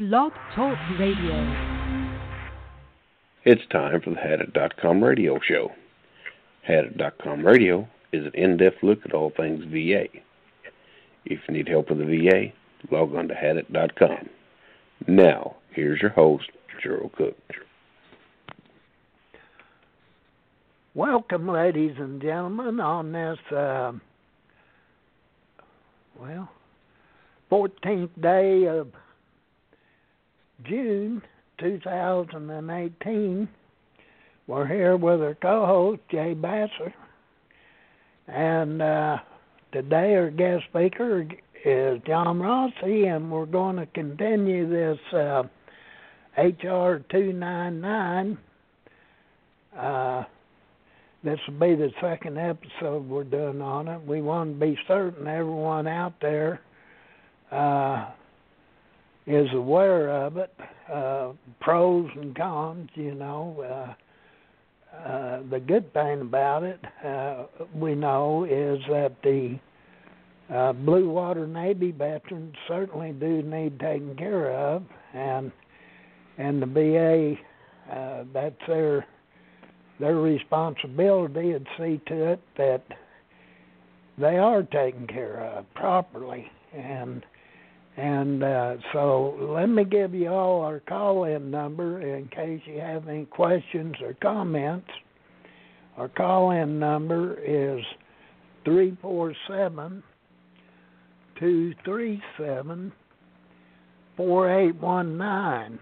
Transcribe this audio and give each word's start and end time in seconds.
Blog 0.00 0.32
Talk 0.54 0.78
Radio. 0.98 1.84
It's 3.44 3.60
time 3.70 4.00
for 4.00 4.08
the 4.08 4.16
Hadit.com 4.16 5.04
radio 5.04 5.38
show. 5.46 5.72
Hadit.com 6.66 7.46
radio 7.46 7.86
is 8.10 8.24
an 8.24 8.32
in-depth 8.32 8.82
look 8.82 9.00
at 9.04 9.12
all 9.12 9.30
things 9.36 9.62
VA. 9.64 10.06
If 11.26 11.40
you 11.46 11.54
need 11.54 11.68
help 11.68 11.90
with 11.90 11.98
the 11.98 12.06
VA, 12.06 12.50
log 12.90 13.14
on 13.14 13.28
to 13.28 13.34
Hadit.com. 13.34 14.30
Now, 15.06 15.56
here's 15.72 16.00
your 16.00 16.12
host, 16.12 16.48
Gerald 16.82 17.12
Cook. 17.12 17.36
Welcome, 20.94 21.46
ladies 21.46 21.96
and 21.98 22.22
gentlemen, 22.22 22.80
on 22.80 23.12
this, 23.12 23.38
uh, 23.54 23.92
well, 26.18 26.48
14th 27.50 28.18
day 28.22 28.66
of 28.66 28.88
June 30.68 31.22
2018. 31.58 33.48
We're 34.46 34.66
here 34.66 34.96
with 34.96 35.20
our 35.22 35.34
co 35.34 35.66
host, 35.66 36.00
Jay 36.10 36.34
Basser. 36.34 36.92
And 38.26 38.82
uh, 38.82 39.18
today, 39.72 40.14
our 40.16 40.30
guest 40.30 40.64
speaker 40.70 41.26
is 41.64 42.00
John 42.06 42.38
Rossie, 42.38 43.14
and 43.14 43.30
we're 43.30 43.46
going 43.46 43.76
to 43.76 43.86
continue 43.86 44.68
this 44.68 44.98
uh, 45.12 45.42
HR 46.36 47.04
299. 47.10 48.38
Uh, 49.76 50.24
this 51.22 51.38
will 51.46 51.60
be 51.60 51.74
the 51.74 51.90
second 52.00 52.38
episode 52.38 53.06
we're 53.08 53.24
doing 53.24 53.60
on 53.60 53.88
it. 53.88 54.00
We 54.06 54.22
want 54.22 54.58
to 54.58 54.66
be 54.66 54.78
certain 54.88 55.26
everyone 55.26 55.86
out 55.86 56.14
there 56.20 56.60
uh, 57.52 58.10
is 59.26 59.48
aware 59.52 60.10
of 60.10 60.36
it, 60.36 60.52
uh, 60.92 61.32
pros 61.60 62.10
and 62.16 62.34
cons, 62.36 62.90
you 62.94 63.14
know. 63.14 63.60
Uh, 63.62 63.94
uh, 64.96 65.42
the 65.50 65.60
good 65.60 65.92
thing 65.92 66.20
about 66.20 66.62
it, 66.62 66.80
uh, 67.04 67.44
we 67.74 67.94
know, 67.94 68.44
is 68.44 68.80
that 68.88 69.12
the 69.22 69.58
uh, 70.52 70.72
Blue 70.72 71.08
Water 71.08 71.46
Navy 71.46 71.92
veterans 71.92 72.54
certainly 72.66 73.12
do 73.12 73.42
need 73.42 73.78
taken 73.78 74.16
care 74.16 74.52
of, 74.52 74.82
and 75.14 75.52
and 76.38 76.60
the 76.60 76.66
VA, 76.66 77.94
uh, 77.94 78.24
that's 78.32 78.60
their 78.66 79.06
their 80.00 80.16
responsibility 80.16 81.52
to 81.52 81.64
see 81.78 82.00
to 82.06 82.32
it 82.32 82.40
that 82.56 82.82
they 84.18 84.38
are 84.38 84.62
taken 84.62 85.06
care 85.06 85.40
of 85.40 85.72
properly, 85.74 86.50
and 86.74 87.24
and 87.96 88.42
uh, 88.42 88.76
so 88.92 89.36
let 89.54 89.68
me 89.68 89.84
give 89.84 90.14
you 90.14 90.28
all 90.28 90.60
our 90.62 90.80
call 90.80 91.24
in 91.24 91.50
number 91.50 92.00
in 92.00 92.28
case 92.28 92.60
you 92.64 92.80
have 92.80 93.08
any 93.08 93.24
questions 93.26 93.94
or 94.02 94.14
comments. 94.22 94.88
Our 95.96 96.08
call 96.08 96.52
in 96.52 96.78
number 96.78 97.34
is 97.40 97.84
347 98.64 100.02
237 101.38 102.92
4819. 104.16 105.78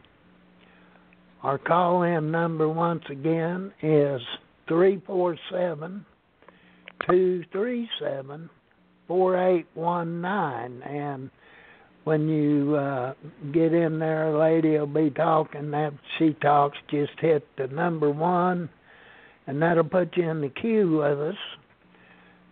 Our 1.42 1.58
call 1.58 2.02
in 2.02 2.30
number 2.30 2.68
once 2.68 3.04
again 3.10 3.72
is 3.82 4.20
347 4.68 6.04
237 7.06 8.50
4819. 9.06 10.82
And 10.82 11.30
when 12.08 12.26
you 12.26 12.74
uh, 12.74 13.12
get 13.52 13.74
in 13.74 13.98
there, 13.98 14.34
a 14.34 14.40
lady 14.40 14.78
will 14.78 14.86
be 14.86 15.10
talking. 15.10 15.70
That 15.72 15.92
she 16.18 16.32
talks, 16.40 16.78
just 16.90 17.12
hit 17.20 17.46
the 17.58 17.66
number 17.66 18.10
one, 18.10 18.70
and 19.46 19.60
that'll 19.60 19.84
put 19.84 20.16
you 20.16 20.26
in 20.26 20.40
the 20.40 20.48
queue 20.48 20.96
with 20.96 21.20
us. 21.20 21.36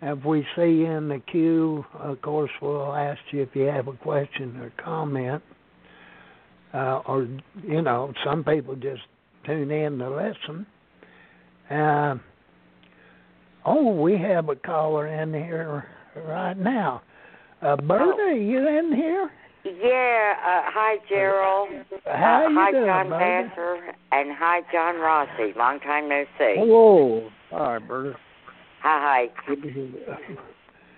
If 0.03 0.23
we 0.27 0.47
see 0.55 0.83
you 0.83 0.91
in 0.91 1.09
the 1.09 1.23
queue, 1.33 1.87
of 1.95 2.21
course, 2.21 2.51
we'll 2.61 2.95
ask 2.95 3.19
you 3.31 3.45
if 3.45 3.49
you 3.55 3.63
have 3.63 3.89
a 3.89 3.95
question 3.95 4.59
or 4.59 4.75
comment. 4.77 5.43
Uh, 6.75 7.01
or, 7.07 7.27
you 7.67 7.81
know, 7.81 8.13
some 8.27 8.45
people 8.45 8.77
just 8.77 9.01
tune 9.47 9.71
in 9.71 9.97
to 9.97 10.11
listen. 10.11 10.67
Uh, 11.71 12.17
oh, 13.65 14.03
we 14.03 14.19
have 14.19 14.51
a 14.51 14.57
caller 14.57 15.07
in 15.07 15.33
here 15.33 15.87
right 16.15 16.59
now. 16.59 17.01
Uh, 17.63 17.79
are 17.89 18.33
you 18.33 18.69
in 18.69 18.95
here? 18.95 19.31
Yeah. 19.83 20.35
Uh, 20.39 20.63
hi, 20.73 20.97
Gerald. 21.09 21.69
How 22.05 22.47
uh, 22.47 22.51
hi, 22.53 22.71
doing, 22.73 22.87
John 22.87 23.09
Berta? 23.09 23.49
Vassar, 23.49 23.95
and 24.13 24.31
hi, 24.39 24.61
John 24.73 24.95
Rossie. 24.97 25.57
Long 25.57 25.81
time 25.81 26.09
no 26.09 26.25
see. 26.39 26.55
All 26.59 27.31
right, 27.53 27.87
Berta. 27.87 28.17
Hi, 28.83 29.29
hi. 29.29 29.45
Good 29.49 29.63
to 29.63 29.69
hear 29.71 29.89
that. 30.09 30.19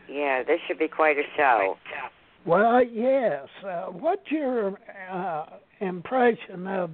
Yeah, 0.09 0.43
this 0.43 0.59
should 0.67 0.79
be 0.79 0.89
quite 0.89 1.17
a 1.19 1.23
show. 1.37 1.77
Well, 2.47 2.83
yes. 2.85 3.47
Uh, 3.65 3.87
what's 3.87 4.31
your 4.31 4.79
uh, 5.11 5.47
impression 5.81 6.67
of 6.67 6.91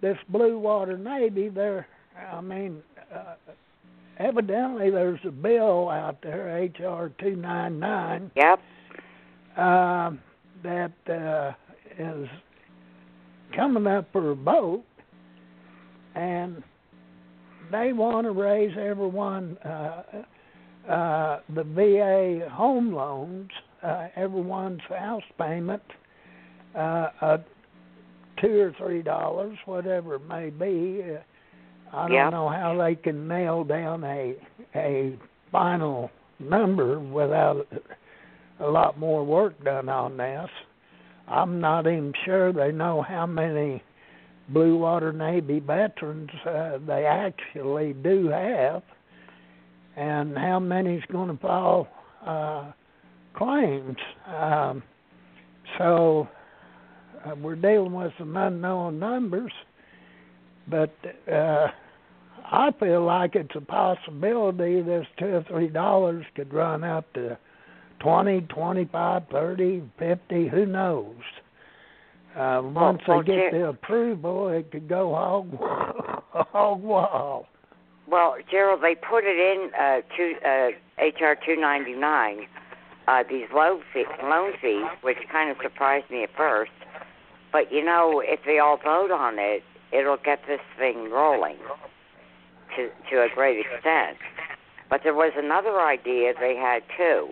this 0.00 0.16
Blue 0.28 0.58
Water 0.58 0.98
Navy? 0.98 1.48
There, 1.48 1.86
I 2.32 2.40
mean, 2.40 2.82
uh, 3.14 3.34
evidently 4.18 4.90
there's 4.90 5.20
a 5.24 5.30
bill 5.30 5.88
out 5.88 6.18
there, 6.22 6.62
HR 6.78 7.12
two 7.20 7.36
nine 7.36 7.78
nine, 7.78 8.30
Yep. 8.36 8.60
um, 9.56 10.20
that 10.62 10.92
uh, 11.08 11.52
is 11.98 12.28
coming 13.54 13.86
up 13.86 14.08
for 14.12 14.30
a 14.30 14.34
vote, 14.34 14.84
and 16.14 16.62
they 17.70 17.92
want 17.92 18.26
to 18.26 18.32
raise 18.32 18.76
everyone 18.78 19.56
uh, 19.64 20.02
uh, 20.88 21.40
the 21.54 21.64
VA 21.64 22.48
home 22.50 22.94
loans, 22.94 23.50
uh, 23.82 24.08
everyone's 24.16 24.80
house 24.88 25.22
payment, 25.38 25.82
uh, 26.76 27.08
uh, 27.20 27.38
two 28.40 28.60
or 28.60 28.74
three 28.78 29.02
dollars, 29.02 29.56
whatever 29.64 30.16
it 30.16 30.28
may 30.28 30.50
be. 30.50 31.02
Uh, 31.02 31.18
I 31.92 32.08
don't 32.08 32.32
know 32.32 32.48
how 32.48 32.76
they 32.76 32.94
can 32.94 33.26
nail 33.26 33.64
down 33.64 34.04
a 34.04 34.34
a 34.74 35.18
final 35.50 36.10
number 36.38 36.98
without 37.00 37.66
a 38.60 38.66
lot 38.66 38.98
more 38.98 39.24
work 39.24 39.62
done 39.64 39.88
on 39.88 40.16
this. 40.16 40.48
I'm 41.28 41.60
not 41.60 41.86
even 41.86 42.12
sure 42.24 42.52
they 42.52 42.72
know 42.72 43.02
how 43.02 43.26
many 43.26 43.82
Blue 44.48 44.78
Water 44.78 45.12
Navy 45.12 45.58
veterans 45.58 46.30
uh, 46.46 46.78
they 46.86 47.04
actually 47.04 47.94
do 47.94 48.28
have, 48.28 48.82
and 49.96 50.36
how 50.38 50.60
many's 50.60 51.02
going 51.10 51.28
to 51.28 51.42
file 51.42 51.88
uh, 52.24 52.70
claims. 53.34 53.96
Um, 54.26 54.82
so 55.78 56.28
uh, 57.24 57.34
we're 57.34 57.56
dealing 57.56 57.92
with 57.92 58.12
some 58.18 58.36
unknown 58.36 59.00
numbers, 59.00 59.52
but 60.68 60.94
uh, 61.30 61.66
I 62.44 62.70
feel 62.78 63.04
like 63.04 63.34
it's 63.34 63.54
a 63.56 63.60
possibility 63.60 64.80
this 64.80 65.06
two 65.18 65.26
or 65.26 65.44
three 65.48 65.68
dollars 65.68 66.24
could 66.36 66.54
run 66.54 66.84
up 66.84 67.12
to 67.14 67.36
twenty, 68.00 68.40
twenty-five, 68.42 69.24
thirty, 69.30 69.82
fifty. 69.98 70.48
Who 70.48 70.66
knows? 70.66 71.16
Uh, 72.36 72.60
once 72.62 73.00
well, 73.08 73.22
they 73.22 73.26
get 73.26 73.50
Jer- 73.50 73.58
the 73.58 73.68
approval, 73.68 74.48
it 74.48 74.70
could 74.70 74.88
go 74.88 75.14
hog 75.14 75.50
hog 76.52 76.82
wild. 76.82 77.46
Well, 78.08 78.36
Gerald, 78.50 78.82
they 78.82 78.94
put 78.94 79.24
it 79.24 79.38
in 79.38 79.70
uh, 79.74 80.00
to 80.16 80.34
uh, 80.44 81.02
HR 81.02 81.34
299. 81.44 82.46
Uh, 83.08 83.22
these 83.28 83.46
loan 83.54 83.80
fee, 83.92 84.04
loan 84.22 84.52
fees, 84.60 84.84
which 85.02 85.16
kind 85.30 85.50
of 85.50 85.56
surprised 85.62 86.10
me 86.10 86.24
at 86.24 86.30
first, 86.36 86.72
but 87.52 87.72
you 87.72 87.82
know, 87.84 88.20
if 88.24 88.40
they 88.44 88.58
all 88.58 88.76
vote 88.76 89.10
on 89.10 89.38
it, 89.38 89.62
it'll 89.92 90.18
get 90.18 90.40
this 90.46 90.60
thing 90.78 91.10
rolling 91.10 91.56
to 92.76 92.90
to 93.10 93.22
a 93.22 93.28
great 93.34 93.64
extent. 93.64 94.18
But 94.90 95.00
there 95.02 95.14
was 95.14 95.32
another 95.36 95.80
idea 95.80 96.34
they 96.38 96.56
had 96.56 96.82
too. 96.96 97.30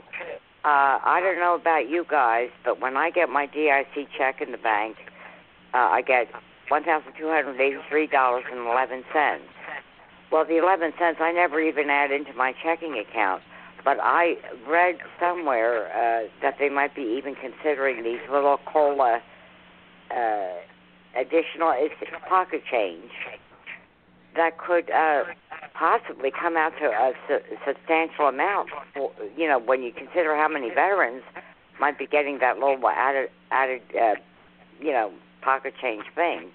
Uh, 0.64 0.98
I 1.04 1.20
don't 1.20 1.38
know 1.38 1.54
about 1.54 1.90
you 1.90 2.06
guys, 2.08 2.48
but 2.64 2.80
when 2.80 2.96
I 2.96 3.10
get 3.10 3.28
my 3.28 3.44
DIC 3.44 4.08
check 4.16 4.40
in 4.40 4.50
the 4.50 4.56
bank, 4.56 4.96
uh, 5.74 5.76
I 5.76 6.00
get 6.00 6.28
one 6.68 6.84
thousand 6.84 7.12
two 7.18 7.28
hundred 7.28 7.60
eighty-three 7.60 8.06
dollars 8.06 8.44
and 8.50 8.66
eleven 8.66 9.04
cents. 9.12 9.44
Well, 10.32 10.46
the 10.46 10.56
eleven 10.56 10.94
cents 10.98 11.18
I 11.20 11.32
never 11.32 11.60
even 11.60 11.90
add 11.90 12.10
into 12.10 12.32
my 12.32 12.54
checking 12.62 12.98
account, 12.98 13.42
but 13.84 13.98
I 14.00 14.38
read 14.66 14.96
somewhere 15.20 15.88
uh, 15.92 16.28
that 16.40 16.56
they 16.58 16.70
might 16.70 16.94
be 16.94 17.02
even 17.02 17.34
considering 17.34 18.02
these 18.02 18.20
little 18.32 18.58
cola 18.64 19.20
uh, 20.10 20.52
additional 21.14 21.74
pocket 22.26 22.62
change 22.70 23.10
that 24.34 24.56
could 24.58 24.90
uh, 24.90 25.24
possibly 25.74 26.30
come 26.30 26.56
out 26.56 26.72
to 26.80 26.86
a 26.86 27.12
su- 27.28 27.56
substantial 27.66 28.26
amount. 28.26 28.70
For, 28.94 29.12
you 29.36 29.48
know, 29.48 29.58
when 29.58 29.82
you 29.82 29.92
consider 29.92 30.34
how 30.36 30.48
many 30.48 30.68
veterans 30.68 31.22
might 31.80 31.98
be 31.98 32.06
getting 32.06 32.38
that 32.38 32.58
little 32.58 32.78
added 32.88 33.30
added, 33.50 33.82
uh, 34.00 34.14
you 34.80 34.92
know, 34.92 35.12
pocket 35.42 35.74
change 35.80 36.04
thing. 36.14 36.50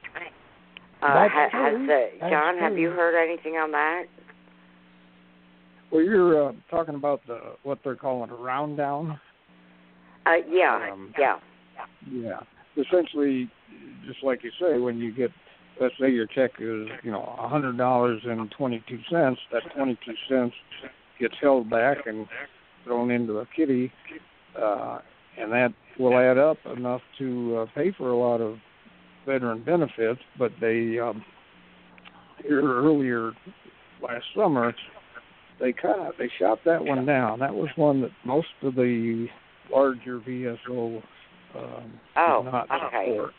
Uh, 1.01 1.13
That's 1.13 1.33
ha- 1.33 1.49
true. 1.51 1.87
has 1.87 2.21
uh, 2.21 2.29
John? 2.29 2.57
Have 2.57 2.77
you 2.77 2.89
heard 2.89 3.15
anything 3.21 3.53
on 3.53 3.71
that? 3.71 4.03
Well, 5.91 6.01
you're 6.03 6.49
uh, 6.49 6.53
talking 6.69 6.95
about 6.95 7.21
the 7.27 7.39
what 7.63 7.79
they're 7.83 7.95
calling 7.95 8.29
a 8.29 8.35
round 8.35 8.77
down. 8.77 9.19
Uh, 10.25 10.31
yeah, 10.49 10.89
Um, 10.91 11.13
yeah, 11.17 11.37
Yeah. 12.11 12.39
Essentially, 12.77 13.49
just 14.05 14.23
like 14.23 14.43
you 14.43 14.51
say, 14.59 14.77
when 14.77 14.97
you 14.99 15.11
get, 15.11 15.31
let's 15.79 15.95
say 15.99 16.09
your 16.09 16.27
check 16.27 16.51
is, 16.59 16.87
you 17.03 17.11
know, 17.11 17.35
a 17.39 17.47
hundred 17.47 17.77
dollars 17.77 18.21
and 18.25 18.51
twenty-two 18.51 18.99
cents. 19.11 19.39
That 19.51 19.63
twenty-two 19.75 20.13
cents 20.29 20.53
gets 21.19 21.35
held 21.41 21.69
back 21.69 21.97
and 22.05 22.27
thrown 22.83 23.11
into 23.11 23.39
a 23.39 23.45
kitty, 23.55 23.91
uh, 24.61 24.99
and 25.37 25.51
that 25.51 25.73
will 25.99 26.17
add 26.17 26.37
up 26.37 26.57
enough 26.77 27.01
to 27.19 27.57
uh, 27.57 27.65
pay 27.75 27.91
for 27.97 28.09
a 28.09 28.17
lot 28.17 28.41
of 28.41 28.57
veteran 29.25 29.63
benefits. 29.63 30.21
But 30.37 30.51
they 30.61 30.99
um, 30.99 31.23
here 32.43 32.61
earlier 32.61 33.33
last 34.01 34.25
summer, 34.35 34.73
they 35.59 35.73
kind 35.73 36.01
of 36.01 36.13
they 36.17 36.29
shot 36.39 36.59
that 36.65 36.83
one 36.83 37.05
down. 37.05 37.39
That 37.39 37.53
was 37.53 37.69
one 37.75 38.01
that 38.01 38.11
most 38.25 38.47
of 38.63 38.75
the 38.75 39.27
larger 39.71 40.19
VSO 40.19 41.01
um, 41.55 41.99
Oh, 42.15 42.43
did 42.43 42.51
not 42.51 42.67
okay. 42.71 43.11
support. 43.15 43.33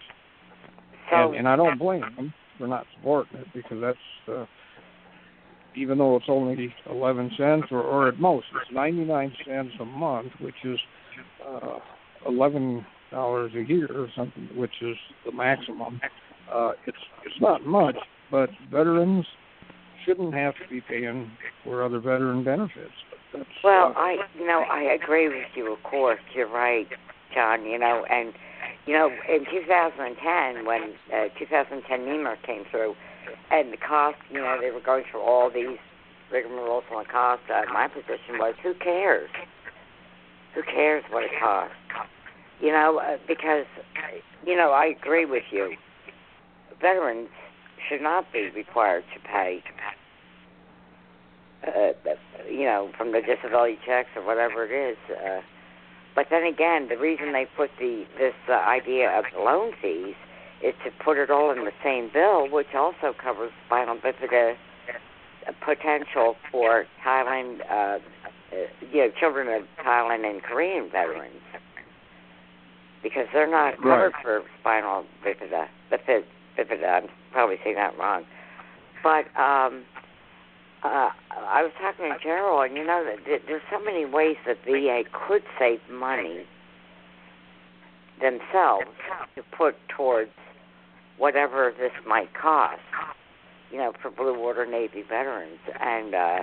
So 1.11 1.17
and, 1.17 1.35
and 1.35 1.49
I 1.49 1.57
don't 1.57 1.79
blame 1.79 2.05
them 2.17 2.35
for 2.59 2.67
not 2.67 2.87
supporting 2.97 3.41
it 3.41 3.47
because 3.55 3.79
that's 3.81 3.99
uh, 4.33 4.47
even 5.77 5.99
though 5.99 6.17
it's 6.17 6.27
only 6.29 6.75
eleven 6.91 7.31
cents 7.37 7.67
or, 7.71 7.81
or 7.83 8.09
at 8.09 8.19
most 8.19 8.47
it's 8.61 8.73
ninety 8.73 9.05
nine 9.05 9.33
cents 9.47 9.73
a 9.81 9.85
month, 9.85 10.33
which 10.41 10.55
is 10.65 10.79
uh, 11.47 11.79
eleven 12.27 12.85
dollars 13.11 13.53
a 13.55 13.63
year 13.63 13.89
or 13.93 14.09
something, 14.17 14.49
which 14.55 14.83
is 14.83 14.97
the 15.25 15.33
maximum. 15.33 16.01
Uh, 16.53 16.73
it's 16.87 16.99
it's 17.25 17.41
not 17.41 17.65
much, 17.67 17.97
but 18.31 18.51
veterans 18.71 19.25
shouldn't 20.05 20.35
have 20.35 20.55
to 20.55 20.69
be 20.69 20.81
paying 20.81 21.31
for 21.65 21.85
other 21.85 22.01
veteran 22.01 22.43
benefits. 22.43 22.93
That's, 23.33 23.45
Well, 23.63 23.95
uh, 23.97 24.01
I 24.01 24.17
know 24.39 24.65
I 24.71 24.97
agree 25.01 25.29
with 25.29 25.47
you. 25.55 25.73
Of 25.73 25.83
course, 25.83 26.21
you're 26.35 26.51
right, 26.51 26.89
John. 27.35 27.65
You 27.65 27.79
know, 27.79 28.05
and 28.11 28.33
you 28.87 28.95
know 28.95 29.11
in 29.29 29.45
2010 29.51 30.65
when 30.65 30.95
uh, 31.13 31.29
2010 31.39 32.01
Nehmer 32.01 32.37
came 32.43 32.65
through, 32.71 32.95
and 33.51 33.73
the 33.73 33.77
cost, 33.77 34.19
you 34.31 34.39
know, 34.39 34.59
they 34.61 34.71
were 34.71 34.81
going 34.81 35.05
through 35.11 35.21
all 35.21 35.51
these 35.51 35.79
rigmaroles 36.33 36.83
on 36.91 37.05
the 37.05 37.11
cost. 37.11 37.43
Uh, 37.53 37.63
my 37.73 37.89
position 37.89 38.39
was, 38.39 38.55
who 38.63 38.75
cares? 38.75 39.31
Who 40.55 40.63
cares 40.63 41.05
what 41.11 41.25
it 41.25 41.31
costs? 41.41 41.75
You 42.61 42.73
know, 42.73 42.99
uh, 42.99 43.19
because 43.27 43.67
you 44.47 44.57
know 44.57 44.73
I 44.73 44.87
agree 44.87 45.25
with 45.25 45.45
you. 45.51 45.77
Veterans 46.81 47.29
should 47.89 48.03
not 48.03 48.33
be 48.33 48.51
required 48.51 49.05
to 49.15 49.21
pay 49.29 49.63
uh, 51.67 51.93
you 52.49 52.65
know, 52.65 52.91
from 52.97 53.13
the 53.13 53.21
disability 53.21 53.79
checks 53.85 54.09
or 54.17 54.25
whatever 54.25 54.65
it 54.65 54.93
is. 54.93 54.97
Uh, 55.11 55.41
but 56.21 56.27
then 56.29 56.45
again, 56.45 56.89
the 56.91 56.99
reason 56.99 57.33
they 57.33 57.47
put 57.57 57.71
the 57.79 58.05
this 58.19 58.35
uh, 58.47 58.53
idea 58.53 59.09
of 59.09 59.25
loan 59.35 59.73
fees 59.81 60.15
is 60.63 60.75
to 60.85 60.91
put 61.03 61.17
it 61.17 61.31
all 61.31 61.51
in 61.51 61.65
the 61.65 61.73
same 61.83 62.11
bill, 62.13 62.47
which 62.47 62.75
also 62.75 63.15
covers 63.17 63.51
spinal 63.65 63.97
bifida 63.97 64.53
uh, 65.49 65.53
potential 65.65 66.37
for 66.53 66.85
Thailand, 67.03 67.61
uh, 67.71 67.73
uh, 67.75 67.99
you 68.93 68.99
know, 68.99 69.11
children 69.19 69.49
of 69.49 69.63
Thailand 69.83 70.29
and 70.31 70.43
Korean 70.43 70.91
veterans, 70.93 71.41
because 73.03 73.27
they're 73.33 73.51
not 73.51 73.79
covered 73.79 74.13
Right. 74.13 74.23
for 74.23 74.43
spinal 74.61 75.07
bifida. 75.25 75.69
Bifida, 75.91 76.23
bifida. 76.59 77.03
I'm 77.03 77.09
probably 77.33 77.57
saying 77.65 77.77
that 77.77 77.97
wrong, 77.97 78.27
but. 79.03 79.25
um 79.41 79.85
uh, 80.83 81.11
I 81.31 81.63
was 81.63 81.73
talking 81.81 82.11
to 82.11 82.19
Gerald, 82.23 82.69
and 82.69 82.77
you 82.77 82.85
know, 82.85 83.05
that 83.05 83.43
there's 83.47 83.63
so 83.71 83.83
many 83.83 84.05
ways 84.05 84.37
that 84.47 84.59
VA 84.65 85.03
could 85.13 85.43
save 85.59 85.81
money 85.91 86.47
themselves 88.21 88.87
to 89.37 89.43
put 89.57 89.77
towards 89.89 90.31
whatever 91.19 91.73
this 91.79 91.93
might 92.07 92.33
cost. 92.35 92.81
You 93.71 93.79
know, 93.79 93.93
for 94.01 94.11
Blue 94.11 94.39
Water 94.39 94.67
Navy 94.67 95.03
veterans, 95.03 95.61
and 95.79 96.15
uh, 96.15 96.41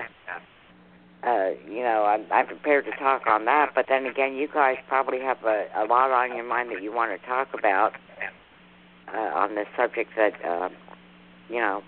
uh, 1.23 1.49
you 1.67 1.81
know, 1.81 2.05
I'm, 2.05 2.25
I'm 2.31 2.47
prepared 2.47 2.85
to 2.85 2.91
talk 2.91 3.27
on 3.27 3.45
that. 3.45 3.71
But 3.75 3.87
then 3.89 4.05
again, 4.05 4.35
you 4.35 4.47
guys 4.47 4.77
probably 4.87 5.19
have 5.19 5.43
a, 5.43 5.67
a 5.75 5.83
lot 5.85 6.11
on 6.11 6.35
your 6.35 6.45
mind 6.45 6.69
that 6.71 6.81
you 6.81 6.93
want 6.93 7.19
to 7.19 7.27
talk 7.27 7.49
about 7.57 7.93
uh, 9.13 9.17
on 9.17 9.55
this 9.55 9.67
subject. 9.75 10.11
That 10.15 10.33
uh, 10.45 10.69
you 11.49 11.59
know. 11.59 11.81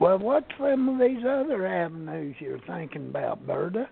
Well, 0.00 0.18
what's 0.18 0.46
some 0.58 0.88
of 0.88 0.98
these 1.00 1.24
other 1.24 1.66
avenues 1.66 2.36
you're 2.38 2.60
thinking 2.60 3.08
about, 3.08 3.46
Berta? 3.46 3.88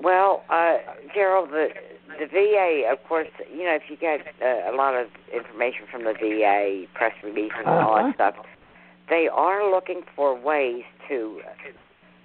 Well, 0.00 0.44
uh, 0.50 0.76
Gerald, 1.14 1.50
the 1.50 1.68
the 2.18 2.26
VA, 2.26 2.90
of 2.90 3.02
course, 3.08 3.28
you 3.52 3.64
know, 3.64 3.74
if 3.74 3.82
you 3.90 3.96
get 3.96 4.20
uh, 4.42 4.70
a 4.70 4.74
lot 4.74 4.94
of 4.94 5.08
information 5.32 5.84
from 5.90 6.04
the 6.04 6.12
VA, 6.14 6.84
press 6.94 7.12
releases 7.22 7.58
and 7.58 7.68
all 7.68 7.94
Uh-huh. 7.96 8.12
that 8.18 8.34
stuff, 8.34 8.46
they 9.08 9.28
are 9.32 9.70
looking 9.70 10.02
for 10.14 10.34
ways 10.34 10.84
to 11.08 11.40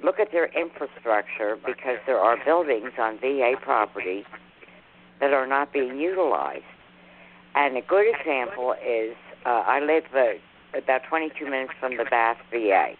look 0.03 0.19
at 0.19 0.31
their 0.31 0.47
infrastructure 0.47 1.55
because 1.65 1.97
there 2.05 2.19
are 2.19 2.37
buildings 2.43 2.91
on 2.97 3.17
VA 3.19 3.53
property 3.61 4.25
that 5.19 5.33
are 5.33 5.47
not 5.47 5.71
being 5.71 5.97
utilized. 5.99 6.63
And 7.55 7.77
a 7.77 7.81
good 7.81 8.05
example 8.13 8.73
is 8.85 9.15
uh, 9.45 9.49
I 9.49 9.79
live 9.79 10.05
uh, 10.15 10.77
about 10.77 11.03
22 11.09 11.45
minutes 11.45 11.73
from 11.79 11.97
the 11.97 12.05
Bath 12.05 12.37
VA 12.51 12.95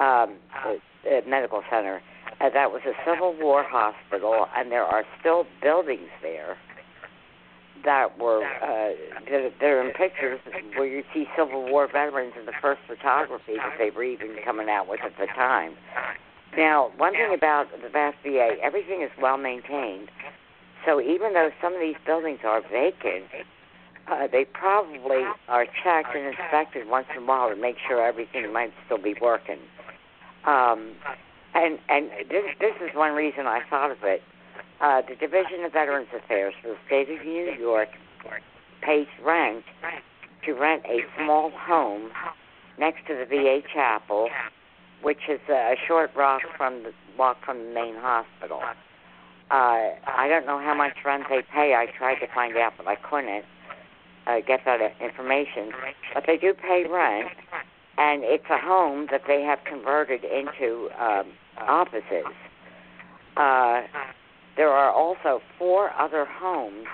um, 0.00 0.36
uh, 0.64 1.20
medical 1.26 1.62
center. 1.70 2.02
Uh, 2.40 2.48
that 2.50 2.72
was 2.72 2.80
a 2.86 2.92
Civil 3.04 3.36
War 3.38 3.62
hospital, 3.62 4.46
and 4.56 4.72
there 4.72 4.84
are 4.84 5.04
still 5.20 5.44
buildings 5.62 6.08
there 6.22 6.56
that 7.84 8.18
were 8.18 8.44
uh, 8.44 8.92
that 9.30 9.62
are 9.62 9.86
in 9.86 9.92
pictures 9.92 10.40
where 10.74 10.86
you 10.86 11.02
see 11.14 11.26
Civil 11.36 11.70
War 11.70 11.86
veterans 11.86 12.34
in 12.38 12.46
the 12.46 12.52
first 12.60 12.80
photography 12.86 13.56
that 13.56 13.76
they 13.78 13.90
were 13.90 14.04
even 14.04 14.36
coming 14.44 14.68
out 14.68 14.88
with 14.88 15.00
at 15.04 15.12
the 15.18 15.26
time. 15.26 15.74
Now, 16.56 16.90
one 16.96 17.12
thing 17.12 17.32
about 17.32 17.68
the 17.82 17.88
Bath 17.88 18.14
VA, 18.22 18.56
everything 18.62 19.02
is 19.02 19.10
well 19.20 19.36
maintained. 19.36 20.10
So 20.84 21.00
even 21.00 21.34
though 21.34 21.50
some 21.62 21.74
of 21.74 21.80
these 21.80 21.96
buildings 22.04 22.40
are 22.44 22.62
vacant, 22.62 23.26
uh, 24.08 24.26
they 24.26 24.44
probably 24.44 25.22
are 25.48 25.66
checked 25.84 26.14
and 26.14 26.26
inspected 26.26 26.88
once 26.88 27.06
in 27.14 27.22
a 27.22 27.26
while 27.26 27.50
to 27.50 27.56
make 27.56 27.76
sure 27.86 28.04
everything 28.04 28.52
might 28.52 28.72
still 28.86 28.98
be 28.98 29.14
working. 29.20 29.58
Um, 30.44 30.92
and 31.54 31.78
and 31.88 32.10
this 32.30 32.44
this 32.60 32.74
is 32.80 32.94
one 32.94 33.12
reason 33.12 33.46
I 33.46 33.60
thought 33.68 33.90
of 33.90 33.98
it. 34.02 34.22
Uh, 34.80 35.02
the 35.06 35.14
Division 35.14 35.64
of 35.64 35.72
Veterans 35.72 36.08
Affairs 36.16 36.54
for 36.62 36.68
the 36.68 36.76
state 36.86 37.10
of 37.10 37.24
New 37.26 37.52
York 37.58 37.88
pays 38.82 39.06
rent 39.22 39.64
to 40.46 40.52
rent 40.54 40.82
a 40.86 41.00
small 41.18 41.50
home 41.50 42.10
next 42.78 43.06
to 43.06 43.14
the 43.14 43.26
VA 43.26 43.60
chapel, 43.74 44.28
which 45.02 45.28
is 45.28 45.40
a 45.50 45.74
short 45.86 46.10
walk 46.16 46.42
from 46.56 46.82
the 46.82 46.92
walk 47.18 47.36
from 47.44 47.58
the 47.58 47.74
main 47.74 47.94
hospital. 47.96 48.62
Uh, 49.50 49.98
I 50.06 50.28
don't 50.28 50.46
know 50.46 50.58
how 50.58 50.74
much 50.74 50.92
rent 51.04 51.24
they 51.28 51.42
pay. 51.52 51.74
I 51.74 51.86
tried 51.98 52.20
to 52.20 52.26
find 52.32 52.56
out, 52.56 52.74
but 52.78 52.86
I 52.86 52.94
couldn't 52.96 53.44
uh, 54.26 54.40
get 54.46 54.60
that 54.64 54.80
information. 55.00 55.72
But 56.14 56.24
they 56.26 56.36
do 56.36 56.54
pay 56.54 56.84
rent, 56.88 57.28
and 57.98 58.22
it's 58.24 58.44
a 58.50 58.58
home 58.58 59.08
that 59.10 59.22
they 59.26 59.42
have 59.42 59.58
converted 59.64 60.24
into 60.24 60.88
um, 60.98 61.26
offices. 61.58 62.26
Uh, 63.36 63.82
there 64.56 64.70
are 64.70 64.90
also 64.90 65.40
four 65.58 65.90
other 65.98 66.24
homes 66.24 66.86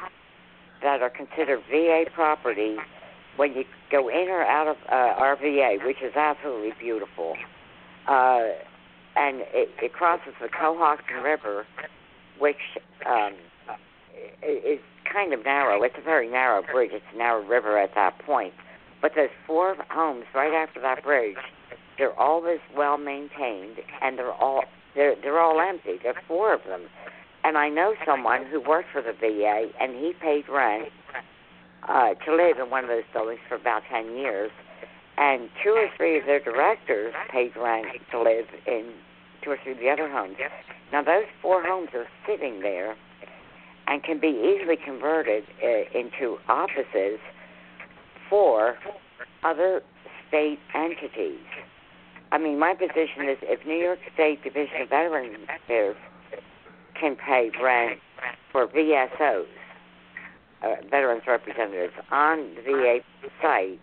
that 0.83 1.03
are 1.03 1.11
considered 1.11 1.61
VA 1.71 2.05
property 2.13 2.77
when 3.37 3.55
you 3.55 3.65
go 3.91 4.09
in 4.09 4.29
or 4.29 4.43
out 4.43 4.69
of 4.69 4.77
uh, 4.91 4.95
our 4.95 5.37
which 5.85 6.03
is 6.03 6.15
absolutely 6.15 6.73
beautiful. 6.79 7.35
Uh, 8.07 8.51
and 9.17 9.41
it, 9.53 9.71
it 9.83 9.93
crosses 9.93 10.35
the 10.41 10.49
Cohocton 10.49 11.23
River, 11.23 11.67
which 12.39 12.57
um, 13.07 13.35
is 14.43 14.79
kind 15.11 15.33
of 15.33 15.45
narrow. 15.45 15.83
It's 15.83 15.97
a 15.99 16.03
very 16.03 16.29
narrow 16.29 16.63
bridge. 16.63 16.91
It's 16.93 17.05
a 17.15 17.19
narrow 17.19 17.45
river 17.45 17.79
at 17.79 17.95
that 17.95 18.19
point. 18.21 18.55
But 19.03 19.13
there's 19.15 19.31
four 19.47 19.77
homes 19.91 20.25
right 20.35 20.53
after 20.55 20.81
that 20.81 21.03
bridge. 21.03 21.37
They're 21.99 22.19
always 22.19 22.61
well 22.77 22.99
maintained, 22.99 23.77
and 24.03 24.19
they're 24.19 24.33
all 24.33 24.65
they're 24.95 25.15
they're 25.21 25.41
all 25.41 25.61
empty. 25.61 25.99
There 26.03 26.13
are 26.13 26.23
four 26.27 26.55
of 26.55 26.65
them, 26.65 26.83
and 27.45 27.57
I 27.57 27.69
know 27.69 27.95
someone 28.05 28.47
who 28.47 28.61
worked 28.61 28.91
for 28.93 29.03
the 29.03 29.13
VA, 29.13 29.69
and 29.81 29.95
he 29.95 30.13
paid 30.21 30.49
rent 30.49 30.89
uh, 31.89 32.15
to 32.15 32.35
live 32.35 32.59
in 32.59 32.71
one 32.71 32.85
of 32.85 32.91
those 32.91 33.05
buildings 33.13 33.41
for 33.49 33.55
about 33.55 33.83
ten 33.91 34.17
years, 34.17 34.51
and 35.17 35.49
two 35.63 35.71
or 35.71 35.89
three 35.97 36.19
of 36.19 36.27
their 36.27 36.41
directors 36.41 37.15
paid 37.31 37.53
rent 37.57 37.87
to 38.11 38.21
live 38.23 38.47
in 38.67 38.93
two 39.43 39.51
or 39.51 39.59
three 39.63 39.73
of 39.73 39.79
the 39.79 39.89
other 39.89 40.11
homes. 40.11 40.37
Now 40.93 41.03
those 41.03 41.27
four 41.41 41.63
homes 41.63 41.91
are 41.95 42.07
sitting 42.27 42.61
there, 42.61 42.97
and 43.87 44.03
can 44.03 44.19
be 44.19 44.29
easily 44.29 44.77
converted 44.77 45.45
uh, 45.63 45.99
into 45.99 46.39
offices 46.49 47.21
for 48.29 48.77
other 49.45 49.83
state 50.29 50.59
entities. 50.75 51.41
I 52.33 52.39
mean, 52.39 52.59
my 52.59 52.75
position 52.75 53.29
is 53.29 53.39
if 53.43 53.65
New 53.67 53.77
York 53.77 54.01
State 54.15 54.43
Division 54.43 54.83
of 54.83 54.89
Veterans 54.89 55.37
Affairs 55.65 55.97
can 56.99 57.17
pay 57.17 57.51
rent 57.63 58.01
for 58.51 58.67
VSOs, 58.67 59.47
uh, 60.63 60.75
veterans 60.91 61.23
representatives, 61.27 61.93
on 62.11 62.55
the 62.57 62.63
VA 62.63 62.99
site, 63.41 63.81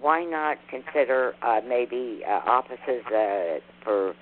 why 0.00 0.24
not 0.24 0.58
consider 0.68 1.34
uh, 1.42 1.60
maybe 1.66 2.22
uh, 2.26 2.40
offices 2.46 3.04
uh, 3.06 3.58
for, 3.82 4.14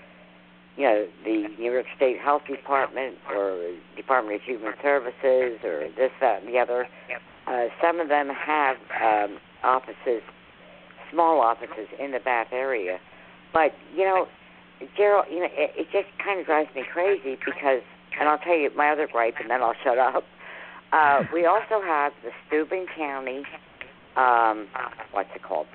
you 0.76 0.84
know, 0.84 1.06
the 1.24 1.48
New 1.58 1.72
York 1.72 1.86
State 1.96 2.18
Health 2.18 2.42
Department 2.48 3.16
or 3.30 3.74
Department 3.96 4.36
of 4.36 4.42
Human 4.42 4.72
Services 4.82 5.58
or 5.62 5.88
this, 5.96 6.10
that, 6.20 6.42
and 6.42 6.52
the 6.52 6.58
other? 6.58 6.88
Uh, 7.48 7.68
some 7.82 7.98
of 7.98 8.08
them 8.08 8.28
have 8.28 8.76
um, 9.02 9.38
offices, 9.64 10.22
small 11.10 11.40
offices 11.40 11.88
in 11.98 12.12
the 12.12 12.20
Bath 12.20 12.48
area 12.52 12.98
but 13.52 13.72
you 13.94 14.04
know, 14.04 14.26
Gerald, 14.96 15.26
you 15.30 15.40
know, 15.40 15.48
it, 15.50 15.72
it 15.76 15.86
just 15.92 16.08
kind 16.22 16.40
of 16.40 16.46
drives 16.46 16.68
me 16.74 16.84
crazy 16.92 17.36
because, 17.44 17.82
and 18.18 18.28
I'll 18.28 18.38
tell 18.38 18.56
you 18.56 18.70
my 18.76 18.90
other 18.90 19.08
gripe, 19.10 19.34
and 19.40 19.50
then 19.50 19.62
I'll 19.62 19.76
shut 19.82 19.98
up. 19.98 20.24
Uh, 20.92 21.24
we 21.32 21.44
also 21.44 21.82
have 21.84 22.12
the 22.22 22.30
Steuben 22.46 22.86
County, 22.96 23.42
um, 24.16 24.68
what's 25.12 25.28
it 25.34 25.42
called, 25.42 25.66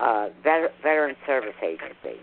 uh, 0.00 0.28
Veter- 0.44 0.72
Veteran 0.82 1.16
Service 1.26 1.56
Agency, 1.62 2.20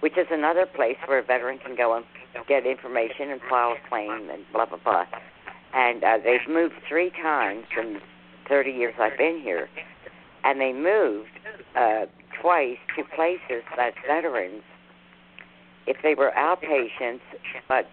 which 0.00 0.16
is 0.16 0.26
another 0.30 0.66
place 0.66 0.96
where 1.06 1.18
a 1.18 1.22
veteran 1.22 1.58
can 1.58 1.76
go 1.76 1.96
and 1.96 2.04
get 2.46 2.66
information 2.66 3.30
and 3.30 3.40
file 3.48 3.72
a 3.72 3.88
claim 3.88 4.30
and 4.30 4.44
blah 4.52 4.66
blah 4.66 4.78
blah. 4.82 5.04
And 5.74 6.04
uh, 6.04 6.18
they've 6.22 6.48
moved 6.48 6.74
three 6.88 7.10
times 7.10 7.64
in 7.78 7.94
the 7.94 8.00
30 8.48 8.70
years 8.70 8.94
I've 8.98 9.16
been 9.16 9.40
here, 9.40 9.68
and 10.44 10.60
they 10.60 10.72
moved 10.72 11.30
uh, 11.76 12.06
twice 12.40 12.78
to 12.96 13.04
places 13.14 13.64
that 13.76 13.94
veterans, 14.06 14.62
if 15.86 15.96
they 16.02 16.14
were 16.14 16.32
outpatients 16.36 17.20
but 17.68 17.86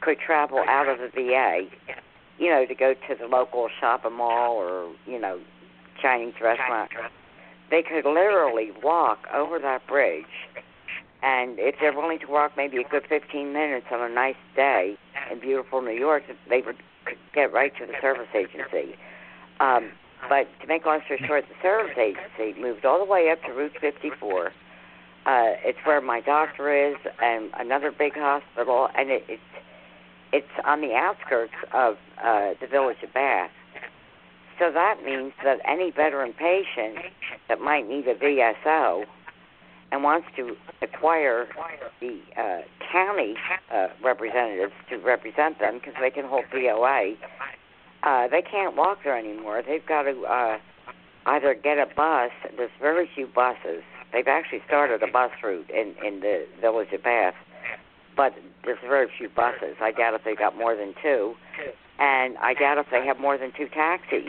could 0.00 0.18
travel 0.18 0.64
out 0.68 0.88
of 0.88 0.98
the 0.98 1.08
VA, 1.14 1.68
you 2.38 2.50
know, 2.50 2.64
to 2.66 2.74
go 2.74 2.94
to 2.94 3.14
the 3.14 3.26
local 3.26 3.68
shopping 3.80 4.14
mall 4.14 4.54
or, 4.54 4.92
you 5.06 5.20
know, 5.20 5.38
Chinese 6.00 6.34
restaurant, 6.40 6.90
they 7.70 7.82
could 7.82 8.08
literally 8.08 8.70
walk 8.82 9.26
over 9.32 9.58
that 9.58 9.86
bridge. 9.86 10.24
And 11.22 11.58
if 11.58 11.76
they're 11.80 11.92
willing 11.92 12.18
to 12.20 12.26
walk 12.26 12.52
maybe 12.56 12.78
a 12.78 12.88
good 12.88 13.04
15 13.08 13.52
minutes 13.52 13.86
on 13.90 14.00
a 14.00 14.12
nice 14.12 14.40
day 14.56 14.96
in 15.30 15.38
beautiful 15.38 15.82
New 15.82 15.92
York, 15.92 16.22
they 16.48 16.62
would 16.62 16.76
get 17.34 17.52
right 17.52 17.72
to 17.78 17.86
the 17.86 17.92
service 18.00 18.28
agency. 18.34 18.96
Um, 19.60 19.90
but 20.28 20.48
to 20.60 20.66
make 20.66 20.86
long 20.86 21.00
story 21.04 21.22
short, 21.26 21.44
the 21.48 21.54
service 21.62 21.96
agency 21.96 22.60
moved 22.60 22.84
all 22.84 22.98
the 22.98 23.10
way 23.10 23.30
up 23.30 23.42
to 23.44 23.52
Route 23.52 23.76
54. 23.80 24.46
Uh, 24.46 24.50
it's 25.64 25.78
where 25.84 26.00
my 26.00 26.20
doctor 26.20 26.72
is, 26.72 26.96
and 27.22 27.50
another 27.58 27.90
big 27.90 28.14
hospital, 28.14 28.88
and 28.96 29.10
it, 29.10 29.24
it's 29.28 29.42
it's 30.32 30.64
on 30.64 30.80
the 30.80 30.94
outskirts 30.94 31.52
of 31.72 31.96
uh, 32.22 32.54
the 32.60 32.66
village 32.66 33.02
of 33.02 33.12
Bath. 33.12 33.50
So 34.60 34.70
that 34.70 35.02
means 35.04 35.32
that 35.42 35.58
any 35.66 35.90
veteran 35.90 36.32
patient 36.32 36.98
that 37.48 37.60
might 37.60 37.88
need 37.88 38.06
a 38.06 38.14
VSO 38.14 39.04
and 39.92 40.02
wants 40.02 40.26
to 40.36 40.56
acquire 40.82 41.48
the 42.00 42.20
uh, 42.36 42.60
county 42.92 43.34
uh, 43.72 43.88
representatives 44.02 44.72
to 44.88 44.96
represent 44.98 45.58
them 45.58 45.78
because 45.78 45.94
they 46.00 46.10
can 46.10 46.24
hold 46.24 46.44
POA, 46.50 47.14
uh, 48.02 48.28
they 48.28 48.42
can't 48.42 48.76
walk 48.76 48.98
there 49.04 49.18
anymore. 49.18 49.62
They've 49.66 49.84
got 49.86 50.02
to 50.02 50.22
uh, 50.22 50.58
either 51.26 51.54
get 51.54 51.78
a 51.78 51.86
bus. 51.94 52.30
There's 52.56 52.70
very 52.80 53.08
few 53.14 53.26
buses. 53.26 53.82
They've 54.12 54.28
actually 54.28 54.62
started 54.66 55.02
a 55.02 55.06
bus 55.06 55.30
route 55.42 55.70
in 55.70 55.94
in 56.04 56.20
the 56.20 56.46
village 56.60 56.92
of 56.92 57.02
Bath, 57.02 57.34
but 58.16 58.34
there's 58.64 58.78
very 58.82 59.08
few 59.16 59.28
buses. 59.28 59.76
I 59.80 59.92
doubt 59.92 60.14
if 60.14 60.24
they 60.24 60.34
got 60.34 60.56
more 60.56 60.74
than 60.76 60.94
two, 61.02 61.34
and 61.98 62.36
I 62.38 62.54
doubt 62.54 62.78
if 62.78 62.86
they 62.90 63.04
have 63.06 63.20
more 63.20 63.38
than 63.38 63.52
two 63.56 63.68
taxis. 63.68 64.26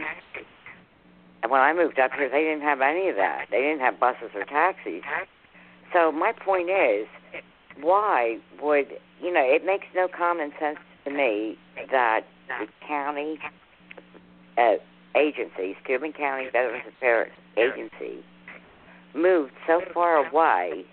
And 1.42 1.52
when 1.52 1.62
I 1.62 1.74
moved 1.74 1.98
up 1.98 2.12
here, 2.14 2.30
they 2.30 2.44
didn't 2.44 2.62
have 2.62 2.82
any 2.82 3.10
of 3.10 3.16
that. 3.16 3.46
They 3.50 3.62
didn't 3.62 3.80
have 3.80 4.00
buses 4.00 4.30
or 4.36 4.44
taxis. 4.46 5.02
So 5.94 6.12
my 6.12 6.32
point 6.32 6.70
is, 6.70 7.08
why 7.80 8.38
would 8.62 8.88
you 9.22 9.34
know? 9.34 9.44
It 9.44 9.66
makes 9.66 9.88
no 9.96 10.08
common 10.08 10.52
sense 10.60 10.78
to 11.06 11.12
me 11.12 11.58
that 11.92 12.22
the 12.48 12.68
county 12.88 13.40
uh, 14.58 14.76
agency, 15.16 15.76
Steuben 15.84 16.14
County 16.14 16.46
Veterans 16.46 16.84
Affairs 16.88 17.32
Agency, 17.58 18.24
moved 19.14 19.54
so 19.68 19.82
far 19.94 20.26
away 20.26 20.86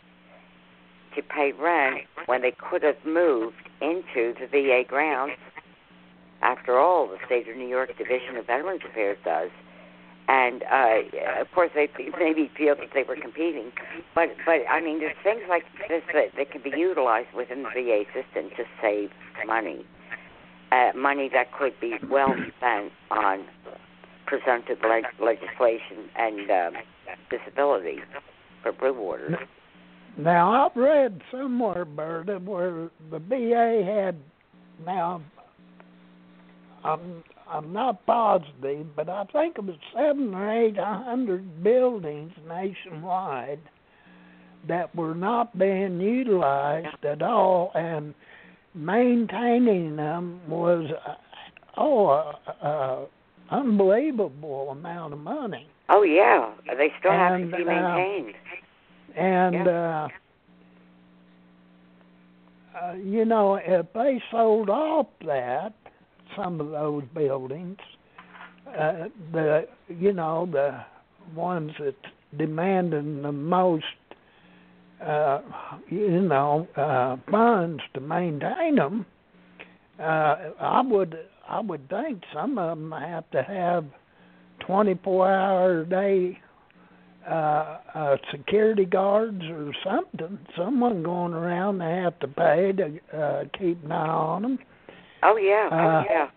to 1.14 1.22
pay 1.22 1.52
rent 1.52 2.02
when 2.26 2.42
they 2.42 2.52
could 2.52 2.82
have 2.82 2.96
moved 3.04 3.68
into 3.80 4.34
the 4.40 4.46
VA 4.50 4.82
grounds. 4.86 5.34
After 6.42 6.78
all, 6.78 7.08
the 7.08 7.18
state 7.26 7.48
of 7.48 7.56
New 7.56 7.66
York 7.66 7.96
Division 7.98 8.36
of 8.36 8.46
Veterans 8.46 8.82
Affairs 8.88 9.18
does. 9.24 9.50
And 10.28 10.62
uh, 10.62 11.40
of 11.40 11.50
course, 11.54 11.70
they 11.74 11.88
maybe 12.18 12.50
feel 12.56 12.76
that 12.76 12.90
they 12.92 13.02
were 13.02 13.16
competing, 13.16 13.72
but 14.14 14.28
but 14.44 14.60
I 14.68 14.80
mean, 14.80 15.00
there's 15.00 15.16
things 15.24 15.40
like 15.48 15.64
this 15.88 16.02
that, 16.12 16.36
that 16.36 16.50
can 16.50 16.62
be 16.62 16.70
utilized 16.76 17.32
within 17.34 17.62
the 17.62 17.70
VA 17.74 18.04
system 18.12 18.50
to 18.56 18.64
save 18.82 19.08
money 19.46 19.86
uh, 20.72 20.90
money 20.96 21.30
that 21.32 21.52
could 21.52 21.78
be 21.80 21.94
well 22.10 22.34
spent 22.56 22.92
on 23.10 23.46
presumptive 24.26 24.78
leg- 24.86 25.04
legislation 25.20 26.10
and 26.16 26.50
um, 26.50 26.82
disability 27.30 28.00
for 28.62 28.92
waters. 28.92 29.36
Now 30.18 30.66
I've 30.66 30.76
read 30.76 31.22
somewhere, 31.30 31.84
Berta, 31.84 32.38
where 32.38 32.90
the 33.10 33.18
VA 33.18 33.82
had 33.84 34.16
now. 34.84 35.22
I'm 36.84 37.22
I'm 37.50 37.72
not 37.72 38.04
positive, 38.06 38.94
but 38.94 39.08
I 39.08 39.24
think 39.32 39.56
it 39.56 39.64
was 39.64 39.76
seven 39.94 40.34
or 40.34 40.50
eight 40.50 40.76
hundred 40.76 41.62
buildings 41.62 42.32
nationwide 42.46 43.60
that 44.66 44.94
were 44.94 45.14
not 45.14 45.58
being 45.58 46.00
utilized 46.00 47.04
at 47.04 47.22
all, 47.22 47.70
and 47.74 48.14
maintaining 48.74 49.96
them 49.96 50.40
was 50.48 50.90
uh, 51.06 51.14
oh, 51.78 52.08
a, 52.08 52.66
a 52.66 53.06
unbelievable 53.50 54.70
amount 54.70 55.14
of 55.14 55.18
money. 55.20 55.66
Oh 55.88 56.02
yeah, 56.02 56.50
they 56.66 56.92
still 56.98 57.12
and, 57.12 57.44
have 57.44 57.50
to 57.50 57.56
be 57.56 57.64
maintained. 57.64 58.34
Uh, 58.34 59.20
and 59.20 59.54
yeah. 59.54 60.04
uh, 60.04 60.08
uh, 62.80 62.92
you 62.94 63.24
know, 63.24 63.54
if 63.54 63.86
they 63.94 64.22
sold 64.30 64.68
off 64.68 65.06
that 65.24 65.72
some 66.38 66.60
of 66.60 66.70
those 66.70 67.04
buildings, 67.14 67.78
uh, 68.68 69.08
the 69.32 69.66
you 69.88 70.12
know 70.12 70.48
the 70.50 70.84
ones 71.34 71.72
that 71.78 71.96
demanding 72.36 73.22
the 73.22 73.32
most 73.32 73.84
uh, 75.04 75.40
you 75.88 76.20
know, 76.22 76.66
uh, 76.76 77.16
funds 77.30 77.82
to 77.94 78.00
maintain 78.00 78.76
them, 78.76 79.06
uh, 80.00 80.36
I 80.60 80.82
would 80.84 81.16
I 81.48 81.60
would 81.60 81.88
think 81.88 82.22
some 82.32 82.58
of 82.58 82.78
them 82.78 82.92
have 82.92 83.30
to 83.30 83.42
have 83.42 83.84
24 84.66 85.32
hour 85.32 85.80
a 85.80 85.86
day 85.86 86.38
uh, 87.28 87.78
uh, 87.94 88.16
security 88.30 88.84
guards 88.84 89.42
or 89.44 89.72
something. 89.84 90.38
Someone 90.56 91.02
going 91.02 91.32
around 91.32 91.78
they 91.78 91.96
have 91.96 92.18
to 92.20 92.28
pay 92.28 92.72
to 92.72 92.98
uh, 93.16 93.44
keep 93.58 93.82
an 93.84 93.92
eye 93.92 94.08
on 94.08 94.42
them. 94.42 94.58
Oh 95.22 95.36
yeah, 95.36 95.68
Uh, 95.72 95.76
oh 95.76 96.04
yeah. 96.10 96.28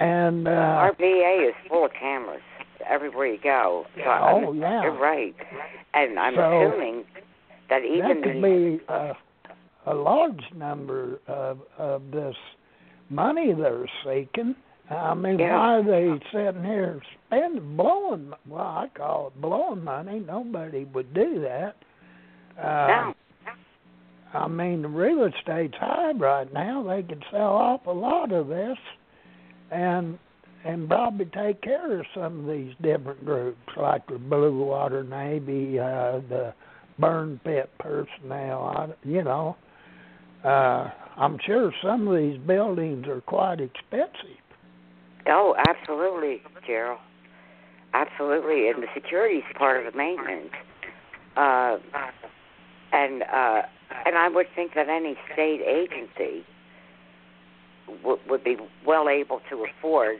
And 0.00 0.48
uh, 0.48 0.50
Our 0.50 0.94
VA 0.94 1.48
is 1.48 1.54
full 1.68 1.84
of 1.84 1.92
cameras 1.98 2.40
everywhere 2.88 3.26
you 3.26 3.38
go. 3.42 3.84
So 3.96 4.02
Oh, 4.06 4.50
I'm, 4.52 4.58
yeah. 4.60 4.82
you're 4.82 4.98
right. 4.98 5.34
And 5.94 6.18
I'm 6.18 6.34
So- 6.34 6.68
assuming 6.70 7.04
that 7.68 7.82
even 7.84 8.20
that 8.20 8.22
could 8.22 8.36
the 8.42 8.78
be 8.78 8.84
a, 8.88 9.12
a 9.86 9.94
large 9.94 10.42
number 10.54 11.20
of 11.26 11.58
of 11.78 12.10
this 12.10 12.36
money 13.10 13.52
they're 13.52 13.86
seeking. 14.04 14.54
I 14.88 15.14
mean, 15.14 15.38
Yeah. 15.40 15.56
why 15.58 15.74
are 15.78 15.82
they 15.82 16.20
sitting 16.32 16.62
here 16.64 17.00
spending, 17.26 17.76
blowing? 17.76 18.32
Well, 18.48 18.62
I 18.62 18.88
call 18.96 19.28
it 19.28 19.40
blowing 19.40 19.82
money. 19.82 20.20
Nobody 20.20 20.84
would 20.84 21.12
do 21.12 21.40
that. 21.40 21.74
Uh, 22.56 22.86
No. 22.86 23.14
I 24.34 24.48
mean, 24.48 24.82
the 24.82 24.88
real 24.88 25.24
estate's 25.24 25.76
high 25.78 26.12
right 26.12 26.52
now. 26.52 26.82
They 26.82 27.02
could 27.02 27.24
sell 27.30 27.52
off 27.52 27.86
a 27.86 27.92
lot 27.92 28.32
of 28.32 28.48
this, 28.48 28.78
and 29.70 30.18
and 30.64 30.88
probably 30.88 31.26
take 31.26 31.62
care 31.62 32.00
of 32.00 32.06
some 32.12 32.40
of 32.40 32.46
these 32.46 32.74
different 32.82 33.24
groups, 33.24 33.58
like 33.76 34.04
the 34.08 34.18
Blue 34.18 34.64
Water 34.64 35.04
Navy, 35.04 35.78
uh, 35.78 36.20
the 36.28 36.52
burn 36.98 37.40
pit 37.44 37.70
personnel. 37.78 38.92
You 39.04 39.22
know, 39.22 39.56
uh, 40.44 40.90
I'm 41.16 41.38
sure 41.46 41.72
some 41.82 42.08
of 42.08 42.16
these 42.16 42.38
buildings 42.46 43.06
are 43.06 43.20
quite 43.20 43.60
expensive. 43.60 44.42
Oh, 45.28 45.54
absolutely, 45.68 46.42
Gerald. 46.66 46.98
Absolutely, 47.94 48.68
and 48.68 48.82
the 48.82 48.88
security's 48.94 49.42
part 49.56 49.84
of 49.84 49.92
the 49.92 49.96
maintenance. 49.96 50.52
Uh, 51.36 51.78
and 52.92 53.22
uh, 53.22 53.62
and 54.04 54.16
I 54.16 54.28
would 54.28 54.46
think 54.54 54.74
that 54.74 54.88
any 54.88 55.16
state 55.32 55.60
agency 55.62 56.44
would 58.04 58.18
would 58.28 58.44
be 58.44 58.56
well 58.84 59.08
able 59.08 59.40
to 59.50 59.64
afford 59.64 60.18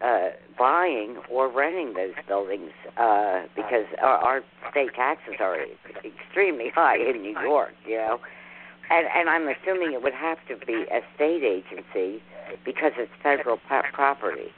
uh, 0.00 0.28
buying 0.58 1.16
or 1.30 1.48
renting 1.48 1.94
those 1.94 2.14
buildings 2.28 2.72
uh, 2.98 3.42
because 3.54 3.86
our, 4.02 4.18
our 4.18 4.40
state 4.70 4.94
taxes 4.94 5.34
are 5.40 5.56
extremely 6.04 6.68
high 6.68 6.98
in 6.98 7.22
New 7.22 7.38
York. 7.40 7.72
You 7.86 7.96
know, 7.96 8.20
and 8.90 9.06
and 9.14 9.28
I'm 9.28 9.48
assuming 9.48 9.92
it 9.92 10.02
would 10.02 10.14
have 10.14 10.38
to 10.48 10.66
be 10.66 10.84
a 10.92 11.00
state 11.14 11.42
agency 11.42 12.22
because 12.64 12.92
it's 12.96 13.12
federal 13.22 13.58
pro- 13.66 13.82
property. 13.92 14.52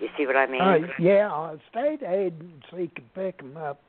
You 0.00 0.08
see 0.16 0.26
what 0.26 0.36
I 0.36 0.46
mean? 0.46 0.62
Uh, 0.62 0.88
yeah, 0.98 1.28
a 1.30 1.58
state 1.70 2.02
agency 2.02 2.90
could 2.94 3.14
pick 3.14 3.38
them 3.38 3.56
up, 3.56 3.80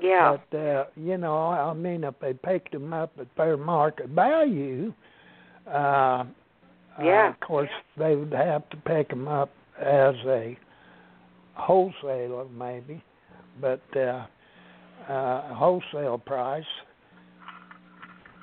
yeah. 0.00 0.36
but 0.50 0.58
uh, 0.58 0.84
you 0.96 1.16
know, 1.18 1.48
I 1.48 1.72
mean, 1.74 2.04
if 2.04 2.14
they 2.20 2.32
picked 2.34 2.72
them 2.72 2.92
up 2.92 3.12
at 3.20 3.26
fair 3.36 3.56
market 3.56 4.08
value, 4.10 4.92
uh, 5.66 6.24
Yeah. 7.02 7.26
uh, 7.26 7.30
of 7.30 7.40
course 7.40 7.70
they 7.96 8.16
would 8.16 8.32
have 8.32 8.68
to 8.70 8.76
pick 8.78 9.08
them 9.10 9.28
up 9.28 9.50
as 9.80 10.14
a 10.26 10.56
wholesaler, 11.54 12.46
maybe, 12.56 13.02
but 13.60 13.82
uh, 13.96 14.26
uh, 15.08 15.54
wholesale 15.54 16.18
price. 16.18 16.64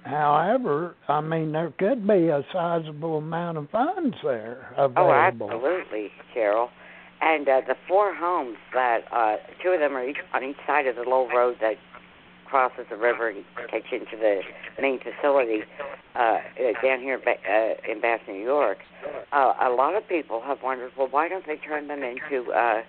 However, 0.03 0.95
I 1.07 1.19
mean, 1.21 1.51
there 1.51 1.73
could 1.79 2.05
be 2.07 2.27
a 2.27 2.45
sizable 2.53 3.17
amount 3.17 3.57
of 3.57 3.69
funds 3.71 4.15
there 4.23 4.71
available. 4.77 5.01
Oh, 5.01 5.09
available. 5.09 5.51
absolutely, 5.51 6.11
Gerald. 6.33 6.69
And 7.21 7.47
uh, 7.47 7.61
the 7.67 7.75
four 7.87 8.13
homes 8.13 8.57
that 8.73 9.05
uh, 9.11 9.37
two 9.63 9.69
of 9.69 9.79
them 9.79 9.95
are 9.95 10.07
each, 10.07 10.17
on 10.33 10.43
each 10.43 10.57
side 10.67 10.85
of 10.87 10.95
the 10.95 11.03
low 11.03 11.27
road 11.29 11.57
that 11.61 11.77
crosses 12.45 12.85
the 12.89 12.95
river 12.95 13.29
and 13.29 13.43
takes 13.71 13.91
you 13.91 13.99
into 13.99 14.17
the 14.17 14.41
main 14.81 14.99
facility 14.99 15.63
uh, 16.15 16.19
uh, 16.19 16.39
down 16.83 16.99
here 16.99 17.19
uh, 17.25 17.91
in 17.91 17.99
Bath, 18.01 18.21
New 18.27 18.35
York. 18.35 18.77
Uh, 19.31 19.53
a 19.61 19.69
lot 19.69 19.95
of 19.95 20.07
people 20.07 20.41
have 20.41 20.61
wondered, 20.63 20.91
well, 20.97 21.07
why 21.09 21.27
don't 21.27 21.45
they 21.47 21.57
turn 21.57 21.87
them 21.87 22.03
into 22.03 22.51
uh, 22.51 22.81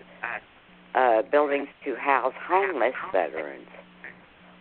uh, 0.94 1.22
buildings 1.22 1.68
to 1.84 1.96
house 1.96 2.34
homeless 2.46 2.94
veterans? 3.12 3.68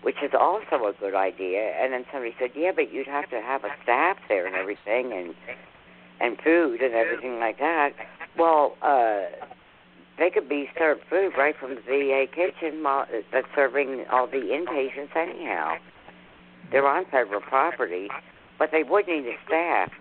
Which 0.01 0.17
is 0.23 0.31
also 0.39 0.85
a 0.85 0.93
good 0.99 1.15
idea. 1.15 1.73
And 1.81 1.91
then 1.91 2.05
somebody 2.11 2.35
said, 2.39 2.51
yeah, 2.55 2.71
but 2.73 2.93
you'd 2.93 3.07
have 3.07 3.29
to 3.31 3.41
have 3.41 3.63
a 3.63 3.69
staff 3.83 4.17
there 4.29 4.45
and 4.45 4.55
everything, 4.55 5.11
and 5.11 5.35
and 6.21 6.37
food 6.41 6.81
and 6.81 6.93
everything 6.93 7.39
like 7.39 7.59
that. 7.59 7.91
Well, 8.37 8.75
uh, 8.81 9.23
they 10.17 10.29
could 10.29 10.47
be 10.47 10.69
served 10.77 11.01
food 11.09 11.31
right 11.37 11.55
from 11.57 11.75
the 11.75 11.81
VA 11.81 12.25
kitchen 12.33 12.83
while, 12.83 13.05
that's 13.31 13.47
serving 13.55 14.05
all 14.11 14.27
the 14.27 14.37
inpatients 14.37 15.15
anyhow. 15.15 15.75
They're 16.71 16.87
on 16.87 17.05
federal 17.05 17.41
property, 17.41 18.07
but 18.57 18.71
they 18.71 18.83
would 18.83 19.07
need 19.07 19.25
a 19.27 19.35
staff. 19.45 19.91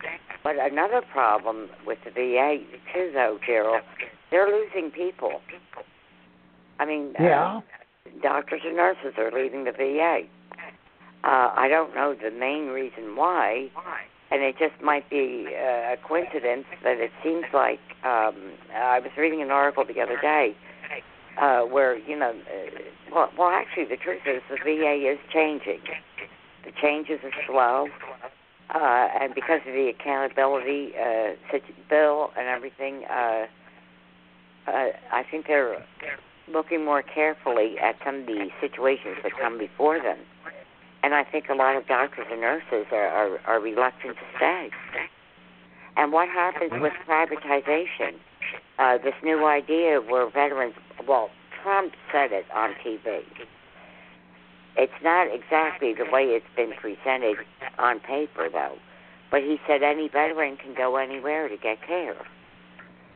But 0.43 0.57
another 0.59 1.03
problem 1.13 1.69
with 1.87 1.99
the 2.05 2.11
VA 2.11 2.59
too, 2.93 3.11
though, 3.13 3.39
Gerald, 3.45 3.83
they're 4.31 4.49
losing 4.49 4.91
people. 4.91 5.41
I 6.79 6.85
mean, 6.87 7.15
Yeah. 7.19 7.57
uh, 7.57 7.61
doctors 8.23 8.63
and 8.65 8.77
nurses 8.77 9.15
are 9.19 9.31
leaving 9.31 9.65
the 9.65 9.73
VA. 9.73 10.27
Uh, 11.25 11.53
I 11.57 11.69
don't 11.69 11.95
know 11.95 12.15
the 12.15 12.31
main 12.31 12.69
reason 12.69 13.17
why, 13.17 13.71
and 14.35 14.43
it 14.43 14.57
just 14.59 14.83
might 14.83 15.09
be 15.09 15.47
uh, 15.49 15.95
a 15.95 15.97
coincidence 16.03 16.67
that 16.83 16.99
it 16.99 17.13
seems 17.23 17.45
like 17.55 17.79
um, 18.03 18.35
I 18.75 18.99
was 18.99 19.13
reading 19.17 19.41
an 19.43 19.53
article 19.53 19.85
the 19.85 20.01
other 20.01 20.19
day 20.21 20.57
uh, 21.41 21.61
where 21.61 21.97
you 21.97 22.19
know, 22.19 22.31
uh, 22.31 22.81
well, 23.15 23.31
well, 23.39 23.49
actually, 23.51 23.85
the 23.85 23.97
truth 23.97 24.23
is 24.27 24.43
the 24.51 24.57
VA 24.57 25.09
is 25.09 25.19
changing. 25.33 25.79
The 26.65 26.73
changes 26.83 27.21
are 27.23 27.31
slow, 27.47 27.87
uh, 28.75 29.09
and 29.21 29.35
because 29.37 29.61
of 29.69 29.73
the 29.73 29.89
accountability 29.89 30.95
uh, 30.97 31.59
bill 31.89 32.33
and 32.37 32.49
everything, 32.49 33.05
uh, 33.09 33.47
uh, 34.67 34.89
I 35.13 35.23
think 35.31 35.47
they're 35.47 35.85
looking 36.49 36.85
more 36.85 37.03
carefully 37.03 37.77
at 37.79 37.95
some 38.05 38.21
of 38.21 38.27
the 38.27 38.49
situations 38.61 39.19
that 39.23 39.33
come 39.41 39.59
before 39.59 40.01
them. 40.01 40.19
And 41.05 41.13
I 41.13 41.23
think 41.23 41.51
a 41.51 41.55
lot 41.55 41.77
of 41.77 41.87
doctors 41.87 42.27
and 42.31 42.41
nurses 42.41 42.87
are, 42.91 43.09
are, 43.09 43.39
are 43.45 43.61
reluctant 43.61 44.17
to 44.17 44.23
stay. 44.39 44.71
And 45.99 46.13
what 46.13 46.31
happens 46.31 46.73
with 46.81 46.95
privatization? 47.07 48.15
Uh, 48.79 48.97
this 48.97 49.13
new 49.23 49.45
idea 49.45 50.01
where 50.01 50.27
veterans, 50.31 50.73
well, 51.07 51.29
Trump 51.63 51.93
said 52.11 52.33
it 52.33 52.47
on 52.55 52.71
TV. 52.83 53.23
It's 54.79 55.03
not 55.03 55.27
exactly 55.31 55.93
the 55.93 56.07
way 56.11 56.25
it's 56.25 56.47
been 56.57 56.73
presented 56.73 57.37
on 57.79 58.01
paper, 58.01 58.49
though. 58.51 58.79
But 59.31 59.43
he 59.43 59.61
said 59.67 59.83
any 59.83 60.09
veteran 60.09 60.57
can 60.57 60.73
go 60.75 60.97
anywhere 60.97 61.49
to 61.51 61.57
get 61.59 61.83
care. 61.87 62.17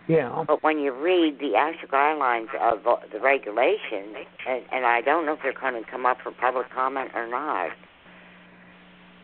Yeah. 0.09 0.45
But 0.47 0.63
when 0.63 0.79
you 0.79 0.93
read 0.93 1.39
the 1.39 1.55
actual 1.57 1.89
guidelines 1.89 2.49
of 2.61 2.87
uh, 2.87 2.97
the 3.13 3.21
regulations, 3.21 4.17
and, 4.49 4.65
and 4.73 4.87
I 4.87 5.03
don't 5.03 5.27
know 5.27 5.35
if 5.35 5.41
they're 5.43 5.53
going 5.53 5.83
to 5.83 5.89
come 5.89 6.07
up 6.07 6.19
for 6.23 6.33
public 6.33 6.71
comment 6.71 7.11
or 7.15 7.29
not, 7.29 7.71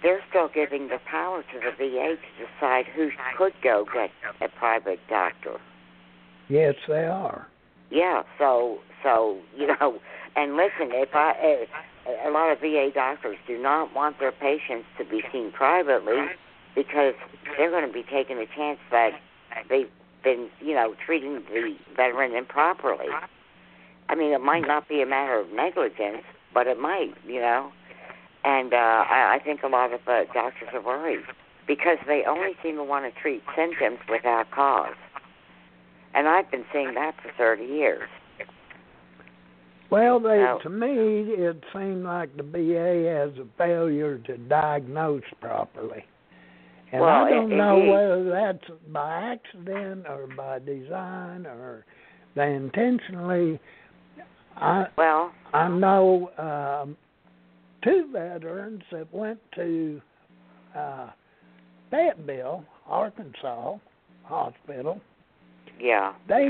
they're 0.03 0.21
still 0.29 0.51
giving 0.53 0.89
the 0.89 0.99
power 1.11 1.43
to 1.43 1.59
the 1.59 1.73
VA 1.79 2.17
to 2.17 2.45
decide 2.45 2.85
who 2.95 3.09
could 3.39 3.55
go 3.63 3.87
get 3.93 4.11
a 4.43 4.49
private 4.59 5.01
doctor. 5.09 5.57
Yes, 6.51 6.75
they 6.87 7.07
are. 7.07 7.47
Yeah, 7.91 8.23
so 8.39 8.81
so 9.03 9.39
you 9.57 9.67
know, 9.67 9.99
and 10.37 10.57
listen, 10.57 10.93
if 10.93 11.15
I 11.15 11.67
uh, 12.07 12.29
a 12.29 12.31
lot 12.31 12.53
of 12.53 12.61
VA 12.61 12.91
doctors 12.95 13.39
do 13.47 13.57
not 13.57 13.95
want 13.95 14.19
their 14.19 14.33
patients 14.33 14.87
to 14.99 15.05
be 15.07 15.23
seen 15.33 15.51
privately 15.53 16.27
because 16.75 17.15
they're 17.57 17.71
going 17.71 17.87
to 17.87 17.93
be 17.93 18.03
taking 18.03 18.37
a 18.37 18.47
chance 18.55 18.79
that 18.91 19.13
they've 19.71 19.89
been 20.25 20.49
you 20.61 20.75
know 20.75 20.95
treating 21.05 21.35
the 21.35 21.77
veteran 21.95 22.35
improperly. 22.35 23.09
I 24.09 24.15
mean, 24.15 24.33
it 24.33 24.41
might 24.41 24.67
not 24.67 24.89
be 24.89 25.01
a 25.01 25.07
matter 25.07 25.39
of 25.39 25.51
negligence, 25.51 26.25
but 26.53 26.67
it 26.67 26.79
might, 26.79 27.15
you 27.27 27.41
know. 27.41 27.73
And 28.45 28.75
uh, 28.75 28.77
I, 28.77 29.39
I 29.41 29.45
think 29.45 29.63
a 29.63 29.69
lot 29.69 29.93
of 29.93 30.01
uh, 30.07 30.25
doctors 30.35 30.69
are 30.75 30.83
worried 30.83 31.25
because 31.67 31.97
they 32.07 32.23
only 32.29 32.53
seem 32.63 32.77
to 32.77 32.85
want 32.85 33.13
to 33.13 33.21
treat 33.21 33.43
symptoms 33.57 33.99
without 34.11 34.51
cause. 34.51 34.95
And 36.15 36.29
I've 36.29 36.51
been 36.51 36.65
seeing 36.73 36.95
that 36.95 37.15
for 37.23 37.33
30 37.37 37.65
years. 37.65 38.09
Well, 39.91 40.21
they, 40.21 40.39
Now- 40.39 40.59
to 40.59 40.71
me, 40.71 40.89
it 40.89 41.63
seemed 41.73 42.05
like 42.05 42.37
the 42.37 42.43
VA 42.43 43.09
has 43.09 43.39
a 43.39 43.47
failure 43.57 44.19
to 44.19 44.37
diagnose 44.37 45.23
properly. 45.41 46.05
And 46.95 47.03
Well, 47.03 47.25
I 47.27 47.29
don't 47.31 47.53
i- 47.53 47.57
know 47.57 47.77
indeed. 47.77 47.91
whether 47.91 48.25
that's 48.31 48.71
by 48.93 49.33
accident 49.33 50.07
or 50.09 50.29
by 50.37 50.61
design 50.61 51.45
or 51.45 51.85
they 52.37 52.55
intentionally. 52.55 53.59
I 54.57 54.87
Well, 54.97 55.33
I 55.53 55.67
know 55.69 56.31
um, 56.39 56.97
two 57.83 58.09
veterans 58.13 58.83
that 58.93 59.13
went 59.13 59.41
to 59.57 60.01
uh, 60.77 61.11
Fayetteville, 61.91 62.65
Arkansas 62.87 63.77
hospital. 64.23 65.01
yeah. 65.81 66.13
They 66.29 66.49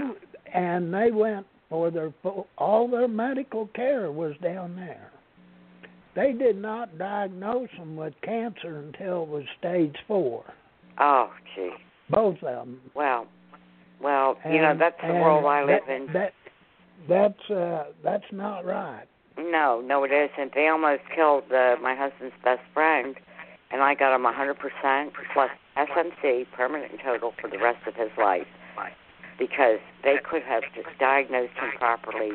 and 0.52 0.92
they 0.92 1.10
went 1.10 1.46
for 1.70 1.90
their 1.90 2.12
full, 2.22 2.46
all 2.58 2.86
their 2.86 3.08
medical 3.08 3.66
care 3.68 4.12
was 4.12 4.34
down 4.42 4.76
there. 4.76 5.10
They 6.14 6.32
did 6.32 6.60
not 6.60 6.96
diagnose 6.98 7.70
them 7.78 7.96
with 7.96 8.14
cancer 8.22 8.78
until 8.78 9.24
it 9.24 9.28
was 9.28 9.44
stage 9.58 9.96
four, 10.06 10.44
Oh, 10.98 11.30
gee. 11.54 11.72
both 12.08 12.36
of 12.36 12.40
them. 12.66 12.80
Well, 12.94 13.26
well, 14.00 14.36
you 14.48 14.60
know 14.60 14.76
that's 14.78 15.00
the 15.00 15.14
world 15.14 15.44
I 15.44 15.64
live 15.64 15.80
that, 15.88 15.94
in. 15.94 16.12
That 16.12 16.32
that's 17.08 17.50
uh, 17.50 17.84
that's 18.02 18.30
not 18.32 18.64
right. 18.64 19.06
No, 19.36 19.82
no, 19.84 20.04
it 20.04 20.12
isn't. 20.12 20.54
They 20.54 20.68
almost 20.68 21.02
killed 21.14 21.44
uh, 21.50 21.76
my 21.82 21.96
husband's 21.96 22.34
best 22.44 22.62
friend, 22.72 23.16
and 23.72 23.82
I 23.82 23.94
got 23.94 24.14
him 24.14 24.24
a 24.24 24.32
hundred 24.32 24.58
percent 24.58 25.12
plus 25.32 25.50
SMC, 25.76 26.46
permanent 26.56 26.92
and 26.92 27.00
total, 27.04 27.32
for 27.40 27.50
the 27.50 27.58
rest 27.58 27.86
of 27.88 27.94
his 27.94 28.10
life, 28.16 28.46
because 29.38 29.80
they 30.04 30.16
could 30.22 30.42
have 30.42 30.62
just 30.74 30.96
diagnosed 31.00 31.54
him 31.54 31.72
properly 31.78 32.30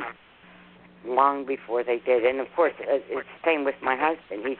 long 1.06 1.46
before 1.46 1.84
they 1.84 2.00
did. 2.00 2.26
And 2.26 2.40
of 2.40 2.48
course, 2.56 2.74
it's 2.80 3.06
the 3.10 3.24
same 3.46 3.64
with 3.66 3.76
my 3.82 3.96
husband. 3.96 4.46
He's 4.48 4.58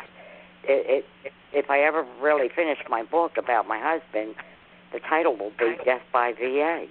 it, 0.64 1.06
it, 1.26 1.32
if 1.54 1.70
I 1.70 1.80
ever 1.80 2.06
really 2.22 2.50
finish 2.54 2.78
my 2.90 3.04
book 3.04 3.38
about 3.38 3.68
my 3.68 3.80
husband, 3.80 4.36
the 4.94 5.00
title 5.00 5.36
will 5.36 5.52
be 5.58 5.76
Death 5.86 6.02
by 6.12 6.34
VA. 6.34 6.86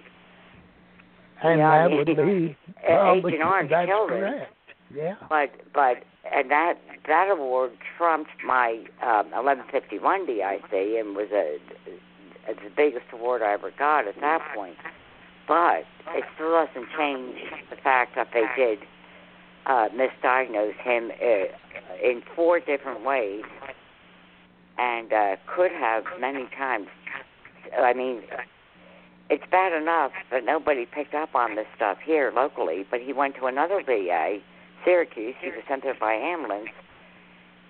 And 1.42 1.58
Yeah, 1.60 1.88
that 1.88 1.96
would 1.96 2.06
be 2.06 2.56
Uh, 2.88 3.12
Agent 3.14 3.42
Orange 3.42 3.70
that's 3.70 3.86
killed 3.88 4.10
him. 4.10 4.18
correct. 4.20 4.52
Yeah. 4.94 5.14
But 5.28 5.50
but 5.72 6.02
and 6.32 6.50
that 6.50 6.74
that 7.06 7.28
award 7.30 7.72
trumped 7.96 8.30
my 8.44 8.84
um, 9.02 9.30
1151 9.30 10.26
DIC 10.26 10.72
and 10.72 11.14
was 11.14 11.28
a, 11.32 11.58
a 12.50 12.54
the 12.54 12.70
biggest 12.74 13.04
award 13.12 13.42
I 13.42 13.52
ever 13.52 13.70
got 13.78 14.08
at 14.08 14.18
that 14.20 14.40
point. 14.54 14.76
But 15.46 15.84
it 16.14 16.24
still 16.34 16.50
doesn't 16.52 16.88
change 16.96 17.36
the 17.70 17.76
fact 17.76 18.16
that 18.16 18.28
they 18.32 18.44
did 18.56 18.80
uh, 19.68 19.88
misdiagnose 19.94 20.76
him 20.82 21.12
uh, 21.20 21.44
in 22.02 22.22
four 22.34 22.58
different 22.58 23.04
ways, 23.04 23.44
and 24.78 25.12
uh, 25.12 25.36
could 25.46 25.70
have 25.70 26.04
many 26.18 26.48
times. 26.56 26.88
I 27.78 27.92
mean, 27.92 28.22
it's 29.28 29.44
bad 29.50 29.74
enough 29.74 30.12
that 30.30 30.44
nobody 30.44 30.86
picked 30.86 31.14
up 31.14 31.34
on 31.34 31.54
this 31.54 31.66
stuff 31.76 31.98
here 32.02 32.32
locally, 32.34 32.86
but 32.90 33.00
he 33.00 33.12
went 33.12 33.36
to 33.36 33.46
another 33.46 33.82
VA, 33.84 34.38
Syracuse. 34.84 35.34
He 35.40 35.48
was 35.48 35.62
sent 35.68 35.82
there 35.82 35.96
by 36.00 36.14
ambulance, 36.14 36.70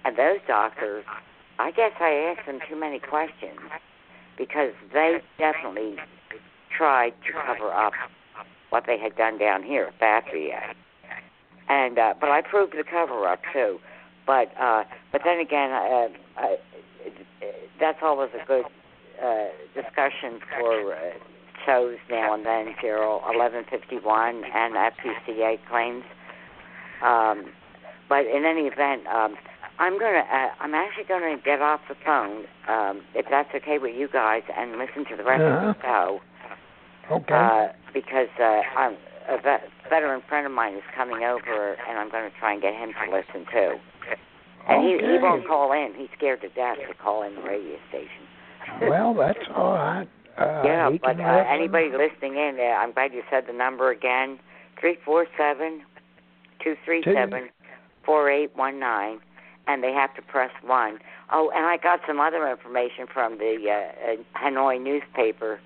and 0.05 0.17
those 0.17 0.39
doctors, 0.47 1.05
I 1.59 1.73
guess 1.73 1.93
I 1.99 2.35
asked 2.37 2.47
them 2.47 2.61
too 2.69 2.79
many 2.79 3.01
questions 3.01 3.59
because 4.37 4.73
they 4.93 5.21
definitely 5.37 5.97
tried 6.77 7.15
to 7.27 7.33
cover 7.45 7.73
up 7.73 7.93
what 8.71 8.85
they 8.87 8.99
had 8.99 9.17
done 9.17 9.37
down 9.39 9.65
here 9.65 9.87
at 9.87 9.99
that 9.99 10.25
VA. 10.33 10.75
And 11.69 11.99
uh, 11.99 12.15
but 12.21 12.31
I 12.31 12.41
proved 12.43 12.73
the 12.73 12.85
cover 12.85 13.27
up 13.27 13.41
too. 13.53 13.79
But 14.27 14.53
uh, 14.61 14.85
but 15.13 15.23
then 15.25 15.39
again, 15.41 15.71
uh, 15.73 16.09
uh, 16.41 16.47
that's 17.81 17.99
always 18.03 18.31
a 18.41 18.47
good 18.47 18.65
uh, 19.23 19.47
discussion 19.75 20.41
for 20.59 20.95
uh, 20.95 20.99
shows 21.67 21.97
now 22.11 22.35
and 22.35 22.45
then, 22.47 22.75
Gerald. 22.81 23.23
1151 23.23 24.45
and 24.45 24.75
FTCA 24.75 25.59
claims. 25.69 26.05
Um, 27.03 27.53
but 28.09 28.27
in 28.27 28.45
any 28.45 28.63
event, 28.67 29.07
um, 29.07 29.37
I'm 29.79 29.99
gonna. 29.99 30.25
Uh, 30.31 30.49
I'm 30.61 30.75
actually 30.75 31.05
gonna 31.05 31.37
get 31.45 31.61
off 31.61 31.81
the 31.89 31.95
phone, 32.05 32.45
um, 32.69 33.03
if 33.15 33.27
that's 33.31 33.51
okay 33.55 33.79
with 33.79 33.95
you 33.95 34.09
guys, 34.13 34.43
and 34.57 34.73
listen 34.73 35.05
to 35.11 35.17
the 35.17 35.25
rest 35.25 35.43
Uh-huh. 35.43 35.69
of 35.69 35.77
the 35.77 35.83
show. 35.83 36.21
Okay. 37.11 37.35
Uh, 37.35 37.69
because 37.95 38.29
uh, 38.41 38.61
I'm, 38.77 38.97
a 39.29 39.39
vet, 39.41 39.68
veteran 39.88 40.22
friend 40.29 40.46
of 40.46 40.53
mine 40.53 40.74
is 40.74 40.83
coming 40.94 41.24
over, 41.24 41.74
and 41.88 41.98
I'm 41.98 42.11
going 42.11 42.31
to 42.31 42.37
try 42.38 42.53
and 42.53 42.62
get 42.62 42.74
him 42.74 42.92
to 42.92 43.11
listen 43.11 43.46
too. 43.53 43.79
And 44.68 44.85
he 44.85 44.98
he 44.98 45.18
won't 45.18 45.46
call 45.46 45.72
in. 45.72 45.94
He's 45.96 46.11
scared 46.16 46.42
to 46.42 46.48
death 46.51 46.77
to 46.87 46.94
call 46.94 47.22
in 47.22 47.35
the 47.35 47.42
radio 47.42 47.77
station. 47.88 48.29
well, 48.83 49.14
that's 49.14 49.38
all 49.55 49.72
right. 49.72 50.09
Uh, 50.37 50.62
yeah, 50.64 50.90
but 51.03 51.18
uh, 51.18 51.44
anybody 51.48 51.90
listening 51.90 52.35
in, 52.35 52.59
uh, 52.61 52.62
I'm 52.62 52.92
glad 52.92 53.12
you 53.12 53.22
said 53.31 53.44
the 53.46 53.53
number 53.53 53.90
again: 53.90 54.38
three 54.79 54.98
four 55.05 55.27
seven 55.37 55.83
two 56.62 56.77
three 56.85 57.03
seven 57.03 57.48
four 58.05 58.31
eight 58.31 58.55
one 58.57 58.79
nine, 58.79 59.20
and 59.66 59.83
they 59.83 59.92
have 59.92 60.14
to 60.16 60.22
press 60.22 60.51
one. 60.62 60.98
Oh, 61.33 61.51
and 61.55 61.66
I 61.66 61.77
got 61.77 62.01
some 62.07 62.20
other 62.20 62.48
information 62.48 63.07
from 63.12 63.38
the 63.38 63.57
uh, 63.68 64.12
uh, 64.12 64.16
Hanoi 64.38 64.81
newspaper 64.81 65.61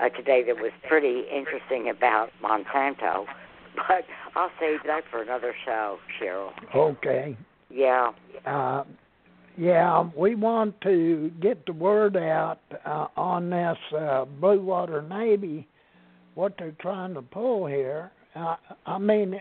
uh, 0.00 0.08
today 0.10 0.42
that 0.44 0.60
was 0.60 0.72
pretty 0.88 1.24
interesting 1.32 1.88
about 1.88 2.30
Monsanto, 2.42 3.26
but 3.88 4.04
I'll 4.34 4.50
save 4.60 4.80
that 4.86 5.02
for 5.10 5.22
another 5.22 5.54
show, 5.64 5.98
Gerald. 6.18 6.54
Okay. 6.74 7.36
Yeah. 7.70 8.12
Uh, 8.46 8.84
yeah, 9.56 10.08
we 10.16 10.34
want 10.34 10.80
to 10.80 11.30
get 11.40 11.64
the 11.66 11.72
word 11.72 12.16
out 12.16 12.58
uh, 12.84 13.06
on 13.16 13.50
this 13.50 13.78
uh, 13.96 14.24
Blue 14.24 14.60
Water 14.60 15.02
Navy, 15.02 15.68
what 16.34 16.54
they're 16.58 16.74
trying 16.80 17.14
to 17.14 17.22
pull 17.22 17.66
here. 17.66 18.10
Uh, 18.34 18.56
I 18.84 18.98
mean, 18.98 19.40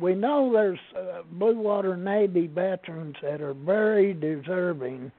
we 0.00 0.14
know 0.14 0.52
there's 0.52 0.78
uh, 0.98 1.22
Blue 1.32 1.56
Water 1.56 1.96
Navy 1.96 2.48
veterans 2.48 3.14
that 3.22 3.40
are 3.40 3.54
very 3.54 4.12
deserving. 4.12 5.12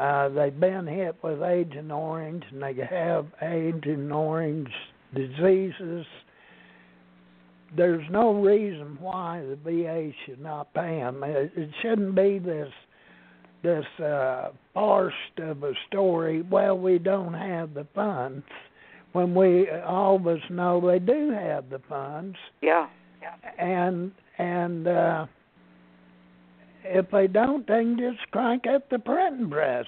Uh, 0.00 0.28
they've 0.30 0.58
been 0.58 0.88
hit 0.88 1.14
with 1.22 1.40
Agent 1.42 1.92
Orange, 1.92 2.42
and 2.50 2.60
they 2.60 2.74
have 2.90 3.26
Agent 3.40 4.10
Orange 4.10 4.70
diseases. 5.14 6.04
There's 7.76 8.04
no 8.10 8.34
reason 8.40 8.96
why 9.00 9.42
the 9.42 9.56
VA 9.56 10.10
should 10.24 10.40
not 10.40 10.72
pay 10.74 10.98
them. 11.00 11.22
It, 11.24 11.52
it 11.56 11.70
shouldn't 11.82 12.14
be 12.14 12.38
this 12.38 12.70
this 13.62 13.84
uh, 14.04 14.50
farce 14.74 15.14
of 15.38 15.62
a 15.62 15.72
story. 15.88 16.42
Well, 16.42 16.76
we 16.78 16.98
don't 16.98 17.32
have 17.32 17.72
the 17.72 17.86
funds 17.94 18.44
when 19.14 19.34
we 19.34 19.70
all 19.70 20.16
of 20.16 20.26
us 20.26 20.40
know 20.50 20.80
they 20.86 20.98
do 20.98 21.30
have 21.30 21.70
the 21.70 21.80
funds 21.88 22.36
Yeah. 22.60 22.88
and 23.58 24.10
and 24.38 24.86
uh 24.88 25.26
if 26.84 27.10
they 27.10 27.26
don't 27.28 27.66
they 27.66 27.80
can 27.82 27.96
just 27.96 28.30
crank 28.32 28.64
up 28.66 28.90
the 28.90 28.98
printing 28.98 29.48
presses 29.48 29.86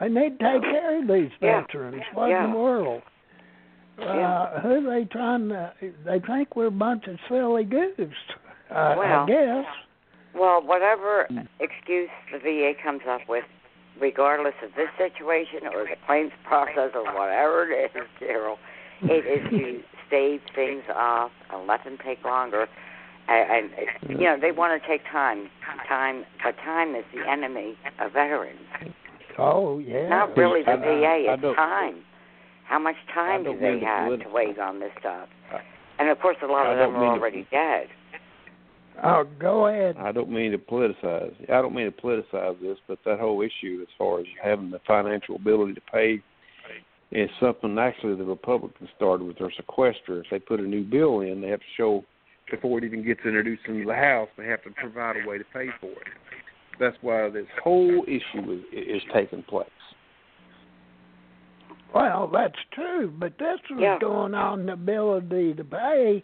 they 0.00 0.08
need 0.08 0.38
to 0.38 0.52
take 0.52 0.62
care 0.62 1.00
of 1.02 1.06
these 1.06 1.30
Yeah. 1.40 1.60
veterans 1.62 2.02
what 2.14 2.30
in 2.30 2.50
the 2.50 2.58
world 2.58 3.02
Yeah. 3.04 3.10
Uh 4.00 4.60
who 4.60 4.82
they 4.88 5.04
trying 5.04 5.48
to 5.48 5.72
they 6.04 6.20
think 6.20 6.54
we're 6.56 6.66
a 6.66 6.70
bunch 6.70 7.06
of 7.06 7.16
silly 7.28 7.64
goose 7.64 7.98
uh, 8.70 8.94
Well, 8.98 9.22
i 9.22 9.26
guess 9.26 9.64
Well, 10.34 10.60
whatever 10.62 11.26
excuse 11.60 12.10
the 12.32 12.38
VA 12.38 12.72
comes 12.82 13.00
up 13.08 13.22
with, 13.28 13.44
regardless 14.00 14.54
of 14.62 14.70
this 14.76 14.88
situation 14.98 15.66
or 15.72 15.84
the 15.84 15.96
claims 16.06 16.32
process 16.44 16.90
or 16.94 17.04
whatever 17.14 17.64
it 17.72 17.90
is, 17.96 18.02
Gerald, 18.20 18.58
it 19.02 19.24
is 19.24 19.48
to 19.50 19.80
stave 20.06 20.40
things 20.54 20.82
off 20.94 21.30
and 21.50 21.66
let 21.66 21.84
them 21.84 21.96
take 22.04 22.22
longer. 22.24 22.66
And, 23.28 23.70
and 23.72 24.10
you 24.20 24.26
know 24.26 24.36
they 24.38 24.52
want 24.52 24.80
to 24.80 24.86
take 24.86 25.02
time, 25.10 25.48
time, 25.88 26.24
but 26.44 26.54
time 26.58 26.94
is 26.94 27.04
the 27.14 27.28
enemy 27.28 27.76
of 27.98 28.12
veterans. 28.12 28.60
oh 29.38 29.78
yeah 29.78 30.08
Not 30.08 30.36
really 30.36 30.62
the 30.62 30.72
I- 30.72 30.74
I- 30.74 30.78
VA, 30.78 31.32
it's 31.48 31.56
time. 31.56 31.96
How 32.68 32.78
much 32.78 32.96
time 33.14 33.44
do 33.44 33.56
they 33.58 33.70
mean 33.72 33.80
to 33.80 33.86
have 33.86 34.20
to 34.20 34.28
wait 34.28 34.58
on 34.58 34.80
this 34.80 34.90
stuff? 35.00 35.28
And 35.98 36.08
of 36.10 36.18
course, 36.20 36.36
a 36.42 36.46
lot 36.46 36.66
I 36.66 36.72
of 36.72 36.78
them 36.78 36.92
don't 36.92 36.94
are 36.96 37.00
mean 37.00 37.14
to- 37.14 37.20
already 37.20 37.46
dead. 37.50 37.88
oh 39.02 39.24
go 39.38 39.66
ahead 39.68 39.96
I 39.98 40.12
don't 40.12 40.30
mean 40.30 40.52
to 40.52 40.58
politicize. 40.58 41.34
I 41.50 41.62
don't 41.62 41.74
mean 41.74 41.86
to 41.86 41.92
politicize 41.92 42.60
this, 42.60 42.78
but 42.88 42.98
that 43.04 43.18
whole 43.20 43.42
issue, 43.42 43.80
as 43.82 43.88
far 43.96 44.20
as 44.20 44.26
having 44.42 44.70
the 44.70 44.80
financial 44.86 45.36
ability 45.36 45.74
to 45.74 45.80
pay, 45.92 46.20
is 47.12 47.30
something 47.40 47.78
actually 47.78 48.16
the 48.16 48.24
Republicans 48.24 48.88
started 48.96 49.24
with 49.26 49.38
their 49.38 49.52
sequester. 49.56 50.20
If 50.20 50.26
they 50.30 50.38
put 50.40 50.58
a 50.60 50.64
new 50.64 50.82
bill 50.82 51.20
in, 51.20 51.40
they 51.40 51.48
have 51.48 51.60
to 51.60 51.66
show 51.76 52.04
before 52.50 52.78
it 52.78 52.84
even 52.84 53.04
gets 53.04 53.20
introduced 53.24 53.62
into 53.66 53.84
the 53.86 53.94
House, 53.94 54.28
they 54.36 54.46
have 54.46 54.62
to 54.64 54.70
provide 54.70 55.16
a 55.24 55.28
way 55.28 55.36
to 55.38 55.44
pay 55.52 55.68
for 55.80 55.90
it. 55.90 56.08
That's 56.78 56.96
why 57.00 57.28
this 57.30 57.46
whole 57.62 58.04
issue 58.06 58.52
is 58.52 58.60
is 58.72 59.02
taking 59.14 59.42
place. 59.44 59.68
Well, 61.94 62.28
that's 62.32 62.58
true, 62.72 63.10
but 63.18 63.38
this 63.38 63.58
was 63.70 63.80
Yeah. 63.80 63.98
going 63.98 64.34
on. 64.34 64.66
The 64.66 64.72
ability 64.72 65.54
to 65.54 65.64
pay 65.64 66.22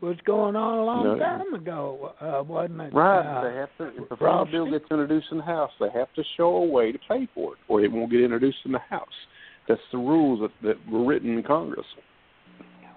was 0.00 0.16
going 0.24 0.54
on 0.54 0.78
a 0.78 0.84
long 0.84 1.04
No. 1.04 1.18
time 1.18 1.54
ago, 1.54 2.12
uh, 2.20 2.44
wasn't 2.46 2.80
it? 2.82 2.92
Right. 2.94 3.18
Uh, 3.26 3.40
they 3.42 3.54
have 3.56 3.76
to 3.78 3.86
before 4.02 4.16
Frosty? 4.16 4.52
the 4.52 4.56
bill 4.64 4.70
gets 4.70 4.90
introduced 4.90 5.32
in 5.32 5.38
the 5.38 5.44
House, 5.44 5.72
they 5.80 5.90
have 5.90 6.12
to 6.14 6.22
show 6.36 6.56
a 6.56 6.64
way 6.64 6.92
to 6.92 6.98
pay 7.08 7.26
for 7.34 7.54
it, 7.54 7.58
or 7.66 7.80
it 7.80 7.90
won't 7.90 8.10
get 8.10 8.20
introduced 8.20 8.64
in 8.64 8.72
the 8.72 8.78
House. 8.78 9.26
That's 9.66 9.80
the 9.90 9.98
rules 9.98 10.40
that, 10.40 10.52
that 10.62 10.88
were 10.88 11.04
written 11.04 11.36
in 11.36 11.42
Congress. 11.42 11.86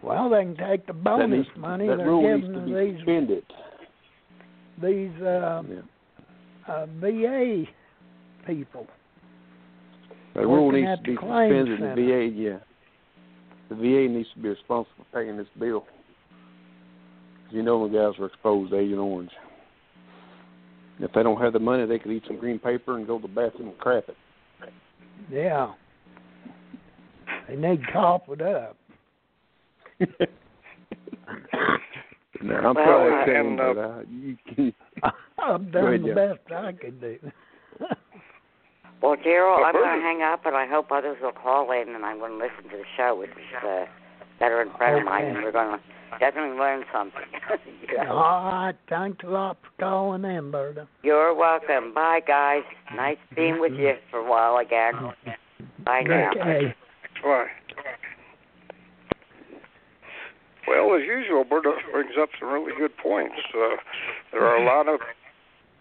well, 0.03 0.29
they 0.29 0.43
can 0.43 0.55
take 0.57 0.85
the 0.85 0.93
that 0.93 1.03
bonus 1.03 1.29
needs, 1.47 1.57
money 1.57 1.87
that 1.87 1.97
they're 1.97 2.05
rule 2.07 2.21
giving 2.21 2.41
needs 2.41 2.53
to 2.53 2.59
to 2.59 2.65
be 2.65 2.73
these 2.91 2.95
suspended. 2.97 3.43
these 4.77 5.21
uh, 5.21 5.63
Yeah. 5.67 5.81
uh, 6.73 6.85
VA 6.99 7.65
people. 8.45 8.87
The 10.33 10.41
rule 10.41 10.67
Working 10.67 10.85
needs 10.85 11.01
to 11.01 11.07
be 11.07 11.15
suspended. 11.15 11.81
and 11.81 11.97
The. 11.97 12.01
VA, 12.01 12.25
yeah, 12.33 12.57
the 13.69 13.75
VA 13.75 14.07
needs 14.13 14.29
to 14.35 14.39
be 14.41 14.49
responsible 14.49 15.05
for 15.11 15.21
paying 15.23 15.37
this 15.37 15.47
bill. 15.59 15.85
You 17.49 17.63
know, 17.63 17.87
the 17.87 17.93
guys 17.93 18.17
were 18.19 18.27
exposed 18.27 18.71
to 18.71 18.77
Agent 18.79 18.99
Orange. 18.99 19.31
If 20.99 21.11
they 21.13 21.23
don't 21.23 21.41
have 21.41 21.53
the 21.53 21.59
money, 21.59 21.85
they 21.85 21.99
could 21.99 22.11
eat 22.11 22.23
some 22.27 22.37
green 22.37 22.59
paper 22.59 22.97
and 22.97 23.07
go 23.07 23.17
to 23.17 23.21
the 23.23 23.27
bathroom 23.33 23.69
and 23.69 23.77
crap 23.77 24.05
it. 24.07 24.15
Yeah, 25.29 25.73
they 27.47 27.55
need 27.55 27.81
to 27.85 27.91
cough 27.91 28.21
it 28.29 28.41
up. 28.41 28.77
now, 29.99 30.07
I'm 32.57 32.63
Well, 32.63 32.73
probably 32.73 33.33
saying 33.33 33.47
and, 33.47 33.59
that 33.59 33.77
uh, 33.77 34.01
you 34.09 34.37
can. 34.55 34.73
I've 35.43 35.71
Go 35.71 35.81
done 35.81 35.87
ahead, 35.87 36.03
the 36.03 36.07
Jeff. 36.07 36.15
best 36.47 36.51
I 36.53 36.71
could 36.71 37.01
do. 37.01 37.17
Well, 39.01 39.15
Gerald, 39.23 39.61
I'm 39.65 39.73
going 39.73 39.99
to 39.99 40.05
hang 40.05 40.21
up, 40.21 40.45
and 40.45 40.55
I 40.55 40.67
hope 40.67 40.91
others 40.91 41.17
will 41.21 41.31
call 41.31 41.71
in, 41.71 41.95
and 41.95 42.05
I'm 42.05 42.19
going 42.19 42.33
to 42.33 42.37
listen 42.37 42.69
to 42.69 42.77
the 42.77 42.85
show 42.95 43.15
with 43.17 43.29
this 43.29 43.63
uh, 43.65 43.85
veteran 44.37 44.69
friend 44.77 44.99
of 44.99 45.05
mine, 45.05 45.25
and 45.25 45.37
we're 45.43 45.51
going 45.51 45.77
to 45.77 46.19
definitely 46.19 46.57
learn 46.57 46.83
something. 46.93 47.21
Yeah. 47.91 48.09
All 48.09 48.45
right. 48.45 48.75
Thanks 48.87 49.21
a 49.25 49.27
lot 49.27 49.57
for 49.61 49.83
calling 49.83 50.23
in, 50.23 50.49
Berta. 50.49 50.87
You're 51.03 51.35
welcome. 51.35 51.93
Bye, 51.93 52.21
guys. 52.25 52.63
Nice 52.95 53.17
being 53.35 53.59
with 53.59 53.73
you 53.73 53.95
for 54.09 54.19
a 54.19 54.29
while 54.29 54.59
again. 54.65 54.93
Bye 55.85 56.03
now. 56.07 56.29
Okay. 56.31 56.73
Why? 57.21 57.47
Well, 60.65 60.95
as 60.95 61.01
usual, 61.05 61.43
Berta 61.43 61.73
brings 61.91 62.13
up 62.17 62.29
some 62.39 62.47
really 62.47 62.71
good 62.77 62.95
points. 62.95 63.35
Uh, 63.53 63.75
there 64.31 64.45
are 64.45 64.55
a 64.55 64.65
lot 64.65 64.87
of 64.87 65.01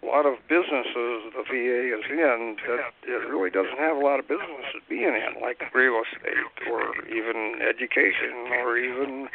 a 0.01 0.05
lot 0.05 0.25
of 0.25 0.35
businesses 0.49 1.29
the 1.33 1.43
VA 1.45 1.93
is 1.93 2.05
in 2.09 2.57
that 2.67 2.93
it 3.03 3.29
really 3.29 3.49
doesn't 3.49 3.77
have 3.77 3.97
a 3.97 3.99
lot 3.99 4.19
of 4.19 4.27
businesses 4.27 4.81
being 4.89 5.13
in, 5.13 5.41
like 5.41 5.61
real 5.73 6.01
estate 6.01 6.69
or 6.69 7.05
even 7.07 7.61
education 7.61 8.49
or 8.61 8.77
even 8.77 9.27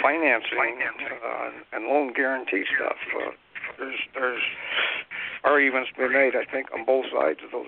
financing 0.00 0.78
uh, 1.24 1.50
and 1.72 1.86
loan 1.86 2.12
guarantee 2.12 2.64
stuff. 2.76 2.96
Uh, 3.16 3.30
there's 3.78 3.98
there's 4.14 4.42
arguments 5.44 5.90
been 5.96 6.12
made, 6.12 6.34
I 6.34 6.50
think, 6.50 6.66
on 6.72 6.84
both 6.84 7.06
sides 7.12 7.40
of 7.44 7.50
those 7.52 7.66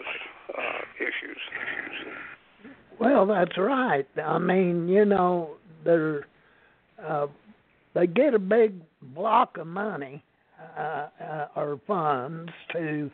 uh, 0.56 0.80
issues. 0.98 1.40
Well, 3.00 3.26
that's 3.26 3.58
right. 3.58 4.06
I 4.22 4.38
mean, 4.38 4.88
you 4.88 5.04
know, 5.04 5.50
they're 5.84 6.26
uh, 7.04 7.26
they 7.94 8.06
get 8.06 8.34
a 8.34 8.38
big 8.38 8.74
block 9.02 9.56
of 9.56 9.66
money 9.66 10.22
or 11.56 11.80
funds 11.86 12.52
to 12.72 13.10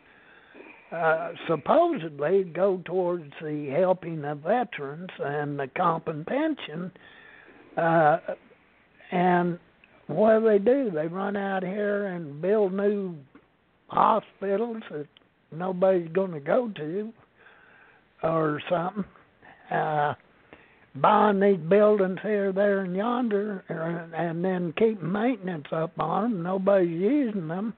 uh, 0.91 1.31
supposedly 1.47 2.43
go 2.43 2.81
towards 2.85 3.31
the 3.41 3.73
helping 3.77 4.23
of 4.25 4.39
veterans 4.39 5.09
and 5.19 5.57
the 5.57 5.67
comp 5.77 6.07
and 6.07 6.25
pension. 6.27 6.91
Uh, 7.77 8.17
and 9.11 9.57
what 10.07 10.39
do 10.39 10.49
they 10.49 10.59
do? 10.59 10.91
They 10.93 11.07
run 11.07 11.37
out 11.37 11.63
here 11.63 12.07
and 12.07 12.41
build 12.41 12.73
new 12.73 13.15
hospitals 13.87 14.83
that 14.91 15.07
nobody's 15.51 16.09
going 16.09 16.31
to 16.31 16.39
go 16.41 16.69
to 16.75 17.13
or 18.23 18.61
something. 18.69 19.05
Uh, 19.71 20.13
buying 20.95 21.39
these 21.39 21.57
buildings 21.69 22.19
here, 22.21 22.51
there, 22.51 22.81
and 22.81 22.95
yonder, 22.95 23.63
and 24.15 24.43
then 24.43 24.73
keep 24.77 25.01
maintenance 25.01 25.67
up 25.71 25.91
on 25.99 26.23
them. 26.23 26.43
Nobody's 26.43 26.89
using 26.89 27.47
them. 27.47 27.73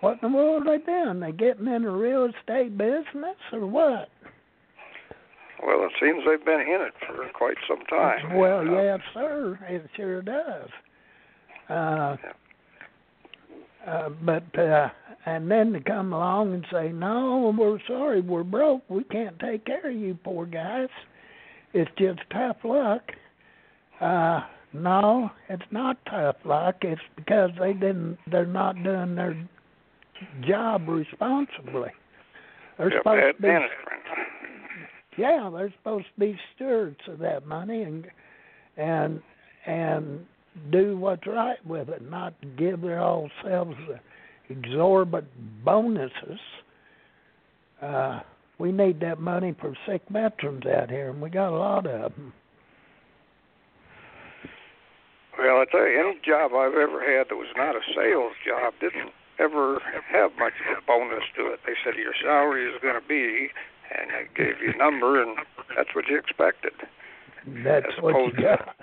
What 0.00 0.18
in 0.22 0.32
the 0.32 0.36
world 0.36 0.66
are 0.66 0.78
they 0.78 0.84
doing? 0.84 1.20
They 1.20 1.32
getting 1.32 1.66
in 1.66 1.82
the 1.82 1.90
real 1.90 2.26
estate 2.26 2.76
business 2.76 3.36
or 3.52 3.66
what? 3.66 4.08
Well, 5.64 5.86
it 5.86 5.92
seems 5.98 6.22
they've 6.26 6.44
been 6.44 6.60
in 6.60 6.80
it 6.82 6.92
for 7.06 7.26
quite 7.32 7.56
some 7.66 7.80
time. 7.86 8.36
Well, 8.36 8.60
Uh, 8.68 8.82
yes, 8.82 9.00
sir. 9.14 9.58
It 9.68 9.88
sure 9.96 10.20
does. 10.20 10.68
Uh, 11.70 12.16
uh, 13.86 14.08
but 14.22 14.58
uh, 14.58 14.90
and 15.24 15.50
then 15.50 15.72
to 15.72 15.80
come 15.80 16.12
along 16.12 16.52
and 16.52 16.66
say, 16.70 16.90
"No, 16.92 17.54
we're 17.56 17.78
sorry, 17.86 18.20
we're 18.20 18.42
broke. 18.42 18.82
We 18.90 19.04
can't 19.04 19.38
take 19.38 19.64
care 19.64 19.88
of 19.88 19.96
you, 19.96 20.18
poor 20.22 20.44
guys. 20.44 20.90
It's 21.74 21.90
just 21.98 22.20
tough 22.30 22.56
luck." 22.64 23.02
Uh, 24.00 24.40
no, 24.72 25.30
it's 25.48 25.62
not 25.70 25.98
tough 26.10 26.36
luck. 26.44 26.76
It's 26.82 27.00
because 27.16 27.50
they 27.58 27.72
didn't. 27.72 28.18
They're 28.30 28.46
not 28.46 28.82
doing 28.82 29.14
their 29.14 29.36
job 30.46 30.88
responsibly. 30.88 31.90
They're 32.76 32.92
yeah, 32.92 32.98
supposed 32.98 33.36
to 33.36 33.42
be 33.42 33.48
management. 33.48 33.70
yeah, 35.16 35.50
they're 35.54 35.72
supposed 35.78 36.06
to 36.14 36.20
be 36.20 36.38
stewards 36.54 36.98
of 37.08 37.18
that 37.20 37.46
money 37.46 37.82
and 37.82 38.06
and 38.76 39.22
and 39.66 40.26
do 40.70 40.96
what's 40.96 41.26
right 41.26 41.64
with 41.66 41.88
it, 41.88 42.08
not 42.10 42.34
give 42.56 42.80
their 42.80 43.00
old 43.00 43.30
selves 43.44 43.76
exorbitant 44.48 45.64
bonuses. 45.64 46.38
Uh, 47.80 48.20
we 48.58 48.72
need 48.72 49.00
that 49.00 49.18
money 49.20 49.54
for 49.60 49.74
sick 49.86 50.02
veterans 50.10 50.64
out 50.66 50.90
here, 50.90 51.10
and 51.10 51.20
we 51.20 51.30
got 51.30 51.52
a 51.52 51.56
lot 51.58 51.86
of 51.86 52.12
them. 52.14 52.32
Well, 55.38 55.58
I 55.58 55.64
tell 55.70 55.86
you, 55.86 55.98
any 55.98 56.18
job 56.24 56.52
I've 56.54 56.78
ever 56.78 57.02
had 57.02 57.28
that 57.28 57.36
was 57.36 57.50
not 57.56 57.74
a 57.74 57.80
sales 57.94 58.34
job 58.46 58.74
didn't 58.80 59.10
ever 59.40 59.80
have 60.12 60.30
much 60.38 60.52
of 60.70 60.78
a 60.78 60.82
bonus 60.86 61.24
to 61.36 61.46
it. 61.50 61.58
They 61.66 61.74
said 61.84 61.94
your 61.98 62.14
salary 62.22 62.70
is 62.70 62.80
going 62.80 62.94
to 62.94 63.06
be, 63.06 63.50
and 63.90 64.10
they 64.14 64.26
gave 64.38 64.62
you 64.62 64.72
a 64.72 64.76
number, 64.76 65.20
and 65.20 65.36
that's 65.76 65.90
what 65.94 66.06
you 66.08 66.16
expected. 66.18 66.72
That's 67.64 67.86
As 67.96 68.02
what 68.02 68.14
you 68.14 68.30
opposed 68.30 68.36
to- 68.36 68.42
got. 68.42 68.76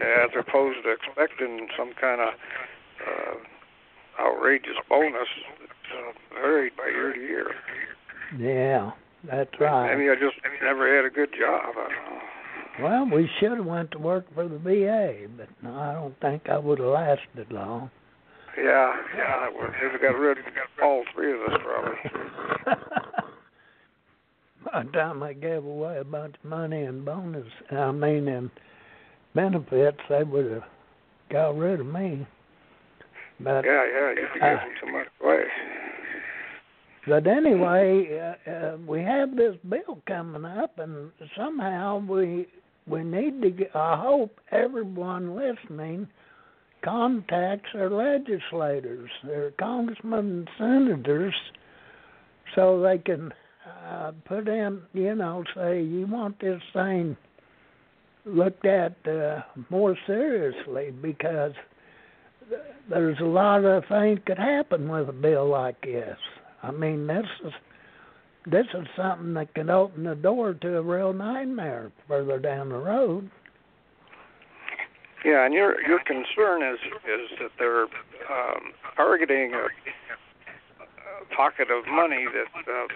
as 0.00 0.30
opposed 0.38 0.78
to 0.84 0.90
expecting 0.96 1.68
some 1.76 1.92
kind 2.00 2.20
of 2.22 2.28
uh, 3.04 3.34
outrageous 4.22 4.80
bonus 4.88 5.28
that 5.60 5.70
uh, 5.92 6.12
varied 6.40 6.72
by 6.76 6.88
year 6.88 7.12
to 7.12 7.20
year. 7.20 7.50
Yeah, 8.38 8.90
that's 9.24 9.50
right. 9.60 9.94
Maybe 9.96 10.10
I 10.10 10.14
just 10.14 10.36
never 10.62 10.94
had 10.94 11.04
a 11.04 11.10
good 11.10 11.30
job. 11.38 11.74
I 11.76 11.88
don't 11.88 11.90
know. 11.90 12.22
Well, 12.78 13.08
we 13.10 13.30
should 13.40 13.52
have 13.52 13.64
went 13.64 13.90
to 13.92 13.98
work 13.98 14.26
for 14.34 14.46
the 14.48 14.58
VA, 14.58 15.28
but 15.36 15.48
no, 15.62 15.74
I 15.74 15.94
don't 15.94 16.20
think 16.20 16.48
I 16.48 16.58
would 16.58 16.78
have 16.78 16.88
lasted 16.88 17.50
long. 17.50 17.90
Yeah, 18.58 18.92
yeah, 19.16 19.48
we 19.50 19.66
should 19.80 19.92
have 19.92 20.00
got 20.00 20.18
rid 20.18 20.38
of 20.38 20.44
all 20.82 21.04
three 21.14 21.32
of 21.32 21.40
us 21.40 21.60
probably. 21.62 21.96
By 24.72 24.82
the 24.82 24.90
time 24.92 25.22
I 25.22 25.32
gave 25.32 25.64
away 25.64 25.98
a 25.98 26.04
bunch 26.04 26.36
of 26.42 26.50
money 26.50 26.82
in 26.82 27.04
bonus, 27.04 27.46
I 27.70 27.92
mean 27.92 28.28
in 28.28 28.50
benefits, 29.34 29.98
they 30.08 30.24
would 30.24 30.50
have 30.50 30.64
got 31.30 31.56
rid 31.56 31.80
of 31.80 31.86
me. 31.86 32.26
But 33.40 33.64
Yeah, 33.64 33.84
yeah, 33.84 34.14
be 34.14 34.40
Uh, 34.40 34.56
giving 34.58 34.76
too 34.80 34.92
much 34.92 35.08
away. 35.22 35.44
But 37.06 37.26
anyway, 37.26 38.18
uh, 38.18 38.50
uh, 38.50 38.76
we 38.86 39.00
have 39.02 39.36
this 39.36 39.56
bill 39.68 40.00
coming 40.06 40.44
up, 40.44 40.78
and 40.78 41.10
somehow 41.36 41.98
we 41.98 42.46
we 42.86 43.04
need 43.04 43.42
to. 43.42 43.50
Get, 43.50 43.74
I 43.74 44.00
hope 44.00 44.38
everyone 44.50 45.36
listening 45.36 46.08
contacts 46.84 47.68
their 47.74 47.90
legislators, 47.90 49.10
their 49.24 49.50
congressmen 49.52 50.18
and 50.18 50.50
senators, 50.58 51.34
so 52.54 52.80
they 52.80 52.98
can 52.98 53.32
uh, 53.88 54.12
put 54.26 54.48
in, 54.48 54.82
you 54.92 55.14
know, 55.14 55.44
say 55.54 55.82
you 55.82 56.06
want 56.06 56.38
this 56.40 56.62
thing 56.72 57.16
looked 58.24 58.66
at 58.66 58.94
uh, 59.06 59.40
more 59.70 59.96
seriously 60.06 60.90
because 61.02 61.52
there's 62.90 63.18
a 63.20 63.24
lot 63.24 63.64
of 63.64 63.84
things 63.88 64.18
could 64.26 64.38
happen 64.38 64.88
with 64.88 65.08
a 65.08 65.12
bill 65.12 65.48
like 65.48 65.80
this. 65.82 66.16
I 66.66 66.72
mean, 66.72 67.06
this 67.06 67.26
is 67.44 67.52
this 68.46 68.66
is 68.74 68.86
something 68.96 69.34
that 69.34 69.54
could 69.54 69.70
open 69.70 70.04
the 70.04 70.14
door 70.14 70.54
to 70.54 70.76
a 70.78 70.82
real 70.82 71.12
nightmare 71.12 71.90
further 72.06 72.38
down 72.38 72.68
the 72.68 72.78
road. 72.78 73.30
Yeah, 75.24 75.44
and 75.44 75.54
your 75.54 75.80
your 75.82 76.00
concern 76.00 76.62
is 76.62 76.78
is 77.04 77.38
that 77.40 77.50
they're 77.58 77.84
um, 78.30 78.72
targeting 78.96 79.54
a, 79.54 79.66
a 79.66 81.34
pocket 81.36 81.68
of 81.70 81.86
money 81.86 82.26
that 82.26 82.70
uh, 82.70 82.86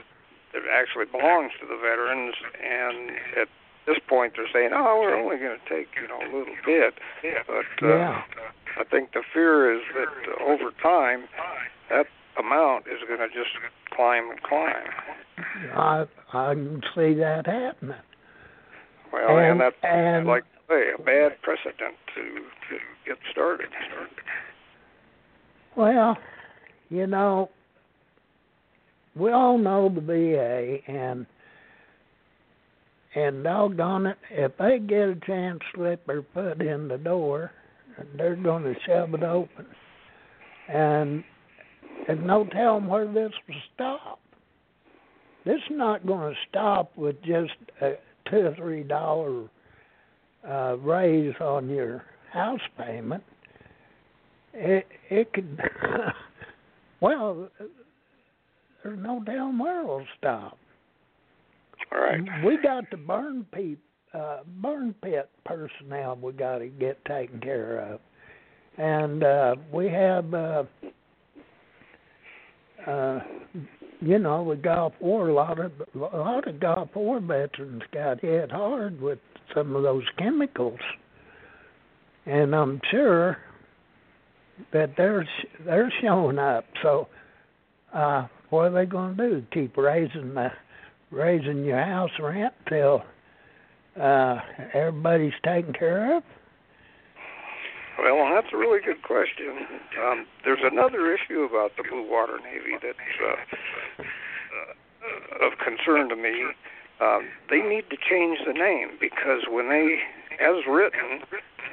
that 0.52 0.62
actually 0.72 1.06
belongs 1.06 1.52
to 1.60 1.66
the 1.66 1.76
veterans, 1.76 2.34
and 2.62 3.10
at 3.40 3.48
this 3.86 3.98
point 4.08 4.34
they're 4.36 4.50
saying, 4.52 4.70
"Oh, 4.72 4.98
we're 5.00 5.16
only 5.16 5.38
going 5.38 5.58
to 5.58 5.68
take 5.68 5.88
you 6.00 6.06
know 6.06 6.18
a 6.20 6.30
little 6.36 6.54
bit," 6.64 6.94
but 7.46 7.86
uh, 7.86 7.88
Yeah. 7.88 8.22
I 8.78 8.84
think 8.84 9.12
the 9.12 9.22
fear 9.34 9.74
is 9.74 9.82
that 9.94 10.08
uh, 10.40 10.44
over 10.44 10.70
time 10.80 11.24
that 11.88 12.06
amount 12.40 12.86
is 12.86 12.98
going 13.06 13.20
to 13.20 13.28
just 13.28 13.50
climb 13.94 14.30
and 14.30 14.42
climb. 14.42 14.74
I 15.76 16.04
I 16.32 16.54
can 16.54 16.80
see 16.94 17.14
that 17.14 17.46
happening. 17.46 17.94
Well, 19.12 19.38
and, 19.38 19.52
And- 19.52 19.60
that's 19.60 19.76
and- 19.82 20.26
like 20.26 20.44
I 20.68 20.74
say, 20.74 20.90
a 20.98 21.02
bad 21.02 21.40
precedent 21.42 21.96
to 22.14 22.22
to 22.22 22.78
get 23.06 23.18
started. 23.30 23.68
Well, 25.76 26.16
you 26.90 27.06
know, 27.06 27.50
we 29.16 29.30
all 29.32 29.58
know 29.58 29.88
the 29.88 30.00
VA, 30.00 30.78
and 30.90 31.26
and 33.14 33.42
doggone 33.42 34.06
it, 34.06 34.18
if 34.30 34.56
they 34.58 34.78
get 34.78 35.08
a 35.08 35.16
chance 35.26 35.58
to 35.58 35.78
slip 35.78 36.06
their 36.06 36.22
foot 36.32 36.60
in 36.62 36.86
the 36.88 36.98
door, 36.98 37.50
they're 38.16 38.36
going 38.36 38.62
to 38.62 38.74
shove 38.86 39.12
it 39.14 39.22
open, 39.24 39.66
and 40.68 41.24
there's 42.14 42.26
no 42.26 42.44
telling 42.44 42.86
where 42.86 43.06
this 43.06 43.32
will 43.48 43.54
stop. 43.74 44.20
This 45.44 45.56
is 45.56 45.76
not 45.76 46.06
going 46.06 46.34
to 46.34 46.40
stop 46.48 46.96
with 46.96 47.20
just 47.22 47.52
a 47.80 47.92
two 48.30 48.46
or 48.46 48.54
three 48.56 48.82
dollar 48.82 49.48
uh, 50.48 50.76
raise 50.78 51.34
on 51.40 51.68
your 51.68 52.04
house 52.32 52.60
payment. 52.78 53.22
It 54.52 54.86
it 55.08 55.32
could 55.32 55.58
well 57.00 57.48
there's 58.82 58.98
no 58.98 59.22
damn 59.24 59.58
where 59.58 59.82
it'll 59.82 60.06
stop. 60.18 60.58
All 61.92 62.00
right. 62.00 62.20
We 62.44 62.58
got 62.62 62.84
the 62.90 62.96
burn 62.96 63.46
pit, 63.52 63.78
uh, 64.14 64.40
burn 64.60 64.94
pit 65.02 65.28
personnel 65.44 66.18
we 66.20 66.32
got 66.32 66.58
to 66.58 66.68
get 66.68 67.04
taken 67.04 67.40
care 67.40 67.78
of, 67.78 68.00
and 68.78 69.24
uh, 69.24 69.56
we 69.72 69.88
have, 69.88 70.32
uh, 70.32 70.64
uh, 72.86 73.20
you 74.00 74.18
know, 74.18 74.48
the 74.48 74.56
Gulf 74.56 74.94
War. 75.00 75.28
A 75.28 75.34
lot 75.34 75.58
of 75.58 75.72
a 75.94 75.98
lot 75.98 76.48
of 76.48 76.60
Gulf 76.60 76.90
War 76.94 77.20
veterans 77.20 77.82
got 77.92 78.20
hit 78.20 78.50
hard 78.50 79.00
with 79.00 79.18
some 79.54 79.74
of 79.76 79.82
those 79.82 80.04
chemicals, 80.18 80.80
and 82.26 82.54
I'm 82.54 82.80
sure 82.90 83.38
that 84.72 84.94
they're 84.96 85.28
they're 85.64 85.92
showing 86.00 86.38
up. 86.38 86.64
So, 86.82 87.08
uh, 87.92 88.26
what 88.50 88.66
are 88.66 88.70
they 88.70 88.86
going 88.86 89.16
to 89.16 89.28
do? 89.28 89.46
Keep 89.52 89.76
raising 89.76 90.34
the 90.34 90.50
raising 91.10 91.64
your 91.64 91.82
house 91.82 92.10
rent 92.20 92.54
till 92.68 93.02
uh, 94.00 94.36
everybody's 94.72 95.32
taken 95.44 95.72
care 95.72 96.16
of? 96.16 96.22
Well, 98.00 98.32
that's 98.34 98.52
a 98.52 98.56
really 98.56 98.80
good 98.80 99.02
question. 99.02 99.68
Um, 100.00 100.26
there's 100.44 100.64
another 100.64 101.12
issue 101.12 101.42
about 101.42 101.76
the 101.76 101.84
Blue 101.84 102.08
Water 102.08 102.38
Navy 102.42 102.80
that's 102.80 102.96
uh, 103.20 104.02
uh, 104.02 105.46
of 105.46 105.58
concern 105.58 106.08
to 106.08 106.16
me. 106.16 106.48
Um, 107.00 107.28
they 107.48 107.60
need 107.60 107.90
to 107.90 107.96
change 107.96 108.38
the 108.46 108.52
name 108.52 108.96
because 109.00 109.44
when 109.48 109.68
they, 109.68 110.00
as 110.40 110.64
written, 110.68 111.20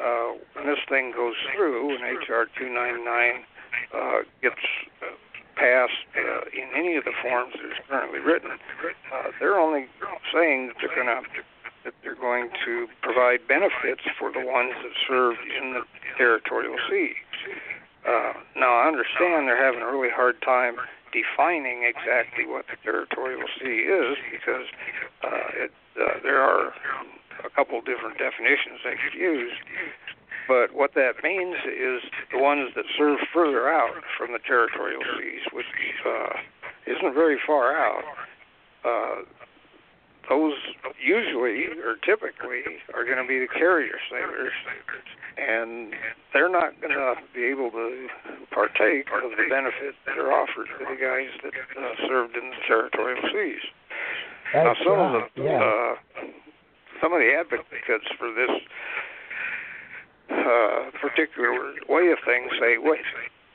uh, 0.03 0.35
when 0.53 0.67
this 0.67 0.83
thing 0.89 1.13
goes 1.15 1.35
through 1.55 1.95
and 1.95 2.03
HR 2.03 2.51
299 2.59 3.43
uh, 3.95 4.27
gets 4.41 4.59
passed 5.55 6.05
uh, 6.15 6.45
in 6.51 6.67
any 6.75 6.95
of 6.95 7.03
the 7.03 7.15
forms 7.23 7.53
that 7.55 7.65
is 7.65 7.79
currently 7.87 8.19
written, 8.19 8.51
uh, 9.15 9.31
they're 9.39 9.59
only 9.59 9.87
saying 10.33 10.67
that 10.67 10.75
they're 10.79 10.95
going 10.95 11.07
to 11.07 11.23
that 11.87 11.95
they're 12.03 12.19
going 12.19 12.51
to 12.67 12.85
provide 13.01 13.47
benefits 13.47 14.03
for 14.19 14.27
the 14.27 14.43
ones 14.43 14.75
that 14.83 14.91
served 15.07 15.39
in 15.39 15.71
the 15.71 15.87
territorial 16.19 16.75
seas. 16.91 17.15
Uh, 18.03 18.35
now, 18.59 18.75
I 18.83 18.91
understand 18.91 19.47
they're 19.47 19.55
having 19.55 19.79
a 19.79 19.87
really 19.87 20.11
hard 20.11 20.35
time 20.43 20.75
defining 21.15 21.87
exactly 21.87 22.43
what 22.43 22.67
the 22.67 22.75
territorial 22.83 23.47
sea 23.55 23.87
is 23.87 24.19
because 24.27 24.67
uh, 25.23 25.63
it, 25.63 25.71
uh, 25.95 26.19
there 26.23 26.43
are 26.43 26.75
a 27.39 27.49
couple 27.55 27.79
different 27.79 28.19
definitions 28.19 28.83
they 28.83 28.99
could 28.99 29.15
use. 29.15 29.55
But 30.47 30.75
what 30.75 30.93
that 30.95 31.23
means 31.23 31.55
is 31.63 32.03
the 32.35 32.39
ones 32.39 32.71
that 32.75 32.83
serve 32.97 33.19
further 33.31 33.71
out 33.71 34.03
from 34.17 34.35
the 34.35 34.39
territorial 34.43 35.03
seas, 35.15 35.47
which 35.55 35.71
uh, 36.03 36.35
isn't 36.83 37.13
very 37.15 37.39
far 37.39 37.75
out. 37.75 38.03
Uh, 38.83 39.23
those 40.29 40.53
usually 40.99 41.67
or 41.83 41.95
typically 42.03 42.83
are 42.93 43.05
going 43.05 43.17
to 43.17 43.27
be 43.27 43.39
the 43.39 43.47
carrier 43.47 43.95
sailors, 44.11 44.51
and 45.37 45.93
they're 46.33 46.51
not 46.51 46.79
going 46.81 46.93
to 46.93 47.15
be 47.33 47.45
able 47.45 47.71
to 47.71 48.07
partake 48.51 49.07
of 49.23 49.31
the 49.31 49.47
benefits 49.49 49.95
that 50.05 50.17
are 50.17 50.31
offered 50.31 50.67
to 50.79 50.83
the 50.83 50.99
guys 50.99 51.31
that 51.43 51.53
uh, 51.55 52.07
served 52.07 52.35
in 52.35 52.49
the 52.49 52.59
territorial 52.67 53.21
seas. 53.31 53.63
That's 54.53 54.79
now, 54.79 54.85
some 54.85 54.99
right. 54.99 55.15
of 55.15 55.29
the 55.35 55.43
yeah. 55.43 55.59
uh, 55.59 55.93
some 57.01 57.13
of 57.13 57.19
the 57.19 57.31
advocates 57.31 58.07
for 58.17 58.33
this 58.33 58.51
uh, 60.29 60.91
particular 60.99 61.73
way 61.87 62.11
of 62.11 62.19
things 62.25 62.51
say, 62.59 62.77
wait, 62.79 63.05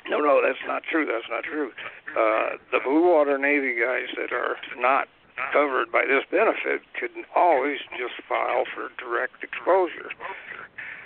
no, 0.09 0.19
no, 0.19 0.41
that's 0.45 0.63
not 0.67 0.83
true. 0.91 1.07
That's 1.07 1.29
not 1.31 1.45
true. 1.45 1.71
Uh, 2.17 2.57
the 2.71 2.81
Blue 2.85 3.13
Water 3.13 3.39
Navy 3.39 3.75
guys 3.79 4.09
that 4.17 4.33
are 4.33 4.57
not 4.79 5.09
covered 5.53 5.91
by 5.91 6.05
this 6.07 6.25
benefit 6.31 6.83
could 6.99 7.11
always 7.35 7.79
just 7.99 8.15
file 8.29 8.65
for 8.75 8.89
direct 8.99 9.43
exposure. 9.43 10.11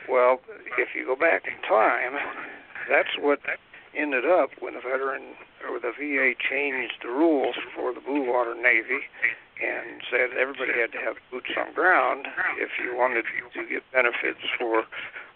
Well, 0.08 0.40
if 0.78 0.94
you 0.94 1.04
go 1.04 1.16
back 1.16 1.46
in 1.46 1.58
time, 1.68 2.14
that's 2.88 3.18
what 3.18 3.40
ended 3.94 4.24
up 4.24 4.50
when 4.60 4.74
the 4.74 4.80
veteran 4.80 5.34
or 5.68 5.80
the 5.80 5.92
VA 5.96 6.34
changed 6.38 7.02
the 7.02 7.08
rules 7.08 7.56
for 7.74 7.92
the 7.92 8.00
Blue 8.00 8.22
Water 8.22 8.54
Navy 8.54 9.02
and 9.56 10.02
said 10.10 10.36
everybody 10.38 10.78
had 10.78 10.92
to 10.92 10.98
have 10.98 11.16
boots 11.30 11.50
on 11.56 11.72
ground 11.72 12.28
if 12.58 12.70
you 12.82 12.94
wanted 12.94 13.24
to 13.54 13.66
get 13.66 13.82
benefits 13.92 14.44
for 14.58 14.84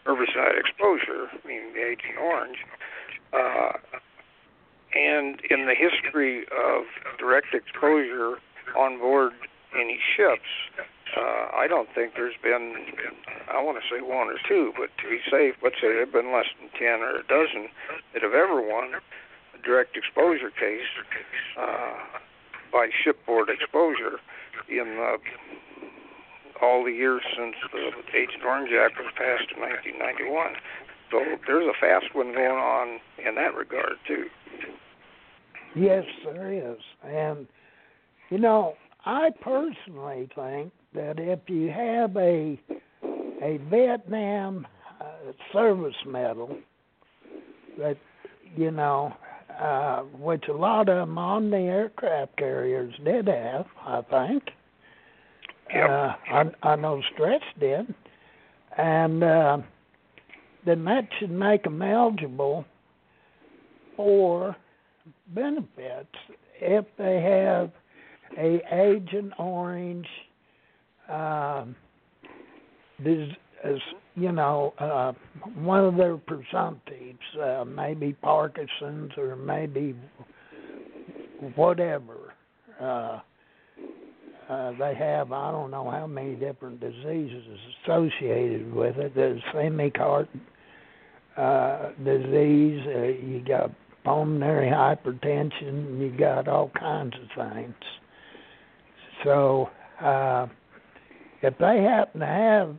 herbicide 0.06 0.58
exposure, 0.58 1.28
meaning 1.44 1.72
the 1.72 1.82
Agent 1.82 2.18
Orange. 2.20 2.58
Uh, 3.32 3.72
and 4.94 5.40
in 5.48 5.66
the 5.66 5.74
history 5.74 6.44
of 6.50 6.84
direct 7.18 7.54
exposure 7.54 8.38
on 8.76 8.98
board 8.98 9.32
any 9.78 9.98
ships, 10.16 10.48
uh, 11.16 11.50
I 11.54 11.66
don't 11.68 11.88
think 11.94 12.14
there's 12.14 12.38
been, 12.42 12.74
I 13.50 13.62
want 13.62 13.78
to 13.82 13.86
say 13.90 14.00
one 14.00 14.28
or 14.28 14.38
two, 14.46 14.72
but 14.78 14.90
to 15.02 15.10
be 15.10 15.18
safe, 15.30 15.54
let's 15.62 15.76
say 15.76 15.88
there 15.88 16.06
have 16.06 16.12
been 16.12 16.32
less 16.32 16.46
than 16.58 16.70
10 16.78 17.02
or 17.02 17.18
a 17.18 17.26
dozen 17.26 17.68
that 18.14 18.22
have 18.22 18.34
ever 18.34 18.62
won 18.62 18.94
a 18.94 19.58
direct 19.62 19.96
exposure 19.96 20.50
case 20.50 20.86
uh, 21.58 21.98
by 22.72 22.88
shipboard 23.02 23.48
exposure 23.50 24.18
in 24.68 24.98
uh, 25.02 25.18
all 26.62 26.84
the 26.84 26.92
years 26.92 27.22
since 27.36 27.56
the 27.72 27.90
Agent 28.14 28.44
Orange 28.44 28.70
Act 28.72 28.98
was 28.98 29.10
passed 29.16 29.50
in 29.54 29.60
1991. 29.62 30.54
So 31.10 31.18
there's 31.46 31.66
a 31.66 31.74
fast 31.80 32.14
one 32.14 32.32
going 32.32 32.58
on 32.58 33.00
in 33.18 33.34
that 33.34 33.54
regard, 33.54 33.98
too. 34.06 34.26
Yes, 35.74 36.04
there 36.24 36.52
is. 36.52 36.78
And, 37.04 37.48
you 38.30 38.38
know, 38.38 38.74
I 39.04 39.30
personally 39.40 40.28
think 40.34 40.72
that 40.94 41.18
if 41.18 41.40
you 41.48 41.68
have 41.68 42.16
a 42.16 42.58
a 43.42 43.58
Vietnam 43.70 44.66
uh, 45.00 45.32
service 45.52 45.96
medal 46.06 46.56
that 47.78 47.96
you 48.56 48.70
know, 48.70 49.14
uh, 49.60 50.00
which 50.18 50.44
a 50.48 50.52
lot 50.52 50.88
of 50.88 50.96
them 50.96 51.18
on 51.18 51.50
the 51.50 51.56
aircraft 51.56 52.36
carriers 52.36 52.94
did 53.04 53.26
have, 53.28 53.66
I 53.84 54.02
think. 54.02 54.42
Yep. 55.72 55.90
Uh, 55.90 56.14
I, 56.32 56.44
I 56.62 56.76
know 56.76 57.00
Stretch 57.14 57.42
did, 57.58 57.94
and 58.76 59.22
uh, 59.22 59.58
then 60.66 60.84
that 60.84 61.08
should 61.18 61.30
make 61.30 61.62
them 61.64 61.80
eligible 61.80 62.64
for 63.96 64.56
benefits 65.28 66.14
if 66.60 66.84
they 66.98 67.20
have 67.20 67.70
a 68.38 68.60
Agent 68.72 69.32
Orange, 69.38 70.06
um, 71.08 71.74
this 73.02 73.28
is 73.64 73.80
you 74.14 74.32
know 74.32 74.74
uh, 74.78 75.12
one 75.54 75.84
of 75.84 75.96
their 75.96 76.16
presumptives, 76.16 77.18
uh, 77.40 77.64
maybe 77.64 78.12
Parkinson's 78.22 79.12
or 79.16 79.36
maybe 79.36 79.94
whatever. 81.54 82.34
Uh, 82.80 83.20
uh, 84.48 84.72
they 84.78 84.94
have 84.94 85.32
I 85.32 85.52
don't 85.52 85.70
know 85.70 85.90
how 85.90 86.06
many 86.06 86.34
different 86.34 86.80
diseases 86.80 87.44
associated 87.84 88.72
with 88.72 88.96
it. 88.98 89.14
There's 89.14 89.40
ischemic 89.54 89.96
heart 89.96 90.28
uh, 91.36 91.90
disease. 92.04 92.80
Uh, 92.86 93.02
you 93.02 93.44
got 93.46 93.70
pulmonary 94.04 94.68
hypertension. 94.68 96.00
You 96.00 96.14
got 96.18 96.48
all 96.48 96.70
kinds 96.78 97.14
of 97.14 97.52
things. 97.54 97.74
So 99.24 99.70
uh, 100.00 100.46
if 101.42 101.56
they 101.58 101.82
happen 101.82 102.20
to 102.20 102.26
have 102.26 102.76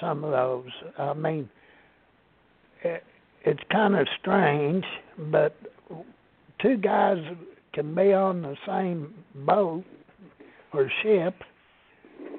some 0.00 0.24
of 0.24 0.30
those, 0.30 0.70
I 0.98 1.14
mean, 1.14 1.48
it, 2.82 3.02
it's 3.44 3.60
kind 3.70 3.96
of 3.96 4.06
strange, 4.20 4.84
but 5.30 5.54
two 6.60 6.76
guys 6.76 7.18
can 7.72 7.94
be 7.94 8.12
on 8.12 8.42
the 8.42 8.56
same 8.66 9.14
boat 9.46 9.84
or 10.72 10.90
ship. 11.02 11.34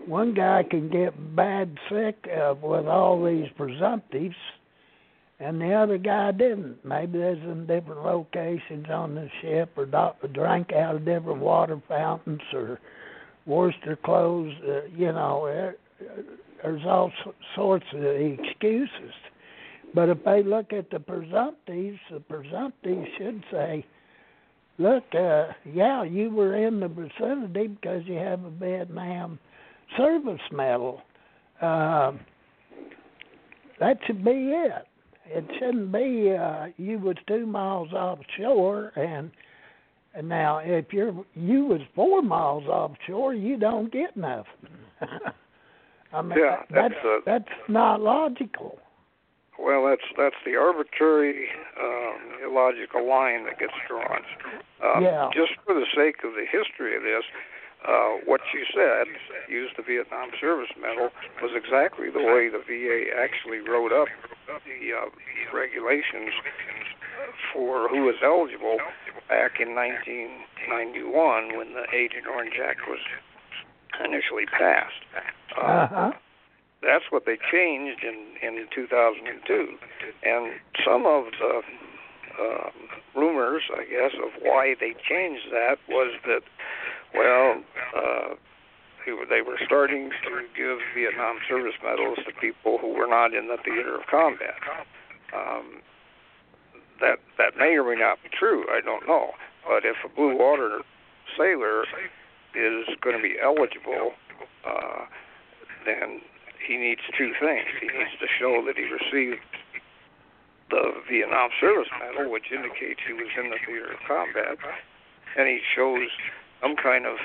One 0.05 0.33
guy 0.33 0.63
can 0.69 0.89
get 0.89 1.35
bad 1.35 1.77
sick 1.89 2.27
with 2.61 2.87
all 2.87 3.23
these 3.23 3.47
presumptives, 3.57 4.35
and 5.39 5.59
the 5.59 5.73
other 5.73 5.97
guy 5.97 6.31
didn't. 6.31 6.83
Maybe 6.85 7.17
there's 7.17 7.37
in 7.39 7.65
different 7.67 8.03
locations 8.03 8.87
on 8.89 9.15
the 9.15 9.29
ship, 9.41 9.71
or 9.77 9.85
do- 9.85 10.27
drank 10.29 10.71
out 10.73 10.95
of 10.95 11.05
different 11.05 11.39
water 11.39 11.81
fountains, 11.87 12.41
or 12.53 12.79
Worcester 13.45 13.97
closed. 14.03 14.57
Uh, 14.67 14.85
you 14.95 15.11
know, 15.11 15.45
uh, 15.45 16.05
there's 16.61 16.83
all 16.85 17.11
sorts 17.55 17.85
of 17.93 18.03
excuses. 18.03 19.13
But 19.93 20.09
if 20.09 20.23
they 20.23 20.41
look 20.43 20.73
at 20.73 20.89
the 20.89 20.97
presumptives, 20.97 21.99
the 22.09 22.19
presumptives 22.19 23.07
should 23.17 23.43
say, 23.51 23.85
"Look, 24.77 25.03
uh, 25.13 25.47
yeah, 25.65 26.03
you 26.03 26.31
were 26.31 26.55
in 26.55 26.79
the 26.79 26.87
vicinity 26.87 27.67
because 27.67 28.05
you 28.05 28.15
have 28.15 28.43
a 28.43 28.49
Vietnam 28.49 29.39
service 29.97 30.41
medal." 30.51 31.01
Uh, 31.61 32.13
that 33.79 33.99
should 34.05 34.23
be 34.23 34.51
it. 34.51 34.87
It 35.25 35.45
shouldn't 35.57 35.91
be 35.91 36.35
uh, 36.35 36.67
you 36.77 36.99
was 36.99 37.15
two 37.27 37.45
miles 37.45 37.91
offshore 37.93 38.91
and 38.95 39.31
And 40.15 40.29
now, 40.29 40.59
if 40.59 40.93
you're 40.93 41.13
you 41.33 41.65
was 41.65 41.81
four 41.95 42.21
miles 42.21 42.65
offshore, 42.65 43.33
you 43.33 43.57
don't 43.57 43.91
get 43.91 44.15
nothing. 44.15 44.45
I 46.13 46.21
mean, 46.21 46.37
Yeah, 46.37 46.57
that's, 46.69 46.93
that's 46.93 47.05
uh, 47.05 47.19
that's 47.25 47.55
not 47.67 48.01
logical. 48.01 48.77
Well, 49.57 49.87
that's 49.89 50.05
that's 50.17 50.35
the 50.45 50.55
arbitrary, 50.55 51.47
um, 51.81 52.45
illogical 52.45 53.07
line 53.07 53.45
that 53.45 53.59
gets 53.59 53.73
drawn. 53.87 54.21
Um, 54.83 55.03
Yeah. 55.03 55.29
Just 55.33 55.53
for 55.65 55.73
the 55.73 55.87
sake 55.95 56.23
of 56.23 56.33
the 56.33 56.45
history 56.45 56.95
of 56.95 57.01
this, 57.01 57.23
uh, 57.87 58.23
what 58.25 58.41
you 58.53 58.65
said, 58.73 59.07
use 59.49 59.71
the 59.75 59.83
Vietnam 59.83 60.29
Service 60.39 60.71
Medal, 60.79 61.09
was 61.41 61.51
exactly 61.55 62.09
the 62.09 62.23
way 62.23 62.49
the 62.49 62.61
VA 62.63 63.11
actually 63.11 63.59
wrote 63.59 63.91
up 63.91 64.07
the 64.47 64.93
uh, 64.93 65.09
regulations 65.51 66.31
for 67.53 67.87
who 67.89 68.03
was 68.03 68.15
eligible 68.23 68.77
back 69.29 69.59
in 69.59 69.75
1991 69.75 71.57
when 71.57 71.73
the 71.73 71.85
Agent 71.95 72.25
Orange 72.27 72.55
Act 72.63 72.81
was 72.87 72.99
initially 74.03 74.45
passed. 74.45 75.01
Uh, 75.57 75.61
Uh 75.61 75.87
huh. 75.87 76.11
that's 76.81 77.05
what 77.11 77.25
they 77.25 77.37
changed 77.51 78.03
in 78.03 78.17
in 78.41 78.67
2002 78.73 79.77
and 80.23 80.51
some 80.83 81.05
of 81.05 81.25
the 81.39 81.61
um, 82.41 82.71
rumors 83.15 83.61
i 83.77 83.83
guess 83.85 84.11
of 84.17 84.31
why 84.41 84.73
they 84.79 84.93
changed 85.07 85.45
that 85.51 85.77
was 85.87 86.11
that 86.25 86.41
well 87.13 87.61
uh 87.95 88.33
they 89.05 89.11
were, 89.11 89.25
they 89.29 89.41
were 89.41 89.59
starting 89.65 90.09
to 90.23 90.31
give 90.55 90.79
Vietnam 90.95 91.37
service 91.47 91.75
medals 91.83 92.17
to 92.25 92.31
people 92.39 92.77
who 92.79 92.87
were 92.87 93.05
not 93.07 93.33
in 93.33 93.47
the 93.49 93.57
theater 93.57 93.95
of 93.99 94.07
combat. 94.09 94.55
Um, 95.35 95.81
that 96.99 97.19
that 97.37 97.57
may 97.57 97.75
or 97.75 97.83
may 97.83 97.99
not 97.99 98.21
be 98.23 98.29
true. 98.29 98.65
I 98.69 98.81
don't 98.81 99.07
know. 99.07 99.31
But 99.67 99.85
if 99.85 99.95
a 100.03 100.09
blue 100.09 100.37
water 100.37 100.81
sailor 101.37 101.83
is 102.53 102.85
going 103.01 103.15
to 103.15 103.23
be 103.23 103.35
eligible, 103.41 104.13
uh, 104.67 105.05
then 105.85 106.21
he 106.65 106.77
needs 106.77 107.01
two 107.17 107.31
things. 107.39 107.67
He 107.79 107.87
needs 107.87 108.15
to 108.19 108.27
show 108.39 108.63
that 108.65 108.75
he 108.75 108.87
received 108.87 109.41
the 110.69 110.93
Vietnam 111.09 111.49
Service 111.59 111.89
Medal, 111.99 112.31
which 112.31 112.51
indicates 112.51 112.99
he 113.05 113.13
was 113.13 113.29
in 113.37 113.49
the 113.51 113.59
theater 113.65 113.93
of 113.93 113.99
combat, 114.07 114.57
and 115.37 115.47
he 115.47 115.59
shows 115.75 116.09
some 116.61 116.75
kind 116.75 117.05
of 117.05 117.17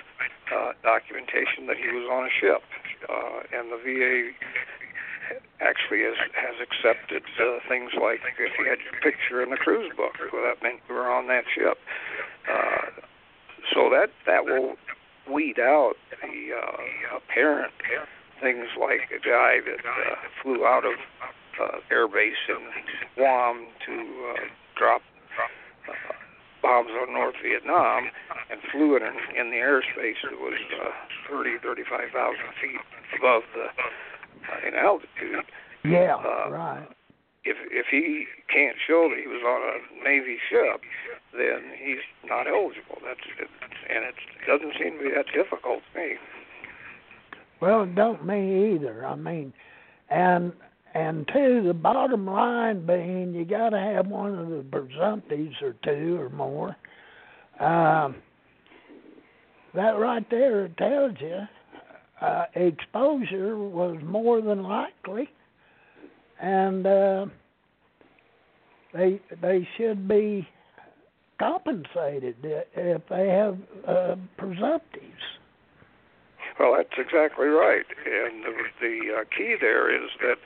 uh, 0.50 0.72
documentation 0.82 1.66
that 1.66 1.76
he 1.78 1.88
was 1.88 2.08
on 2.10 2.26
a 2.26 2.32
ship. 2.40 2.62
Uh, 3.08 3.46
and 3.54 3.70
the 3.70 3.78
VA 3.78 4.34
actually 5.61 6.02
has, 6.06 6.18
has 6.34 6.56
accepted 6.62 7.22
uh, 7.40 7.59
things 7.68 7.90
like 7.94 8.20
if 8.38 8.52
you 8.59 8.64
had 8.64 8.78
your 8.78 8.94
picture 9.02 9.42
in 9.42 9.50
the 9.50 9.56
cruise 9.56 9.90
book, 9.96 10.14
well, 10.32 10.42
that 10.42 10.62
meant 10.62 10.80
you 10.88 10.94
were 10.94 11.11
on 11.11 11.26
that 11.26 11.44
ship. 11.54 11.78
Uh, 12.46 13.02
so 13.74 13.90
that 13.90 14.11
that 14.26 14.44
will 14.44 14.76
weed 15.30 15.59
out 15.59 15.94
the 16.22 16.54
uh, 16.54 17.18
apparent 17.18 17.72
things 18.40 18.66
like 18.78 19.11
a 19.11 19.20
guy 19.20 19.59
that 19.66 19.82
uh, 19.84 20.14
flew 20.42 20.64
out 20.64 20.84
of 20.84 20.94
uh, 21.61 21.78
air 21.90 22.09
base 22.09 22.38
in 22.48 22.62
Guam 23.16 23.66
to 23.84 23.92
uh, 23.92 24.44
drop 24.76 25.02
uh, 25.88 25.92
bombs 26.62 26.90
on 27.02 27.12
North 27.12 27.34
Vietnam 27.42 28.11
and 28.50 28.61
flew 28.72 28.96
in, 28.96 29.02
in 29.36 29.50
the 29.50 29.59
airspace 29.59 30.18
that 30.22 30.38
was 30.38 30.59
uh, 30.80 30.90
30, 31.30 31.59
35,000 31.62 32.38
feet 32.61 32.80
above 33.18 33.42
the 33.54 33.66
in 34.66 34.74
altitude. 34.74 35.45
Yeah, 35.84 36.16
Uh, 36.16 36.51
right. 36.51 36.89
If 37.45 37.57
if 37.70 37.86
he 37.91 38.26
can't 38.53 38.76
show 38.86 39.09
that 39.09 39.18
he 39.18 39.26
was 39.26 39.43
on 39.47 39.61
a 39.62 40.05
Navy 40.05 40.39
ship, 40.51 40.82
then 41.32 41.72
he's 41.78 42.03
not 42.28 42.47
eligible. 42.47 42.99
That's 43.05 43.20
it, 43.39 43.49
and 43.89 44.05
it 44.05 44.14
doesn't 44.47 44.74
seem 44.78 44.99
to 44.99 45.05
be 45.05 45.11
that 45.14 45.26
difficult 45.32 45.80
to 45.95 46.01
me. 46.01 46.16
Well, 47.61 47.84
it 47.84 47.95
don't 47.95 48.26
me 48.26 48.74
either. 48.74 49.07
I 49.07 49.14
mean, 49.14 49.53
and 50.11 50.53
and 50.95 51.28
two, 51.32 51.62
the 51.66 51.74
bottom 51.74 52.26
line 52.26 52.84
being 52.86 53.34
you 53.34 53.45
got 53.45 53.70
to 53.70 53.78
have 53.78 54.09
one 54.09 54.39
of 54.39 54.49
the 54.49 54.64
presumptives 54.70 55.62
or 55.62 55.74
two 55.84 56.18
or 56.20 56.28
more. 56.30 56.76
Um, 57.61 58.16
that 59.74 59.99
right 59.99 60.28
there 60.30 60.68
tells 60.68 61.12
you 61.20 61.41
uh, 62.20 62.44
exposure 62.54 63.56
was 63.56 63.96
more 64.04 64.40
than 64.40 64.62
likely, 64.62 65.28
and 66.40 66.86
uh, 66.86 67.26
they 68.92 69.20
they 69.40 69.68
should 69.76 70.08
be 70.08 70.46
compensated 71.38 72.36
if 72.42 73.02
they 73.08 73.28
have 73.28 73.58
uh, 73.86 74.16
presumptives. 74.38 75.38
Well, 76.58 76.74
that's 76.76 76.98
exactly 76.98 77.46
right. 77.46 77.86
And 78.04 78.42
the, 78.42 78.52
the 78.80 79.20
uh, 79.20 79.24
key 79.36 79.54
there 79.60 79.94
is 79.94 80.10
that 80.20 80.38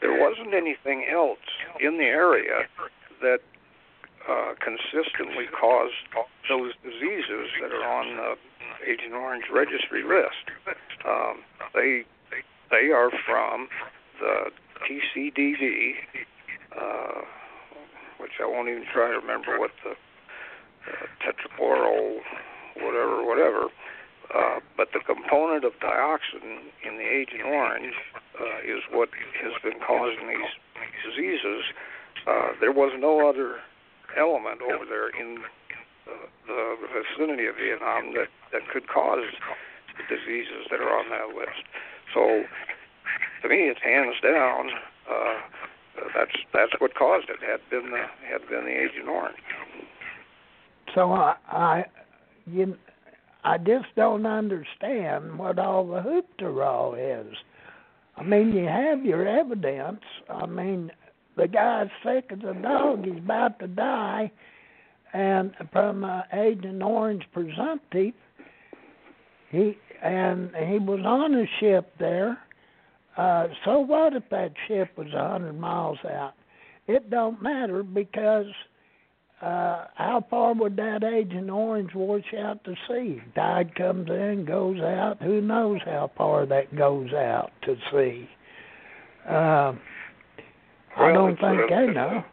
there 0.00 0.20
wasn't 0.20 0.52
anything 0.52 1.06
else 1.10 1.38
in 1.80 1.98
the 1.98 2.04
area 2.04 2.66
that 3.22 3.38
uh, 4.28 4.54
consistently 4.58 5.46
caused 5.58 5.94
those 6.48 6.72
diseases 6.82 7.48
that 7.60 7.70
are 7.70 7.86
on 7.86 8.16
the 8.16 8.34
Agent 8.86 9.14
Orange 9.14 9.44
registry 9.52 10.02
list. 10.02 10.50
Um, 11.06 11.42
they 11.74 12.04
they 12.70 12.90
are 12.90 13.10
from 13.26 13.68
the 14.20 14.50
TCDD, 14.84 15.94
uh, 16.76 17.22
which 18.18 18.32
I 18.40 18.46
won't 18.46 18.68
even 18.68 18.84
try 18.92 19.08
to 19.10 19.18
remember 19.18 19.58
what 19.58 19.70
the 19.84 19.90
uh, 19.90 21.06
tetrachloral, 21.22 22.20
whatever, 22.76 23.24
whatever. 23.24 23.68
Uh, 24.34 24.60
but 24.76 24.88
the 24.92 25.00
component 25.00 25.64
of 25.64 25.72
dioxin 25.80 26.72
in 26.82 26.96
the 26.96 27.04
Agent 27.04 27.42
Orange 27.44 27.94
uh, 28.40 28.58
is 28.64 28.82
what 28.90 29.08
has 29.42 29.52
been 29.62 29.78
causing 29.86 30.26
these 30.28 30.54
diseases. 31.04 31.62
Uh, 32.26 32.48
there 32.60 32.72
was 32.72 32.92
no 32.98 33.28
other 33.28 33.60
element 34.16 34.60
over 34.62 34.84
there 34.84 35.08
in 35.08 35.38
the 36.46 36.76
vicinity 36.92 37.46
of 37.46 37.56
Vietnam 37.56 38.14
that, 38.14 38.28
that 38.52 38.68
could 38.72 38.88
cause 38.88 39.24
the 39.96 40.04
diseases 40.08 40.66
that 40.70 40.80
are 40.80 40.92
on 40.92 41.08
that 41.10 41.36
list. 41.36 41.64
So, 42.12 42.44
to 43.42 43.48
me, 43.48 43.68
it's 43.68 43.80
hands 43.82 44.16
down. 44.22 44.70
Uh, 45.08 45.40
that's 46.14 46.36
that's 46.52 46.72
what 46.78 46.94
caused 46.94 47.28
it. 47.28 47.38
Had 47.40 47.60
been 47.70 47.90
the 47.90 48.04
had 48.28 48.48
been 48.48 48.64
the 48.64 48.70
Agent 48.70 49.08
Orange. 49.08 49.36
So 50.94 51.12
I, 51.12 51.34
I, 51.48 51.84
you, 52.46 52.76
I 53.42 53.58
just 53.58 53.86
don't 53.96 54.26
understand 54.26 55.38
what 55.38 55.58
all 55.58 55.86
the 55.86 56.00
hoopterol 56.00 56.94
is. 57.26 57.34
I 58.16 58.22
mean, 58.22 58.52
you 58.52 58.66
have 58.66 59.04
your 59.04 59.26
evidence. 59.26 60.02
I 60.28 60.46
mean, 60.46 60.92
the 61.36 61.48
guy's 61.48 61.88
sick 62.04 62.30
as 62.30 62.38
a 62.48 62.54
dog. 62.54 63.04
He's 63.04 63.18
about 63.18 63.58
to 63.58 63.66
die, 63.66 64.30
and 65.14 65.54
from 65.72 66.04
uh, 66.04 66.22
Agent 66.32 66.82
Orange 66.82 67.22
presumptive, 67.32 68.12
he 69.50 69.78
and 70.02 70.50
he 70.68 70.78
was 70.78 71.00
on 71.06 71.34
a 71.34 71.44
ship 71.60 71.94
there. 71.98 72.36
Uh, 73.16 73.46
so 73.64 73.78
what 73.78 74.12
if 74.12 74.24
that 74.30 74.52
ship 74.66 74.90
was 74.98 75.06
a 75.14 75.28
hundred 75.28 75.58
miles 75.58 75.98
out? 76.04 76.34
It 76.88 77.10
don't 77.10 77.40
matter 77.40 77.84
because 77.84 78.46
uh, 79.40 79.84
how 79.94 80.26
far 80.28 80.52
would 80.54 80.76
that 80.76 81.04
Agent 81.04 81.48
Orange 81.48 81.94
wash 81.94 82.34
out 82.38 82.64
to 82.64 82.74
sea? 82.88 83.22
Tide 83.36 83.74
comes 83.76 84.10
in, 84.10 84.44
goes 84.46 84.80
out. 84.80 85.22
Who 85.22 85.40
knows 85.40 85.80
how 85.84 86.10
far 86.16 86.44
that 86.46 86.74
goes 86.76 87.12
out 87.12 87.52
to 87.62 87.76
sea? 87.92 88.28
Uh, 89.28 89.74
I 90.96 91.12
don't 91.12 91.36
think 91.36 91.60
uh, 91.62 91.66
they 91.68 91.86
know. 91.86 92.24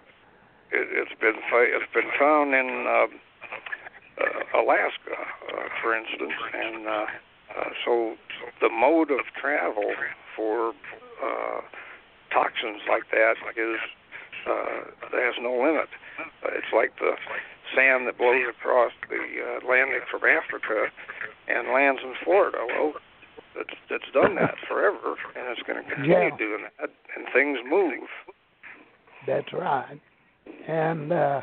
It, 0.72 0.88
it's 0.92 1.16
been 1.20 1.36
it's 1.38 1.94
been 1.94 2.12
found 2.20 2.54
in 2.56 2.86
uh, 2.88 3.08
uh, 4.24 4.62
Alaska, 4.62 5.16
uh, 5.18 5.68
for 5.82 5.96
instance, 5.96 6.34
and 6.54 6.88
uh, 6.88 7.06
uh, 7.58 7.70
so 7.86 8.16
the 8.62 8.70
mode 8.70 9.12
of 9.12 9.20
travel 9.40 9.92
for 10.36 10.70
uh, 11.24 11.62
toxins 12.32 12.82
like 12.90 13.04
that 13.12 13.36
is 13.58 13.80
uh, 14.48 14.88
has 15.12 15.36
no 15.42 15.52
limit. 15.60 15.90
Uh, 16.20 16.56
it's 16.56 16.72
like 16.74 16.96
the 17.00 17.14
sand 17.76 18.08
that 18.08 18.18
blows 18.18 18.48
across 18.50 18.92
the 19.10 19.20
uh, 19.20 19.58
Atlantic 19.60 20.04
from 20.10 20.22
Africa 20.24 20.88
and 21.48 21.70
lands 21.74 22.02
in 22.04 22.14
Florida. 22.24 22.60
Well, 22.68 22.94
it's 23.56 23.76
it's 23.90 24.12
done 24.14 24.36
that 24.36 24.56
forever, 24.68 25.16
and 25.36 25.48
it's 25.52 25.62
going 25.68 25.84
to 25.84 25.90
continue 25.90 26.32
Yeah. 26.32 26.38
doing 26.38 26.64
that, 26.80 26.90
and 27.16 27.28
things 27.34 27.60
move. 27.68 28.08
That's 29.28 29.52
right. 29.54 30.00
And 30.68 31.12
uh, 31.12 31.42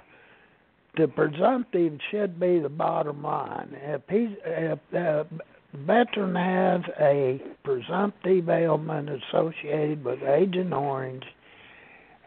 the 0.96 1.08
presumptive 1.08 1.98
should 2.10 2.38
be 2.40 2.58
the 2.58 2.68
bottom 2.68 3.22
line. 3.22 3.76
If 3.82 4.02
he's 4.10 4.36
if 4.44 4.78
the 4.90 5.26
veteran 5.74 6.34
has 6.34 6.82
a 7.00 7.40
presumptive 7.62 8.48
ailment 8.48 9.10
associated 9.10 10.04
with 10.04 10.22
Agent 10.22 10.72
Orange, 10.72 11.24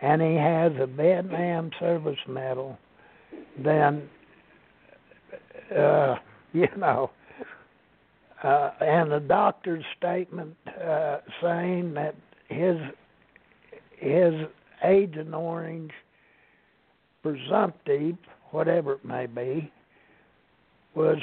and 0.02 0.22
he 0.22 0.36
has 0.36 0.72
a 0.80 0.88
Vietnam 0.88 1.72
Service 1.80 2.20
Medal, 2.28 2.78
then 3.58 4.10
uh, 5.76 6.16
you 6.54 6.68
know, 6.78 7.12
uh, 8.44 8.72
and 8.82 9.12
the 9.12 9.20
doctor's 9.20 9.86
statement 9.98 10.56
uh, 10.84 11.18
saying 11.42 11.94
that 11.94 12.16
his 12.48 12.78
his 13.98 14.34
Agent 14.84 15.34
Orange 15.34 15.92
presumptive, 17.24 18.16
whatever 18.52 18.94
it 18.94 19.06
may 19.06 19.26
be, 19.26 19.72
was 20.96 21.20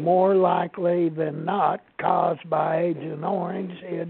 more 0.00 0.34
likely 0.34 1.08
than 1.08 1.44
not 1.44 1.82
caused 2.00 2.48
by 2.48 2.82
Agent 2.82 3.24
Orange. 3.24 3.72
It, 3.82 4.08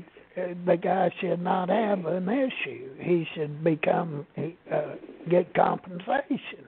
the 0.65 0.77
guy 0.77 1.11
should 1.21 1.43
not 1.43 1.69
have 1.69 2.07
an 2.07 2.29
issue. 2.29 2.89
He 2.99 3.27
should 3.35 3.65
become 3.65 4.27
uh, 4.39 4.95
get 5.29 5.53
compensation. 5.55 6.65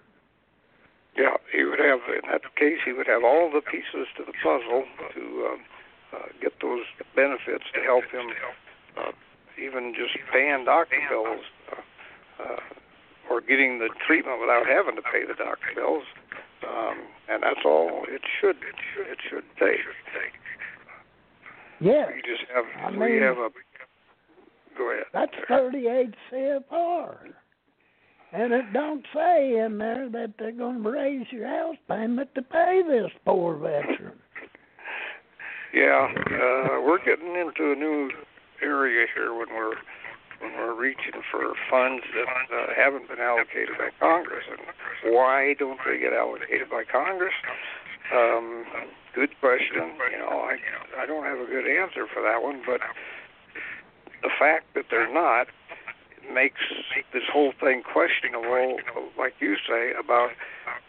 Yeah, 1.16 1.37
he 1.55 1.64
would 1.64 1.79
have. 1.79 2.01
In 2.09 2.31
that 2.31 2.43
case, 2.57 2.79
he 2.85 2.93
would 2.93 3.07
have 3.07 3.23
all 3.23 3.51
the 3.53 3.61
pieces 3.61 4.09
to 4.16 4.25
the 4.25 4.33
puzzle 4.43 4.85
to 5.14 5.23
um, 5.53 5.61
uh, 6.12 6.27
get 6.41 6.53
those 6.61 6.85
benefits 7.14 7.64
to 7.75 7.81
help 7.83 8.05
him, 8.11 8.29
uh, 8.99 9.12
even 9.62 9.95
just 9.95 10.16
paying 10.33 10.64
doctor 10.64 10.97
bills, 11.09 11.45
uh, 11.70 12.43
uh, 12.43 12.61
or 13.33 13.41
getting 13.41 13.78
the 13.78 13.89
treatment 14.07 14.41
without 14.41 14.66
having 14.66 14.97
to 14.97 15.03
pay 15.03 15.24
the 15.26 15.35
doctor 15.35 15.72
bills. 15.74 16.05
Um, 16.62 16.99
and 17.28 17.43
that's 17.43 17.64
all 17.64 18.05
it 18.09 18.22
should 18.41 18.57
it 18.57 19.18
should 19.28 19.45
take. 19.59 19.80
Yeah. 21.80 22.07
We 22.07 22.22
just 22.22 22.45
have 22.55 22.64
I 22.78 22.91
we 22.97 23.12
mean, 23.12 23.22
have 23.22 23.39
a. 23.39 23.49
Go 24.78 24.93
ahead. 24.93 25.05
That's 25.12 25.33
38 25.49 26.14
CFR. 26.30 27.16
And 28.33 28.53
it 28.53 28.72
don't 28.72 29.05
say 29.14 29.59
in 29.59 29.76
there 29.76 30.09
that 30.09 30.35
they're 30.39 30.53
going 30.53 30.83
to 30.83 30.91
raise 30.91 31.26
your 31.30 31.47
house 31.47 31.76
payment 31.89 32.35
to 32.35 32.43
pay 32.43 32.83
this 32.87 33.11
poor 33.24 33.57
veteran. 33.57 34.12
Yeah, 35.74 36.07
uh, 36.14 36.83
we're 36.85 37.03
getting 37.03 37.35
into 37.35 37.72
a 37.72 37.74
new 37.74 38.11
area 38.62 39.07
here 39.14 39.33
when 39.33 39.49
we're 39.49 39.72
when 40.43 40.53
we're 40.59 40.74
reaching 40.74 41.22
for 41.30 41.55
funds 41.70 42.03
that 42.12 42.26
uh, 42.26 42.74
haven't 42.74 43.07
been 43.09 43.20
allocated 43.20 43.78
by 43.78 43.95
Congress. 44.01 44.45
And 44.51 45.14
why 45.14 45.55
don't 45.59 45.78
they 45.86 45.99
get 45.99 46.12
allocated 46.12 46.68
by 46.68 46.82
Congress? 46.84 47.34
Um, 48.11 48.64
good 49.14 49.30
question. 49.38 49.95
You 50.11 50.18
know, 50.18 50.43
I 50.43 50.59
I 50.99 51.07
don't 51.07 51.24
have 51.24 51.38
a 51.38 51.47
good 51.47 51.70
answer 51.70 52.07
for 52.12 52.20
that 52.22 52.43
one, 52.43 52.62
but 52.66 52.80
the 54.22 54.30
fact 54.38 54.74
that 54.74 54.86
they're 54.90 55.12
not 55.12 55.47
makes 56.32 56.61
this 57.12 57.22
whole 57.32 57.53
thing 57.59 57.82
questionable, 57.82 58.78
like 59.18 59.34
you 59.40 59.57
say, 59.66 59.93
about 59.99 60.30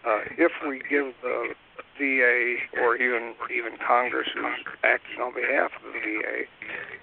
uh, 0.05 0.21
if 0.37 0.51
we 0.67 0.81
give 0.89 1.13
the 1.21 1.53
VA 1.97 2.55
or 2.81 2.95
even 2.95 3.33
even 3.53 3.77
Congress, 3.85 4.27
who's 4.33 4.65
acting 4.83 5.21
on 5.21 5.33
behalf 5.33 5.71
of 5.77 5.93
the 5.93 5.99
VA, 5.99 6.43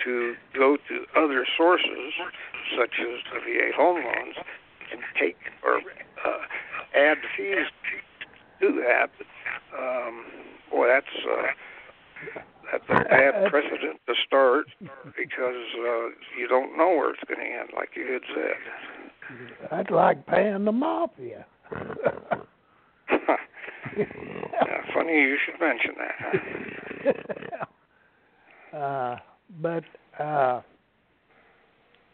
to 0.04 0.34
go 0.54 0.76
to 0.76 1.06
other 1.16 1.46
sources 1.56 2.12
such 2.76 2.94
as 3.00 3.20
the 3.32 3.40
VA 3.40 3.70
home 3.74 4.02
loans 4.04 4.36
and 4.92 5.00
take 5.18 5.36
or 5.62 5.76
uh, 5.78 6.42
add 6.94 7.18
fees 7.36 7.66
to 8.60 8.82
that. 8.82 9.10
Um, 9.78 10.24
boy, 10.70 10.88
that's 10.88 11.06
uh, 11.24 11.46
that's 12.72 12.84
a 12.88 13.04
bad 13.08 13.50
precedent 13.50 14.00
to 14.06 14.14
start 14.26 14.66
because 15.16 15.64
uh, 15.78 16.08
you 16.38 16.48
don't 16.48 16.76
know 16.76 16.88
where 16.88 17.10
it's 17.10 17.22
going 17.28 17.40
to 17.40 17.46
end, 17.46 17.70
like 17.76 17.90
you 17.96 18.12
had 18.12 18.22
said. 18.34 18.56
That's 19.70 19.90
like 19.90 20.26
paying 20.26 20.64
the 20.64 20.72
mafia. 20.72 21.46
yeah, 23.96 24.94
funny 24.94 25.12
you 25.12 25.36
should 25.44 25.60
mention 25.60 25.94
that. 28.72 28.76
uh, 28.78 29.16
but 29.60 29.84
uh, 30.22 30.60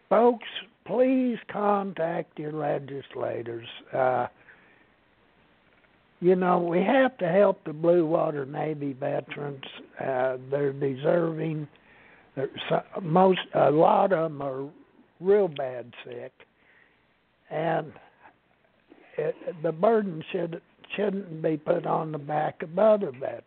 folks, 0.08 0.46
please 0.86 1.38
contact 1.50 2.38
your 2.38 2.52
legislators. 2.52 3.66
Uh, 3.92 4.26
you 6.20 6.34
know, 6.34 6.58
we 6.58 6.78
have 6.78 7.16
to 7.18 7.28
help 7.28 7.62
the 7.64 7.72
Blue 7.72 8.06
Water 8.06 8.46
Navy 8.46 8.94
veterans. 8.94 9.64
Uh, 10.00 10.38
they're 10.50 10.72
deserving. 10.72 11.68
They're, 12.34 12.48
most, 13.02 13.40
a 13.54 13.70
lot 13.70 14.12
of 14.12 14.30
them 14.30 14.42
are 14.42 14.68
real 15.20 15.48
bad 15.48 15.92
sick, 16.04 16.32
and 17.50 17.92
it, 19.18 19.34
the 19.62 19.72
burden 19.72 20.22
should 20.32 20.60
shouldn't 20.94 21.42
be 21.42 21.56
put 21.56 21.86
on 21.86 22.12
the 22.12 22.18
back 22.18 22.62
of 22.62 22.78
other 22.78 23.10
veterans. 23.10 23.42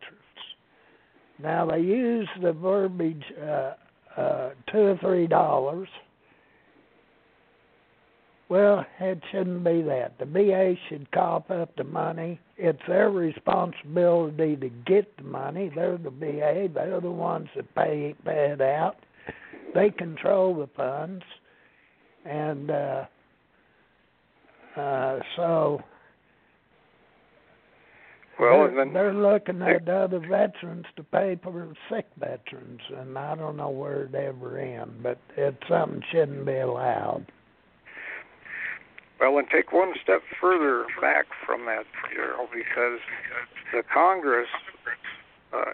Now 1.42 1.66
they 1.66 1.80
use 1.80 2.28
the 2.42 2.52
verbiage 2.52 3.24
uh, 3.42 3.74
uh, 4.18 4.50
two 4.72 4.80
or 4.80 4.98
three 5.02 5.28
dollars. 5.28 5.88
Well, 8.50 8.84
it 9.00 9.22
shouldn't 9.32 9.64
be 9.64 9.84
that. 9.84 10.18
The 10.18 10.26
VA 10.26 10.74
should 10.90 11.10
cop 11.12 11.52
up 11.52 11.76
the 11.76 11.84
money. 11.84 12.40
It's 12.58 12.82
their 12.88 13.12
responsibility 13.12 14.56
to 14.56 14.70
get 14.88 15.16
the 15.18 15.24
money. 15.24 15.72
They're 15.74 16.00
the 16.00 16.10
VA. 16.10 16.68
They're 16.74 17.00
the 17.00 17.12
ones 17.12 17.48
that 17.56 17.74
pay 17.76 18.16
pay 18.26 18.52
it 18.52 18.62
out. 18.62 18.98
They 19.76 19.92
control 19.92 20.56
the 20.56 20.68
funds, 20.76 21.24
and 22.26 22.72
uh, 22.72 23.06
uh, 24.76 25.20
so 25.36 25.82
well, 28.40 28.68
they're, 28.68 28.76
then 28.76 28.94
they're 28.94 29.14
looking 29.14 29.62
at 29.62 29.88
other 29.88 30.20
veterans 30.20 30.86
to 30.96 31.04
pay 31.04 31.38
for 31.42 31.74
sick 31.90 32.08
veterans, 32.18 32.82
and 32.98 33.18
I 33.18 33.36
don't 33.36 33.58
know 33.58 33.70
where 33.70 34.04
it 34.04 34.16
ever 34.16 34.58
end, 34.58 35.04
but 35.04 35.20
it's 35.36 35.58
something 35.68 36.02
shouldn't 36.12 36.46
be 36.46 36.58
allowed. 36.58 37.26
Well, 39.20 39.38
and 39.38 39.48
take 39.50 39.74
one 39.74 39.94
step 40.02 40.22
further 40.40 40.86
back 41.02 41.26
from 41.46 41.66
that, 41.66 41.84
Gerald, 42.14 42.50
because 42.54 43.00
the 43.74 43.84
Congress 43.94 44.48
uh, 45.54 45.72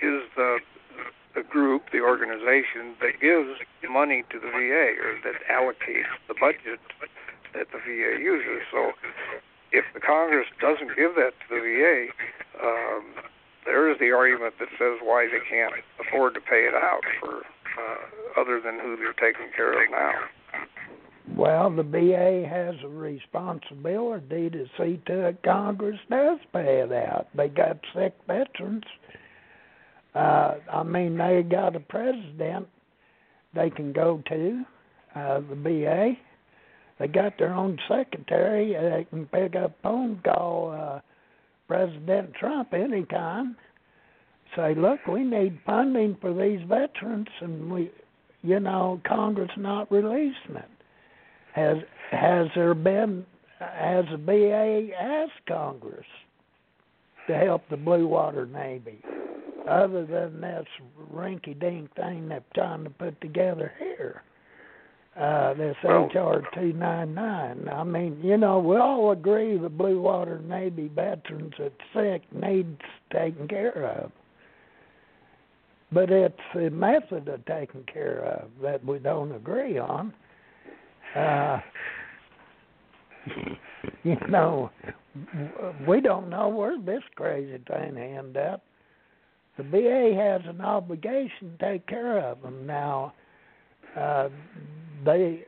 is 0.00 0.22
the 0.36 0.58
the 1.34 1.42
group, 1.42 1.84
the 1.92 2.00
organization 2.00 2.96
that 3.00 3.20
gives 3.20 3.60
money 3.88 4.24
to 4.30 4.40
the 4.40 4.48
VA 4.48 4.96
or 4.98 5.14
that 5.22 5.38
allocates 5.46 6.10
the 6.26 6.34
budget 6.34 6.80
that 7.54 7.68
the 7.70 7.78
VA 7.78 8.18
uses. 8.20 8.62
So 8.72 8.92
if 9.72 9.84
the 9.94 10.00
Congress 10.00 10.46
doesn't 10.60 10.96
give 10.96 11.14
that 11.16 11.32
to 11.42 11.46
the 11.50 11.60
VA, 11.60 12.06
um, 12.64 13.04
there 13.64 13.90
is 13.90 13.98
the 13.98 14.10
argument 14.12 14.54
that 14.58 14.68
says 14.78 14.98
why 15.02 15.26
they 15.26 15.44
can't 15.48 15.74
afford 16.00 16.34
to 16.34 16.40
pay 16.40 16.64
it 16.64 16.74
out 16.74 17.02
for 17.20 17.42
uh, 17.78 18.40
other 18.40 18.60
than 18.60 18.78
who 18.78 18.96
they're 18.96 19.12
taking 19.12 19.50
care 19.54 19.84
of 19.84 19.90
now. 19.90 20.12
Well, 21.36 21.70
the 21.70 21.82
VA 21.82 22.48
has 22.48 22.74
a 22.82 22.88
responsibility 22.88 24.50
to 24.50 24.66
see 24.78 25.00
to 25.06 25.28
it 25.28 25.42
Congress 25.44 25.98
does 26.10 26.38
pay 26.52 26.80
it 26.80 26.92
out. 26.92 27.28
They 27.36 27.48
got 27.48 27.78
sick 27.94 28.14
veterans. 28.26 28.84
Uh, 30.14 30.54
I 30.72 30.82
mean, 30.82 31.18
they 31.18 31.42
got 31.42 31.76
a 31.76 31.80
president 31.80 32.66
they 33.54 33.70
can 33.70 33.92
go 33.92 34.22
to, 34.28 34.64
uh, 35.14 35.40
the 35.40 35.54
VA. 35.54 36.12
They 36.98 37.06
got 37.06 37.38
their 37.38 37.54
own 37.54 37.78
secretary. 37.88 38.72
They 38.72 39.06
can 39.08 39.26
pick 39.26 39.54
up 39.54 39.76
phone 39.82 40.20
call 40.24 40.72
uh, 40.72 41.00
President 41.68 42.34
Trump 42.34 42.74
anytime. 42.74 43.56
Say, 44.56 44.74
look, 44.74 45.06
we 45.06 45.24
need 45.24 45.58
funding 45.64 46.16
for 46.20 46.32
these 46.32 46.60
veterans, 46.66 47.28
and 47.40 47.70
we, 47.70 47.90
you 48.42 48.58
know, 48.58 49.00
Congress 49.06 49.50
not 49.56 49.90
releasing 49.92 50.56
it. 50.56 50.70
Has 51.52 51.78
has 52.10 52.48
there 52.54 52.74
been 52.74 53.26
has 53.58 54.04
the 54.10 54.16
VA 54.16 54.94
asked 54.98 55.46
Congress 55.46 56.06
to 57.26 57.36
help 57.36 57.68
the 57.68 57.76
Blue 57.76 58.06
Water 58.06 58.46
Navy, 58.46 58.98
other 59.68 60.06
than 60.06 60.40
this 60.40 60.66
rinky-dink 61.12 61.94
thing 61.94 62.28
they're 62.28 62.42
trying 62.54 62.84
to 62.84 62.90
put 62.90 63.20
together 63.20 63.72
here? 63.78 64.22
Uh, 65.18 65.54
this 65.54 65.76
well, 65.82 66.04
HR 66.06 66.42
299. 66.54 67.68
I 67.68 67.84
mean, 67.84 68.20
you 68.22 68.36
know, 68.36 68.60
we 68.60 68.76
all 68.76 69.10
agree 69.10 69.58
the 69.58 69.68
Blue 69.68 70.00
Water 70.00 70.40
Navy 70.46 70.90
veterans 70.94 71.54
that's 71.58 71.74
sick 71.92 72.22
needs 72.32 72.80
taken 73.12 73.48
care 73.48 73.84
of. 73.84 74.12
But 75.90 76.10
it's 76.10 76.38
the 76.54 76.70
method 76.70 77.28
of 77.28 77.44
taking 77.46 77.84
care 77.92 78.20
of 78.24 78.50
that 78.62 78.84
we 78.84 78.98
don't 78.98 79.32
agree 79.32 79.78
on. 79.78 80.12
Uh, 81.16 81.60
you 84.04 84.16
know, 84.28 84.70
we 85.86 86.00
don't 86.00 86.28
know 86.28 86.48
where 86.48 86.78
this 86.80 87.02
crazy 87.16 87.58
thing 87.66 87.96
end 87.96 88.36
up. 88.36 88.62
The 89.56 89.64
VA 89.64 90.14
has 90.16 90.42
an 90.48 90.60
obligation 90.60 91.56
to 91.58 91.72
take 91.72 91.86
care 91.88 92.20
of 92.20 92.42
them 92.42 92.66
now. 92.66 93.14
Uh, 93.96 94.28
they 95.04 95.44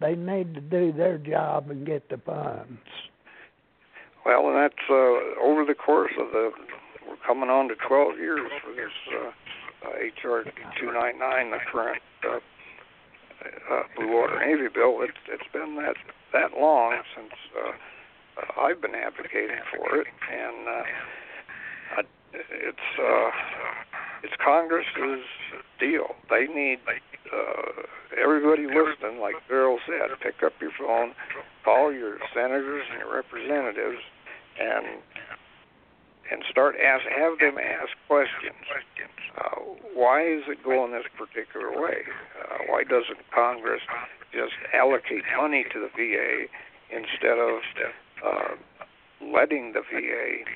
they 0.00 0.14
need 0.14 0.54
to 0.54 0.60
do 0.60 0.92
their 0.92 1.18
job 1.18 1.70
and 1.70 1.86
get 1.86 2.08
the 2.08 2.18
funds. 2.18 2.80
Well, 4.24 4.48
and 4.48 4.56
that's 4.56 4.74
uh, 4.90 5.42
over 5.42 5.64
the 5.66 5.74
course 5.74 6.12
of 6.18 6.32
the 6.32 6.50
we're 7.06 7.16
coming 7.26 7.50
on 7.50 7.68
to 7.68 7.74
12 7.86 8.18
years 8.18 8.50
for 8.64 8.72
this 8.72 8.92
uh, 9.12 9.28
uh, 9.86 10.28
HR 10.28 10.44
299, 10.80 11.50
the 11.50 11.58
current 11.70 12.02
uh, 12.24 12.40
uh, 13.70 13.82
Blue 13.96 14.12
Water 14.12 14.40
Navy 14.40 14.68
bill. 14.72 15.02
It's 15.02 15.20
it's 15.28 15.50
been 15.52 15.76
that 15.76 15.96
that 16.32 16.58
long 16.58 16.96
since 17.14 17.32
uh, 17.52 18.60
I've 18.60 18.80
been 18.80 18.94
advocating 18.94 19.60
for 19.76 20.00
it, 20.00 20.06
and 20.32 20.68
uh, 20.68 20.82
it's 22.50 22.88
uh, 22.98 23.30
it's 24.24 24.32
Congress's 24.42 25.24
deal. 25.78 26.16
They 26.30 26.48
need 26.48 26.80
uh, 26.88 27.84
everybody 28.16 28.64
listening, 28.64 29.20
like 29.20 29.36
Daryl 29.50 29.76
said, 29.84 30.16
pick 30.22 30.42
up 30.42 30.54
your 30.60 30.72
phone, 30.78 31.12
call 31.64 31.92
your 31.92 32.16
senators 32.32 32.84
and 32.90 33.00
your 33.00 33.14
representatives, 33.14 34.00
and 34.58 34.86
and 36.32 36.42
start 36.50 36.74
ask 36.80 37.04
have 37.04 37.38
them 37.38 37.60
ask 37.60 37.92
questions. 38.08 38.56
Uh, 39.36 39.60
why 39.92 40.24
is 40.24 40.42
it 40.48 40.64
going 40.64 40.92
this 40.92 41.04
particular 41.18 41.68
way? 41.70 42.00
Uh, 42.40 42.64
why 42.68 42.82
doesn't 42.82 43.20
Congress 43.28 43.82
just 44.32 44.56
allocate 44.72 45.22
money 45.36 45.66
to 45.70 45.80
the 45.80 45.90
VA 45.92 46.48
instead 46.88 47.36
of 47.36 47.60
uh, 48.24 48.56
letting 49.20 49.74
the 49.74 49.82
VA 49.92 50.48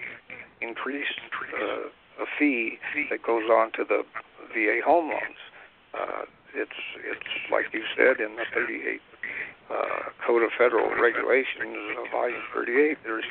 increase 0.60 1.12
uh, 1.60 1.88
a 2.20 2.26
fee 2.38 2.78
that 3.10 3.22
goes 3.22 3.48
on 3.50 3.72
to 3.72 3.84
the 3.84 4.02
VA 4.52 4.80
home 4.84 5.10
loans? 5.10 5.40
Uh, 5.94 6.22
it's 6.54 6.80
it's 7.04 7.30
like 7.52 7.66
you 7.72 7.82
said 7.96 8.20
in 8.20 8.36
the 8.36 8.44
38 8.54 9.00
uh, 9.70 9.74
Code 10.26 10.42
of 10.42 10.50
Federal 10.56 10.90
Regulations, 11.00 11.76
Volume 12.10 12.42
38. 12.54 12.98
There's 13.04 13.24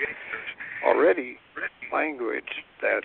already 0.86 1.38
language 1.92 2.64
that 2.82 3.04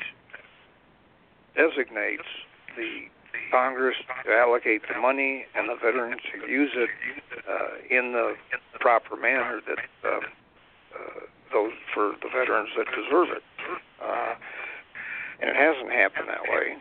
designates 1.56 2.28
the 2.76 3.08
Congress 3.50 3.96
to 4.24 4.32
allocate 4.32 4.82
the 4.88 4.98
money 5.00 5.44
and 5.54 5.68
the 5.68 5.76
veterans 5.76 6.20
to 6.32 6.50
use 6.50 6.72
it 6.74 6.90
uh, 7.48 7.76
in 7.90 8.12
the 8.12 8.34
proper 8.80 9.16
manner 9.16 9.60
that 9.66 9.78
uh, 10.04 10.16
uh, 10.16 11.20
those 11.52 11.72
for 11.92 12.12
the 12.22 12.28
veterans 12.28 12.70
that 12.76 12.86
deserve 12.96 13.28
it. 13.36 13.42
Uh, 14.02 14.34
and 15.42 15.50
it 15.50 15.58
hasn't 15.58 15.90
happened 15.90 16.30
that 16.30 16.46
way. 16.46 16.78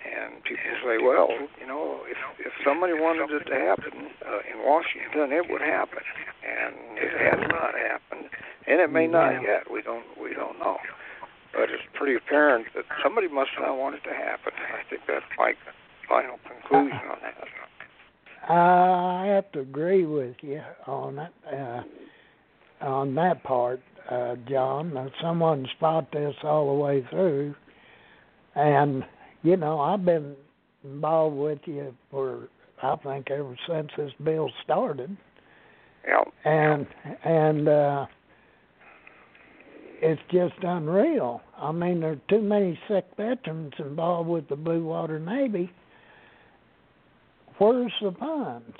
And 0.00 0.40
people 0.42 0.72
say, 0.80 0.96
well, 0.96 1.28
you 1.60 1.66
know, 1.68 2.00
if 2.08 2.16
if 2.40 2.52
somebody 2.64 2.94
wanted 2.96 3.28
it 3.28 3.44
to 3.44 3.54
happen 3.54 4.08
uh, 4.24 4.40
in 4.48 4.64
Washington, 4.64 5.28
it 5.36 5.44
would 5.52 5.60
happen, 5.60 6.00
and 6.40 6.72
it 6.96 7.12
has 7.12 7.40
not 7.52 7.76
happened, 7.76 8.32
and 8.66 8.80
it 8.80 8.90
may 8.90 9.06
not 9.06 9.42
yet. 9.44 9.68
We 9.70 9.82
don't 9.82 10.06
we 10.16 10.32
don't 10.32 10.58
know, 10.58 10.78
but 11.52 11.68
it's 11.68 11.84
pretty 11.92 12.16
apparent 12.16 12.72
that 12.74 12.88
somebody 13.04 13.28
must 13.28 13.50
not 13.60 13.76
want 13.76 13.96
it 13.96 14.02
to 14.08 14.14
happen. 14.14 14.56
I 14.56 14.88
think 14.88 15.02
that's 15.06 15.28
my 15.36 15.52
final 16.08 16.38
conclusion 16.48 17.04
on 17.12 17.18
that. 17.20 17.36
I 18.48 19.26
have 19.26 19.52
to 19.52 19.60
agree 19.60 20.06
with 20.06 20.36
you 20.40 20.62
on 20.86 21.16
that 21.16 21.32
uh, 21.52 21.82
on 22.80 23.14
that 23.16 23.42
part, 23.42 23.80
uh, 24.10 24.36
John. 24.48 25.12
Someone 25.20 25.66
spot 25.76 26.10
this 26.12 26.34
all 26.42 26.74
the 26.74 26.82
way 26.82 27.06
through, 27.10 27.54
and 28.58 29.04
you 29.42 29.56
know 29.56 29.80
I've 29.80 30.04
been 30.04 30.34
involved 30.84 31.36
with 31.36 31.60
you 31.66 31.94
for 32.10 32.48
I 32.82 32.96
think 32.96 33.30
ever 33.30 33.56
since 33.68 33.88
this 33.96 34.12
bill 34.22 34.50
started. 34.64 35.16
Yeah. 36.06 36.24
And 36.44 36.86
and 37.24 37.68
uh 37.68 38.06
it's 40.00 40.22
just 40.30 40.54
unreal. 40.62 41.40
I 41.56 41.72
mean, 41.72 42.00
there 42.00 42.12
are 42.12 42.20
too 42.28 42.40
many 42.40 42.78
sick 42.86 43.04
veterans 43.16 43.72
involved 43.80 44.28
with 44.28 44.48
the 44.48 44.54
Blue 44.54 44.84
Water 44.84 45.18
Navy. 45.18 45.72
Where's 47.58 47.92
the 48.00 48.12
funds? 48.12 48.76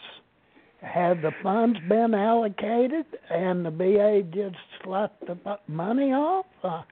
Have 0.81 1.23
the 1.23 1.33
funds 1.43 1.77
been 1.89 2.15
allocated 2.15 3.07
and 3.31 3.67
the 3.67 3.71
VA 3.71 4.23
just 4.33 4.57
slapped 4.85 5.27
the 5.27 5.59
money 5.67 6.13
off? 6.13 6.47
Uh, 6.63 6.83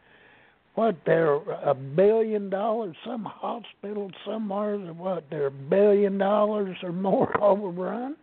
what 0.77 0.95
they're 1.07 1.35
a 1.35 1.75
billion 1.75 2.51
dollars? 2.51 2.95
Some 3.05 3.25
hospital 3.25 4.11
somewhere, 4.27 4.77
what 4.79 5.25
they're 5.31 5.47
a 5.47 5.51
billion 5.51 6.19
dollars 6.19 6.77
or 6.83 6.93
more 6.93 7.43
overrun. 7.43 8.15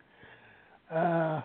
Uh, 0.89 1.41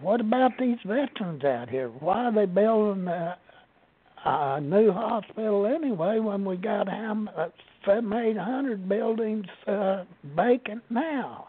what 0.00 0.20
about 0.20 0.52
these 0.58 0.78
veterans 0.86 1.44
out 1.44 1.68
here? 1.68 1.88
Why 1.88 2.26
are 2.26 2.32
they 2.32 2.46
building 2.46 3.08
a, 3.08 3.36
a 4.24 4.60
new 4.60 4.92
hospital 4.92 5.66
anyway 5.66 6.20
when 6.20 6.44
we 6.44 6.56
got 6.56 6.88
how 6.88 7.28
uh, 7.36 7.48
seven, 7.84 8.12
eight 8.12 8.38
hundred 8.38 8.88
buildings 8.88 9.46
uh, 9.66 10.04
vacant 10.36 10.82
now? 10.88 11.48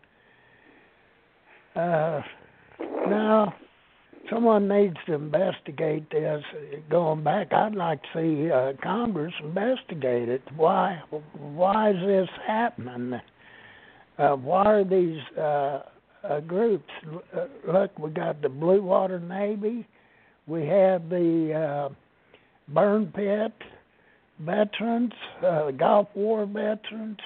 Uh, 1.75 2.21
now, 3.07 3.53
someone 4.29 4.67
needs 4.67 4.97
to 5.07 5.13
investigate 5.13 6.09
this. 6.09 6.43
Going 6.89 7.23
back, 7.23 7.53
I'd 7.53 7.75
like 7.75 8.01
to 8.01 8.07
see 8.15 8.51
uh, 8.51 8.73
Congress 8.81 9.33
investigate 9.43 10.29
it. 10.29 10.41
Why? 10.55 11.01
Why 11.33 11.91
is 11.91 11.97
this 12.05 12.29
happening? 12.45 13.19
Uh, 14.17 14.35
why 14.35 14.65
are 14.65 14.83
these? 14.83 15.21
Uh, 15.37 15.81
uh, 16.29 16.39
groups. 16.41 16.89
Uh, 17.35 17.45
look, 17.71 17.97
we 17.99 18.09
got 18.09 18.41
the 18.41 18.49
Blue 18.49 18.81
Water 18.81 19.19
Navy, 19.19 19.87
we 20.47 20.65
have 20.67 21.09
the 21.09 21.89
uh, 21.89 21.93
burn 22.73 23.11
pit 23.15 23.53
veterans, 24.39 25.13
uh, 25.45 25.71
Gulf 25.71 26.09
War 26.15 26.45
veterans, 26.45 27.19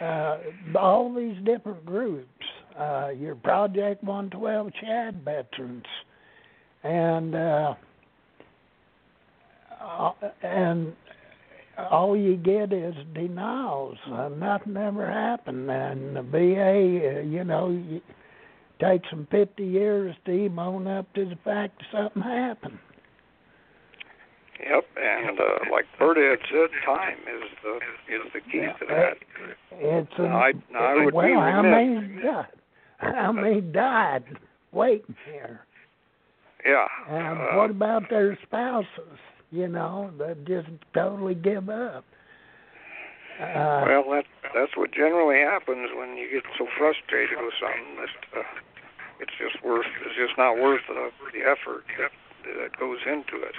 uh, 0.00 0.38
all 0.78 1.12
these 1.14 1.36
different 1.44 1.84
groups. 1.84 2.28
Uh, 2.78 3.08
your 3.18 3.34
Project 3.34 4.02
112 4.02 4.70
SHAD 4.80 5.24
veterans, 5.24 5.84
and 6.82 7.34
uh, 7.34 7.74
uh, 9.80 10.12
and 10.42 10.94
all 11.90 12.16
you 12.16 12.36
get 12.36 12.72
is 12.72 12.94
denials. 13.14 13.98
Uh, 14.10 14.28
nothing 14.28 14.76
ever 14.76 15.10
happened, 15.10 15.70
and 15.70 16.16
the 16.16 16.22
VA, 16.22 17.18
uh, 17.18 17.22
you 17.22 17.44
know, 17.44 17.70
you, 17.70 18.00
takes 18.80 19.08
them 19.10 19.28
50 19.30 19.64
years 19.64 20.14
to 20.24 20.32
even 20.32 20.58
own 20.58 20.86
up 20.86 21.12
to 21.14 21.24
the 21.24 21.36
fact 21.44 21.78
that 21.78 21.86
something 21.92 22.22
happened. 22.22 22.78
Yep, 24.60 24.84
and 24.96 25.40
uh, 25.40 25.72
like 25.72 25.86
Berta 25.98 26.20
had 26.20 26.48
said, 26.48 26.70
time 26.84 27.18
is 27.18 27.50
the 27.62 27.76
is 28.14 28.32
the 28.32 28.40
key 28.40 28.58
yeah, 28.58 28.72
to 28.74 28.86
that. 28.88 29.16
It's 29.72 30.12
a, 30.18 30.22
now, 30.22 30.36
I, 30.36 30.52
now, 30.70 30.78
I 30.78 31.04
would 31.04 31.14
well, 31.14 31.26
be 31.26 31.32
remiss. 31.32 32.00
many 32.00 32.22
died? 32.22 32.46
How 33.02 33.32
many 33.32 33.60
died 33.60 34.24
waiting 34.72 35.16
here? 35.30 35.60
Yeah. 36.64 36.86
And 37.08 37.38
uh, 37.38 37.56
what 37.56 37.70
about 37.70 38.08
their 38.08 38.38
spouses? 38.42 39.18
You 39.50 39.68
know, 39.68 40.10
that 40.18 40.46
just 40.46 40.68
totally 40.94 41.34
give 41.34 41.68
up. 41.68 42.04
Uh, 43.40 43.82
well, 43.88 44.04
that 44.12 44.24
that's 44.54 44.76
what 44.76 44.92
generally 44.92 45.40
happens 45.40 45.90
when 45.96 46.16
you 46.16 46.28
get 46.30 46.44
so 46.56 46.66
frustrated 46.78 47.38
with 47.40 47.54
something 47.58 47.96
that 47.96 48.38
uh, 48.40 48.44
it's 49.20 49.32
just 49.40 49.64
worth 49.64 49.86
it's 50.06 50.14
just 50.16 50.38
not 50.38 50.54
worth 50.54 50.82
the 50.88 51.10
the 51.32 51.40
effort 51.42 51.84
that 51.98 52.12
that 52.44 52.78
goes 52.78 52.98
into 53.04 53.42
it. 53.42 53.54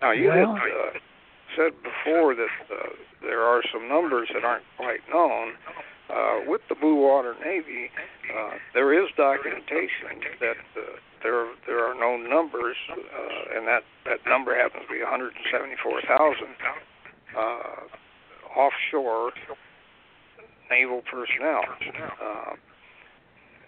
Now 0.00 0.10
you 0.10 0.28
Well- 0.28 0.56
had 0.56 0.72
uh, 0.72 0.98
said 1.56 1.72
before 1.84 2.34
that 2.34 2.48
uh, 2.72 2.88
there 3.20 3.42
are 3.42 3.62
some 3.72 3.86
numbers 3.88 4.28
that 4.34 4.44
aren't 4.44 4.64
quite 4.76 5.00
known. 5.12 5.52
Uh, 5.68 5.80
with 6.46 6.60
the 6.68 6.74
Blue 6.74 6.96
Water 6.96 7.34
Navy, 7.44 7.90
uh, 8.34 8.50
there 8.74 8.92
is 8.92 9.10
documentation 9.16 10.20
that 10.40 10.56
uh, 10.76 10.80
there 11.22 11.46
there 11.66 11.84
are 11.86 11.94
known 11.94 12.28
numbers, 12.28 12.76
uh, 12.90 13.56
and 13.56 13.66
that 13.66 13.82
that 14.04 14.18
number 14.26 14.54
happens 14.56 14.84
to 14.86 14.92
be 14.92 15.00
174,000 15.00 16.46
uh, 17.36 18.58
offshore 18.58 19.32
naval 20.70 21.02
personnel. 21.02 21.62
Uh, 22.20 22.54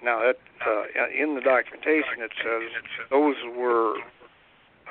now, 0.03 0.21
that 0.21 0.37
uh, 0.67 1.09
in 1.09 1.35
the 1.35 1.41
documentation 1.41 2.21
it 2.21 2.33
says 2.37 2.71
those 3.11 3.37
were 3.57 3.97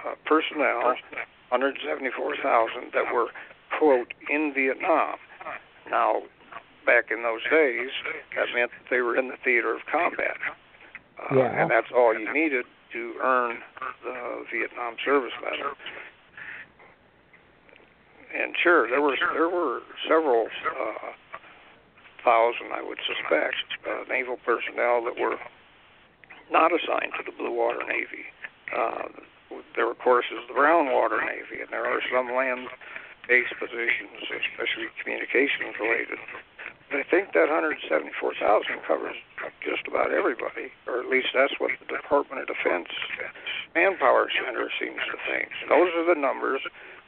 uh, 0.05 0.15
personnel, 0.25 0.95
174,000 1.49 2.91
that 2.93 3.13
were 3.13 3.27
quote 3.77 4.13
in 4.29 4.53
Vietnam. 4.55 5.17
Now, 5.89 6.23
back 6.86 7.11
in 7.11 7.23
those 7.23 7.43
days, 7.49 7.89
that 8.36 8.47
meant 8.53 8.71
that 8.71 8.89
they 8.89 9.01
were 9.01 9.17
in 9.17 9.27
the 9.27 9.38
theater 9.43 9.73
of 9.75 9.81
combat. 9.91 10.38
Uh, 11.19 11.36
Yeah. 11.36 11.61
And 11.61 11.71
that's 11.71 11.91
all 11.95 12.17
you 12.17 12.31
needed 12.34 12.65
to 12.93 13.13
earn 13.21 13.57
the 14.03 14.45
Vietnam 14.51 14.95
Service 15.03 15.34
Medal. 15.41 15.73
And 18.34 18.55
sure, 18.61 18.89
there 18.89 19.01
were 19.01 19.15
there 19.34 19.49
were 19.49 19.81
several 20.07 20.47
uh, 20.65 21.13
thousand, 22.23 22.73
I 22.73 22.81
would 22.81 22.97
suspect, 23.05 23.61
uh, 23.86 24.03
naval 24.09 24.38
personnel 24.38 25.03
that 25.05 25.19
were 25.19 25.38
not 26.51 26.71
assigned 26.71 27.13
to 27.17 27.23
the 27.25 27.31
Blue 27.31 27.51
Water 27.51 27.84
Navy. 27.88 28.25
Uh, 28.75 29.09
there, 29.75 29.89
of 29.89 29.99
course, 29.99 30.25
is 30.34 30.41
the 30.47 30.53
brown 30.53 30.91
water 30.91 31.21
Navy, 31.21 31.61
and 31.61 31.69
there 31.69 31.86
are 31.86 32.01
some 32.09 32.34
land-based 32.34 33.53
positions, 33.59 34.17
especially 34.25 34.89
communications 35.01 35.77
related. 35.79 36.17
I 36.93 37.03
think 37.03 37.33
that 37.33 37.49
174,000 37.49 38.85
covers 38.87 39.15
just 39.65 39.87
about 39.87 40.13
everybody, 40.13 40.71
or 40.87 40.99
at 40.99 41.09
least 41.09 41.33
that's 41.33 41.53
what 41.59 41.71
the 41.79 41.89
Department 41.89 42.41
of 42.41 42.47
Defense 42.47 42.89
Manpower 43.75 44.29
Center 44.29 44.69
seems 44.79 45.01
to 45.09 45.17
think. 45.25 45.49
Those 45.69 45.89
are 45.97 46.05
the 46.05 46.19
numbers 46.19 46.61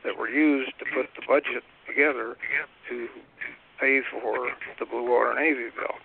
that 0.03 0.17
were 0.17 0.29
used 0.29 0.77
to 0.79 0.85
put 0.93 1.09
the 1.15 1.25
budget 1.27 1.63
together 1.87 2.37
to 2.89 3.07
pay 3.79 4.01
for 4.09 4.51
the 4.79 4.85
Blue 4.85 5.09
Water 5.09 5.33
Navy 5.33 5.69
bill. 5.75 5.95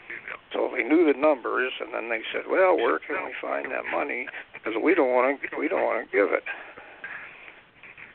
So 0.52 0.70
they 0.74 0.82
knew 0.82 1.06
the 1.06 1.18
numbers, 1.18 1.72
and 1.80 1.94
then 1.94 2.08
they 2.08 2.22
said, 2.32 2.48
"Well, 2.48 2.76
where 2.76 2.98
can 2.98 3.24
we 3.24 3.32
find 3.40 3.70
that 3.70 3.86
money? 3.86 4.26
Because 4.52 4.74
we 4.82 4.94
don't 4.94 5.12
want 5.12 5.40
to, 5.40 5.56
we 5.56 5.68
don't 5.68 5.84
want 5.84 6.04
to 6.04 6.10
give 6.10 6.32
it." 6.32 6.44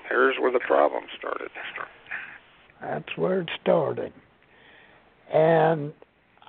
Here's 0.10 0.38
where 0.38 0.52
the 0.52 0.60
problem 0.60 1.06
started. 1.18 1.52
That's 2.82 3.18
where 3.18 3.42
it 3.42 3.50
started. 3.62 4.14
And 5.34 5.94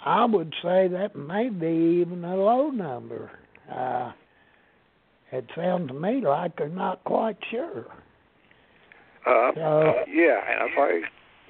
I 0.05 0.24
would 0.24 0.55
say 0.62 0.89
that 0.89 1.16
may 1.16 1.49
be 1.49 2.01
even 2.01 2.24
a 2.24 2.37
low 2.37 2.70
number. 2.70 3.31
Uh, 3.72 4.12
it 5.33 5.51
sounds 5.55 5.89
to 5.89 5.95
me 5.95 6.20
like 6.20 6.57
they're 6.57 6.68
not 6.68 7.03
quite 7.05 7.39
sure. 7.51 7.87
Uh, 9.27 9.51
so, 9.55 9.95
yeah, 10.07 10.39
and 10.47 10.70
if 10.70 10.79
I 10.79 11.03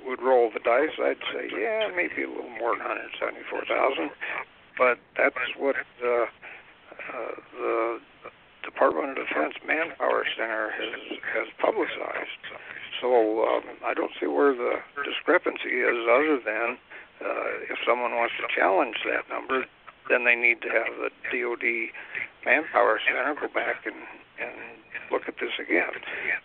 would 0.08 0.22
roll 0.22 0.50
the 0.52 0.60
dice, 0.60 0.96
I'd 0.98 1.20
say, 1.34 1.50
yeah, 1.52 1.88
maybe 1.94 2.22
a 2.22 2.28
little 2.28 2.48
more 2.58 2.72
than 2.72 2.86
174,000. 2.88 4.10
But 4.78 4.98
that's 5.16 5.36
what 5.58 5.76
uh, 5.76 6.08
uh, 6.08 7.34
the 7.52 7.98
Department 8.64 9.18
of 9.18 9.28
Defense 9.28 9.54
Manpower 9.66 10.24
Center 10.36 10.70
has 10.70 11.18
has 11.34 11.48
publicized. 11.60 12.42
So 13.00 13.44
um, 13.44 13.62
I 13.84 13.94
don't 13.94 14.12
see 14.18 14.26
where 14.26 14.54
the 14.54 14.80
discrepancy 15.04 15.84
is, 15.84 15.96
other 16.08 16.40
than 16.40 16.78
uh, 17.20 17.72
if 17.72 17.78
someone 17.86 18.12
wants 18.16 18.34
to 18.40 18.46
challenge 18.54 18.96
that 19.06 19.28
number, 19.28 19.64
then 20.08 20.24
they 20.24 20.34
need 20.36 20.62
to 20.62 20.68
have 20.68 20.92
the 21.00 21.10
DoD 21.32 21.90
Manpower 22.44 23.00
Center 23.06 23.34
go 23.34 23.48
back 23.52 23.86
and 23.86 23.96
and 24.38 24.52
look 25.10 25.22
at 25.28 25.34
this 25.40 25.52
again. 25.58 25.88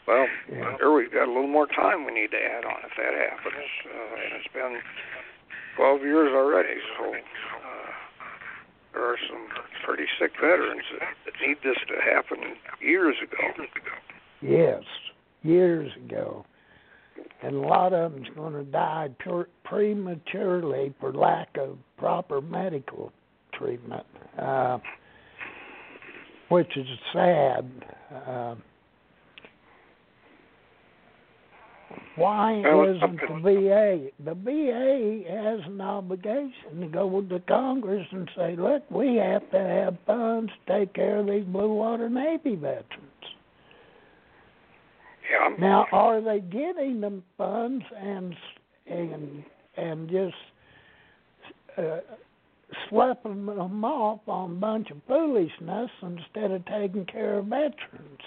Well, 0.07 0.27
Yeah. 0.49 0.77
here 0.77 0.91
we've 0.93 1.11
got 1.11 1.25
a 1.27 1.31
little 1.33 1.47
more 1.51 1.67
time 1.67 2.05
we 2.05 2.13
need 2.13 2.31
to 2.31 2.37
add 2.41 2.63
on 2.63 2.77
if 2.85 2.95
that 2.95 3.13
happens, 3.13 3.67
uh, 3.89 4.15
and 4.15 4.33
it's 4.39 4.47
been 4.53 4.79
12 5.75 6.01
years 6.03 6.31
already. 6.31 6.79
So 6.97 7.13
uh, 7.13 7.91
there 8.93 9.03
are 9.03 9.17
some 9.27 9.47
pretty 9.83 10.05
sick 10.19 10.31
veterans 10.39 10.83
that, 10.99 11.09
that 11.25 11.33
need 11.45 11.57
this 11.63 11.77
to 11.87 11.99
happen 12.01 12.55
years 12.79 13.17
ago. 13.21 13.65
yes, 14.41 14.83
years 15.43 15.91
ago. 15.97 16.45
And 17.43 17.55
a 17.55 17.59
lot 17.59 17.93
of 17.93 18.13
them's 18.13 18.27
going 18.35 18.53
to 18.53 18.63
die 18.63 19.09
pure, 19.19 19.47
prematurely 19.63 20.93
for 20.99 21.11
lack 21.11 21.49
of 21.57 21.77
proper 21.97 22.41
medical 22.41 23.11
treatment, 23.53 24.05
uh, 24.37 24.77
which 26.49 26.75
is 26.77 26.87
sad. 27.13 27.71
Uh, 28.13 28.55
why 32.15 32.59
isn't 32.59 33.19
the 33.21 33.39
VA? 33.41 34.09
The 34.23 34.35
VA 34.35 35.23
has 35.29 35.59
an 35.65 35.81
obligation 35.81 36.81
to 36.81 36.87
go 36.87 37.21
to 37.21 37.39
Congress 37.47 38.05
and 38.11 38.29
say, 38.35 38.55
look, 38.55 38.83
we 38.91 39.15
have 39.15 39.49
to 39.51 39.57
have 39.57 39.97
funds 40.05 40.51
to 40.67 40.79
take 40.79 40.93
care 40.93 41.17
of 41.17 41.27
these 41.27 41.45
Blue 41.45 41.73
Water 41.73 42.09
Navy 42.09 42.55
veterans. 42.55 42.85
Yeah, 45.31 45.45
I'm, 45.45 45.59
Now, 45.59 45.87
are 45.91 46.21
they 46.21 46.39
getting 46.41 47.01
them 47.01 47.23
funds 47.37 47.83
and 47.97 48.35
and 48.87 49.43
and 49.77 50.09
just 50.09 50.35
uh, 51.77 51.99
slapping 52.89 53.45
them 53.45 53.85
off 53.85 54.19
on 54.27 54.51
a 54.51 54.55
bunch 54.55 54.89
of 54.91 54.97
foolishness 55.07 55.89
instead 56.01 56.51
of 56.51 56.65
taking 56.65 57.05
care 57.05 57.37
of 57.39 57.45
veterans? 57.45 58.21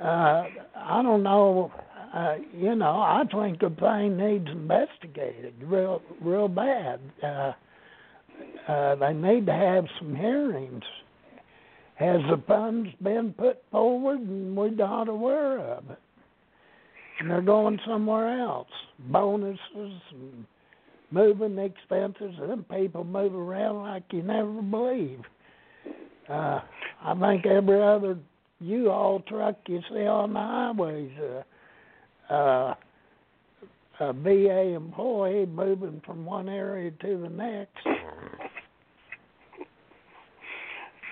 Uh, 0.00 0.44
I 0.76 1.02
don't 1.02 1.22
know. 1.22 1.72
Uh, 2.14 2.36
you 2.56 2.74
know, 2.74 3.00
I 3.00 3.22
think 3.30 3.60
the 3.60 3.70
thing 3.70 4.16
needs 4.16 4.48
investigated 4.48 5.54
real, 5.62 6.00
real 6.22 6.48
bad. 6.48 7.00
Uh, 7.22 7.52
uh, 8.68 8.94
they 8.94 9.12
need 9.12 9.46
to 9.46 9.52
have 9.52 9.84
some 9.98 10.14
hearings. 10.14 10.84
Has 11.98 12.20
the 12.30 12.40
funds 12.46 12.90
been 13.02 13.34
put 13.36 13.62
forward 13.72 14.20
and 14.20 14.56
we're 14.56 14.70
not 14.70 15.08
aware 15.08 15.58
of 15.58 15.90
it? 15.90 15.98
And 17.18 17.28
they're 17.28 17.42
going 17.42 17.80
somewhere 17.84 18.40
else. 18.40 18.68
Bonuses 19.10 19.58
and 19.74 20.46
moving 21.10 21.58
expenses, 21.58 22.34
and 22.40 22.68
people 22.68 23.02
move 23.02 23.34
around 23.34 23.82
like 23.82 24.04
you 24.12 24.22
never 24.22 24.62
believe. 24.62 25.20
Uh, 26.28 26.60
I 27.02 27.14
think 27.18 27.46
every 27.46 27.82
other 27.82 28.16
U-Haul 28.60 29.24
truck 29.26 29.56
you 29.66 29.80
see 29.90 30.06
on 30.06 30.34
the 30.34 30.38
highways, 30.38 31.10
uh, 32.30 32.32
uh, 32.32 32.74
a 34.00 34.12
VA 34.12 34.74
employee 34.74 35.46
moving 35.46 36.00
from 36.04 36.24
one 36.24 36.48
area 36.48 36.90
to 36.90 37.20
the 37.20 37.28
next. 37.28 37.76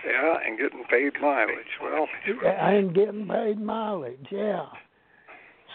Yeah, 0.07 0.37
and 0.47 0.59
getting 0.59 0.85
paid 0.91 1.13
mileage. 1.21 1.67
Well, 1.83 2.07
and 2.45 2.95
getting 2.95 3.27
paid 3.29 3.61
mileage, 3.61 4.27
yeah. 4.31 4.67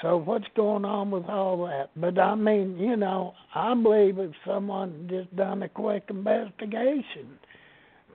So 0.01 0.17
what's 0.17 0.47
going 0.55 0.85
on 0.85 1.11
with 1.11 1.25
all 1.25 1.65
that? 1.67 1.89
But 1.95 2.17
I 2.17 2.35
mean, 2.35 2.77
you 2.77 2.95
know, 2.95 3.33
I 3.53 3.73
believe 3.75 4.17
if 4.17 4.31
someone 4.45 5.07
just 5.09 5.35
done 5.35 5.61
a 5.61 5.69
quick 5.69 6.05
investigation, 6.09 7.37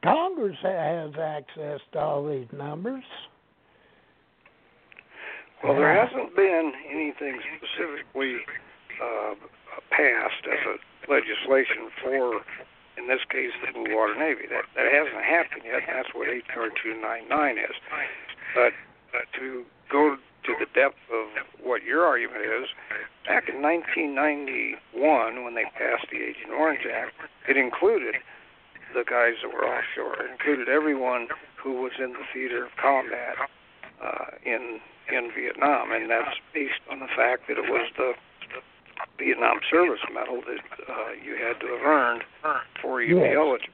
Congress 0.02 0.56
has 0.62 1.12
access 1.20 1.80
to 1.92 1.98
all 1.98 2.28
these 2.28 2.48
numbers. 2.52 3.04
Well, 5.62 5.74
there 5.74 5.94
hasn't 5.94 6.34
been 6.36 6.72
anything 6.90 7.40
specifically 7.56 8.36
uh, 9.02 9.34
passed 9.90 10.46
as 10.50 10.58
a 10.66 11.12
legislation 11.12 11.90
for, 12.02 12.40
in 12.96 13.08
this 13.08 13.20
case, 13.28 13.52
the 13.64 13.72
Blue 13.72 13.94
Water 13.94 14.16
Navy. 14.16 14.48
That 14.48 14.64
that 14.74 14.88
hasn't 14.92 15.24
happened 15.24 15.62
yet. 15.64 15.84
And 15.86 15.98
that's 15.98 16.12
what 16.14 16.28
HR 16.28 16.72
299 16.72 17.58
is. 17.58 17.76
But 18.54 18.72
to 19.38 19.64
go 19.90 20.16
to 20.16 20.52
the 20.58 20.66
depth 20.74 21.02
of 21.12 21.26
what 21.62 21.82
your 21.82 22.04
argument 22.04 22.42
is, 22.42 22.68
back 23.26 23.48
in 23.48 23.60
1991, 23.60 25.44
when 25.44 25.54
they 25.54 25.64
passed 25.74 26.06
the 26.10 26.22
Agent 26.22 26.54
Orange 26.56 26.86
Act, 26.86 27.14
it 27.48 27.56
included 27.56 28.16
the 28.94 29.04
guys 29.04 29.34
that 29.42 29.52
were 29.52 29.66
offshore. 29.66 30.22
It 30.22 30.30
included 30.30 30.68
everyone 30.68 31.28
who 31.56 31.82
was 31.82 31.92
in 31.98 32.12
the 32.12 32.24
theater 32.32 32.64
of 32.64 32.70
combat 32.80 33.36
uh, 34.02 34.38
in 34.44 34.80
in 35.08 35.30
Vietnam, 35.30 35.92
and 35.92 36.10
that's 36.10 36.34
based 36.52 36.82
on 36.90 36.98
the 36.98 37.06
fact 37.06 37.46
that 37.46 37.58
it 37.58 37.70
was 37.70 37.86
the 37.96 38.14
Vietnam 39.18 39.60
Service 39.70 40.00
Medal 40.12 40.40
that 40.46 40.64
uh, 40.88 41.12
you 41.24 41.36
had 41.36 41.60
to 41.60 41.66
have 41.66 41.82
earned 41.84 42.22
before 42.74 43.02
you 43.02 43.18
Yes. 43.18 43.30
be 43.30 43.36
eligible. 43.36 43.72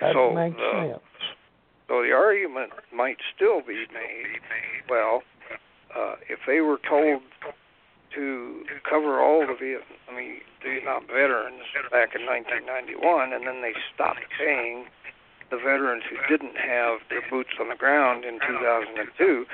That 0.00 0.14
so 0.14 0.32
makes 0.32 0.56
the, 0.56 0.72
sense. 0.94 1.02
so 1.88 2.02
the 2.02 2.12
argument 2.12 2.72
might 2.92 3.18
still 3.34 3.60
be 3.60 3.86
made. 3.92 4.40
Well, 4.88 5.22
uh, 5.94 6.16
if 6.28 6.38
they 6.46 6.60
were 6.60 6.78
told 6.88 7.22
to 8.14 8.64
cover 8.88 9.20
all 9.20 9.46
the 9.46 9.54
Vietnam, 9.58 9.98
I 10.08 10.16
mean, 10.16 10.40
Vietnam 10.64 11.06
veterans 11.06 11.62
back 11.90 12.14
in 12.14 12.24
1991, 12.26 13.32
and 13.32 13.46
then 13.46 13.60
they 13.62 13.74
stopped 13.94 14.24
paying 14.38 14.86
the 15.50 15.56
veterans 15.56 16.04
who 16.08 16.16
didn't 16.28 16.56
have 16.56 17.00
their 17.10 17.22
boots 17.30 17.56
on 17.60 17.68
the 17.68 17.74
ground 17.76 18.24
in 18.24 18.38
2002, 18.46 19.46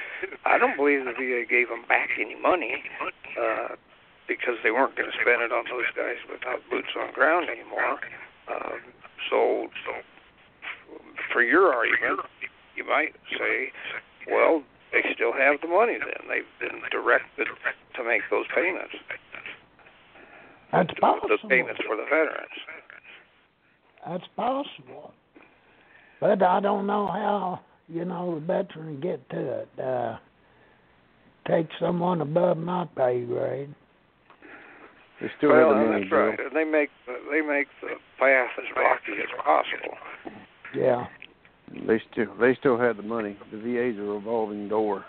I 0.45 0.59
don't 0.59 0.77
believe 0.77 1.05
the 1.05 1.12
VA 1.12 1.45
gave 1.49 1.68
them 1.68 1.85
back 1.89 2.11
any 2.18 2.35
money 2.35 2.83
uh, 3.41 3.77
because 4.29 4.57
they 4.62 4.70
weren't 4.70 4.97
going 4.97 5.11
to 5.11 5.16
spend 5.20 5.43
it 5.43 5.53
on 5.53 5.64
those 5.68 5.89
guys 5.97 6.16
without 6.31 6.61
boots 6.70 6.93
on 6.99 7.12
ground 7.12 7.49
anymore. 7.49 8.01
Um, 8.49 8.81
so, 9.31 9.68
so 9.85 9.93
for 11.33 11.43
your 11.43 11.72
argument, 11.72 12.20
you 12.77 12.85
might 12.85 13.14
say, 13.39 13.72
well, 14.31 14.62
they 14.93 15.03
still 15.14 15.33
have 15.33 15.61
the 15.61 15.68
money 15.68 15.99
then. 15.99 16.29
They've 16.29 16.70
been 16.70 16.81
directed 16.91 17.49
to 17.97 18.05
make 18.05 18.22
those 18.31 18.47
payments. 18.55 18.95
That's 20.72 20.93
possible. 21.01 21.29
Those 21.29 21.51
payments 21.51 21.81
for 21.87 21.97
the 21.97 22.05
veterans. 22.05 22.59
That's 24.07 24.25
possible. 24.37 25.12
But 26.20 26.43
I 26.43 26.61
don't 26.61 26.87
know 26.87 27.07
how, 27.07 27.61
you 27.89 28.05
know, 28.05 28.37
the 28.37 28.41
veteran 28.41 29.01
get 29.01 29.29
to 29.31 29.61
it. 29.61 29.81
Uh 29.81 30.16
take 31.49 31.68
someone 31.79 32.20
above 32.20 32.57
my 32.57 32.87
pay 32.97 33.25
grade. 33.25 33.75
They 35.25 35.31
still 35.39 35.51
well, 35.51 35.68
have 35.70 35.79
the 35.79 35.85
money, 35.87 36.01
that's 36.03 36.11
Bill. 36.11 36.18
right. 36.18 36.39
And 36.39 36.55
they 36.55 36.64
make 36.64 36.91
they 37.31 37.41
make 37.41 37.68
the 37.81 37.97
path 38.18 38.51
as 38.59 38.68
rocky 38.77 39.12
as 39.22 39.31
possible. 39.43 39.97
Yeah. 40.77 41.07
They 41.87 42.03
still 42.12 42.27
they 42.39 42.55
still 42.61 42.79
have 42.79 42.99
the 42.99 43.03
money. 43.03 43.35
The 43.51 43.57
VA's 43.57 43.99
a 43.99 44.03
revolving 44.03 44.68
door. 44.68 45.03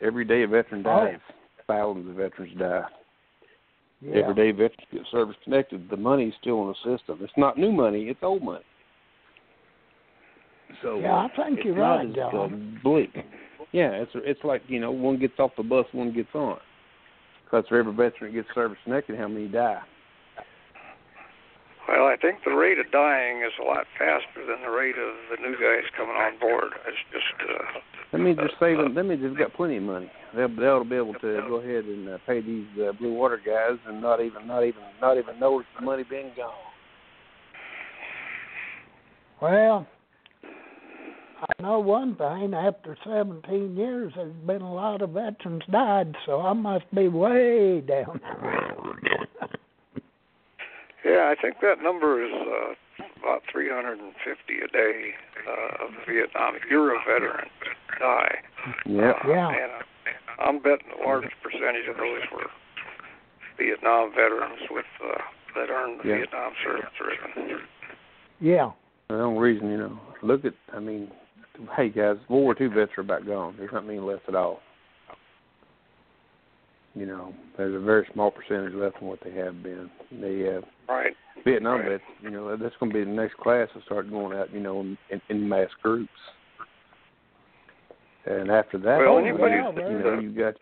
Every 0.00 0.24
day 0.24 0.44
a 0.44 0.48
veteran 0.48 0.82
dies, 0.82 1.18
thousands 1.66 2.08
of 2.08 2.16
veterans 2.16 2.58
die. 2.58 2.84
Yeah. 4.00 4.22
Every 4.22 4.34
day 4.34 4.50
veterans 4.52 4.88
get 4.90 5.02
service 5.12 5.36
connected. 5.44 5.90
The 5.90 5.98
money's 5.98 6.32
still 6.40 6.62
in 6.62 6.68
the 6.68 6.96
system. 6.96 7.18
It's 7.20 7.32
not 7.36 7.58
new 7.58 7.70
money. 7.70 8.04
It's 8.04 8.20
old 8.22 8.42
money. 8.42 8.64
So 10.82 11.00
Yeah, 11.00 11.12
I 11.14 11.28
think 11.36 11.60
you're 11.64 11.74
right, 11.76 12.08
as, 12.08 12.14
John. 12.14 12.78
uh, 12.78 12.82
bleak. 12.82 13.14
Yeah, 13.72 13.90
it's 13.90 14.12
it's 14.14 14.42
like 14.42 14.62
you 14.68 14.80
know 14.80 14.90
one 14.90 15.18
gets 15.18 15.34
off 15.38 15.50
the 15.58 15.62
bus, 15.62 15.84
one 15.92 16.14
gets 16.14 16.34
on. 16.34 16.58
Because 17.44 17.64
for 17.68 17.78
every 17.78 17.92
veteran 17.92 18.32
that 18.32 18.42
gets 18.42 18.48
service 18.54 18.78
connected, 18.84 19.18
how 19.18 19.28
many 19.28 19.48
die? 19.48 19.80
Well, 21.86 22.06
I 22.06 22.16
think 22.16 22.38
the 22.44 22.52
rate 22.52 22.78
of 22.78 22.90
dying 22.90 23.42
is 23.42 23.52
a 23.60 23.64
lot 23.64 23.84
faster 23.98 24.40
than 24.46 24.62
the 24.64 24.70
rate 24.70 24.96
of 24.96 25.14
the 25.30 25.36
new 25.36 25.52
guys 25.52 25.84
coming 25.96 26.16
on 26.16 26.38
board. 26.40 26.72
It's 26.88 26.96
just 27.12 27.50
uh, 27.50 27.80
That 28.12 28.18
means 28.18 28.38
they're 28.38 28.50
saving. 28.58 28.94
That 28.94 29.04
means 29.04 29.22
they've 29.22 29.36
got 29.36 29.52
plenty 29.52 29.76
of 29.76 29.82
money. 29.82 30.10
They'll 30.34 30.48
they'll 30.48 30.84
be 30.84 30.96
able 30.96 31.12
to 31.14 31.44
go 31.46 31.56
ahead 31.56 31.84
and 31.84 32.08
uh, 32.08 32.18
pay 32.26 32.40
these 32.40 32.66
uh, 32.80 32.92
blue 32.92 33.12
water 33.12 33.38
guys 33.44 33.78
and 33.86 34.00
not 34.00 34.22
even 34.22 34.46
not 34.46 34.64
even 34.64 34.80
not 35.00 35.18
even 35.18 35.38
notice 35.38 35.66
the 35.78 35.84
money 35.84 36.04
being 36.08 36.32
gone. 36.34 36.54
Well, 39.42 39.86
I 41.48 41.62
know 41.62 41.78
one 41.78 42.16
thing. 42.16 42.54
After 42.54 42.96
17 43.04 43.76
years, 43.76 44.12
there's 44.16 44.32
been 44.46 44.62
a 44.62 44.72
lot 44.74 45.02
of 45.02 45.10
veterans 45.10 45.62
died, 45.70 46.14
so 46.24 46.40
I 46.40 46.52
must 46.54 46.84
be 46.94 47.08
way 47.08 47.80
down 47.80 48.20
the 48.22 48.46
road. 48.46 48.96
yeah, 51.04 51.32
I 51.32 51.34
think 51.40 51.56
that 51.60 51.82
number 51.82 52.24
is 52.24 52.32
uh, 52.32 53.04
about 53.20 53.42
350 53.52 54.54
a 54.54 54.68
day 54.68 55.10
uh, 55.46 55.84
of 55.84 55.90
Vietnam. 56.08 56.54
If 56.56 56.62
you're 56.70 56.94
a 56.94 56.98
veteran, 57.06 57.48
die. 57.98 58.34
Yep. 58.86 59.16
Uh, 59.24 59.28
Yeah. 59.28 59.48
And 59.48 59.72
uh, 59.72 60.42
I'm 60.42 60.58
betting 60.62 60.88
the 60.96 61.04
largest 61.04 61.34
percentage 61.42 61.88
of 61.90 61.96
those 61.96 62.22
were 62.32 62.48
Vietnam 63.58 64.10
veterans 64.10 64.60
with 64.70 64.86
uh, 65.04 65.18
that 65.56 65.68
earned 65.70 66.00
the 66.02 66.08
Yeah. 66.08 66.16
Vietnam 66.18 66.52
service 66.64 66.84
ribbon. 67.00 67.60
Yeah. 68.40 68.70
The 69.08 69.20
only 69.20 69.40
reason, 69.40 69.70
you 69.70 69.76
know, 69.76 70.00
look 70.22 70.44
at. 70.46 70.54
I 70.72 70.80
mean, 70.80 71.10
hey 71.76 71.88
guys, 71.88 72.16
World 72.28 72.44
War 72.44 72.56
II 72.60 72.68
vets 72.68 72.92
are 72.96 73.02
about 73.02 73.26
gone. 73.26 73.54
There's 73.58 73.72
not 73.72 73.86
many 73.86 73.98
left 73.98 74.28
at 74.28 74.34
all. 74.34 74.60
You 76.94 77.06
know, 77.06 77.34
there's 77.56 77.74
a 77.74 77.84
very 77.84 78.06
small 78.12 78.30
percentage 78.30 78.72
left 78.74 78.98
from 78.98 79.08
what 79.08 79.18
they 79.24 79.32
have 79.32 79.62
been. 79.62 79.90
They 80.12 80.56
uh, 80.56 80.60
Right. 80.88 81.12
Vietnam 81.44 81.80
Right. 81.80 81.88
vets, 81.92 82.04
you 82.22 82.30
know, 82.30 82.56
that's 82.56 82.76
going 82.78 82.92
to 82.92 82.98
be 82.98 83.04
the 83.04 83.10
next 83.10 83.34
class 83.38 83.68
to 83.74 83.82
start 83.82 84.08
going 84.10 84.36
out, 84.38 84.52
you 84.52 84.60
know, 84.60 84.80
in, 84.80 85.20
in 85.28 85.48
mass 85.48 85.70
groups. 85.82 86.12
And 88.26 88.50
after 88.50 88.78
that, 88.78 88.98
Well, 88.98 89.20
you 89.20 89.28
anybody 89.28 89.56
know, 89.56 89.72
you 89.76 89.98
know, 89.98 90.18
you 90.20 90.30
got 90.30 90.54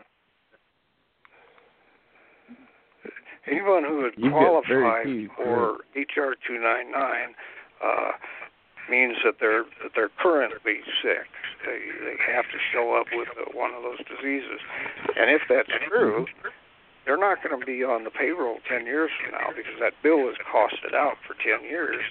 Anyone 3.51 3.84
who 3.84 4.03
would 4.03 4.14
You 4.16 4.30
get 4.30 4.68
very 4.68 4.82
qualify 4.82 5.05
for 5.36 5.72
HR 5.97 6.34
299 6.47 7.34
uh, 7.82 8.12
means 8.91 9.16
that 9.24 9.37
they're 9.41 9.64
that 9.83 9.93
they're 9.95 10.12
currently 10.18 10.80
sick. 11.03 11.28
They 11.66 11.80
they 12.03 12.16
have 12.33 12.47
to 12.51 12.59
show 12.72 12.99
up 12.99 13.07
with 13.12 13.28
uh, 13.35 13.51
one 13.55 13.74
of 13.74 13.83
those 13.83 14.03
diseases, 14.07 14.61
and 15.16 15.30
if 15.30 15.43
that's 15.49 15.70
true, 15.89 16.26
they're 17.05 17.20
not 17.20 17.43
going 17.43 17.59
to 17.59 17.66
be 17.66 17.83
on 17.83 18.05
the 18.05 18.11
payroll 18.11 18.59
10 18.68 18.87
years 18.87 19.11
from 19.18 19.33
now 19.33 19.51
because 19.51 19.74
that 19.80 19.95
bill 20.03 20.28
is 20.30 20.37
costed 20.47 20.95
out 20.95 21.18
for 21.26 21.35
10 21.35 21.66
years. 21.66 22.03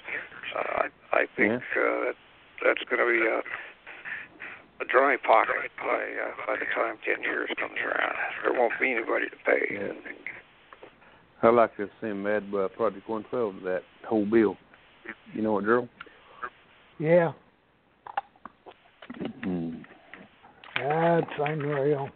Uh, 0.56 0.88
I 1.12 1.24
I 1.24 1.24
think 1.36 1.62
uh, 1.76 2.12
that 2.12 2.16
that's 2.64 2.84
going 2.88 3.00
to 3.00 3.08
be 3.08 3.24
a 3.26 3.40
a 4.82 4.84
dry 4.84 5.16
pocket 5.16 5.70
by 5.78 6.02
uh, 6.16 6.32
by 6.46 6.56
the 6.58 6.66
time 6.74 6.96
10 7.04 7.22
years 7.22 7.50
comes 7.58 7.78
around. 7.78 8.16
There 8.42 8.52
won't 8.52 8.74
be 8.80 8.92
anybody 8.92 9.28
to 9.28 9.36
pay. 9.44 9.74
Yeah. 9.74 9.92
I 11.42 11.50
like 11.50 11.76
to 11.76 11.88
send 12.00 12.22
Mad 12.22 12.44
uh, 12.54 12.68
Project 12.68 13.08
112 13.08 13.58
to 13.58 13.64
that 13.64 13.82
whole 14.06 14.24
bill. 14.24 14.56
You 15.34 15.42
know 15.42 15.52
what, 15.52 15.64
Gerald? 15.64 15.88
Yeah. 16.98 17.32
Mm. 19.44 19.82
That's 20.76 21.30
unreal. 21.38 22.08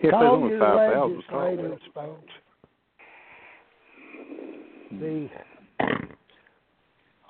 If 0.00 0.10
there's 0.10 0.12
Call 0.12 0.34
only 0.34 0.50
your 0.50 0.58
5,000, 0.58 1.16
legislators, 1.16 1.80
folks. 1.94 2.32
The 5.00 5.28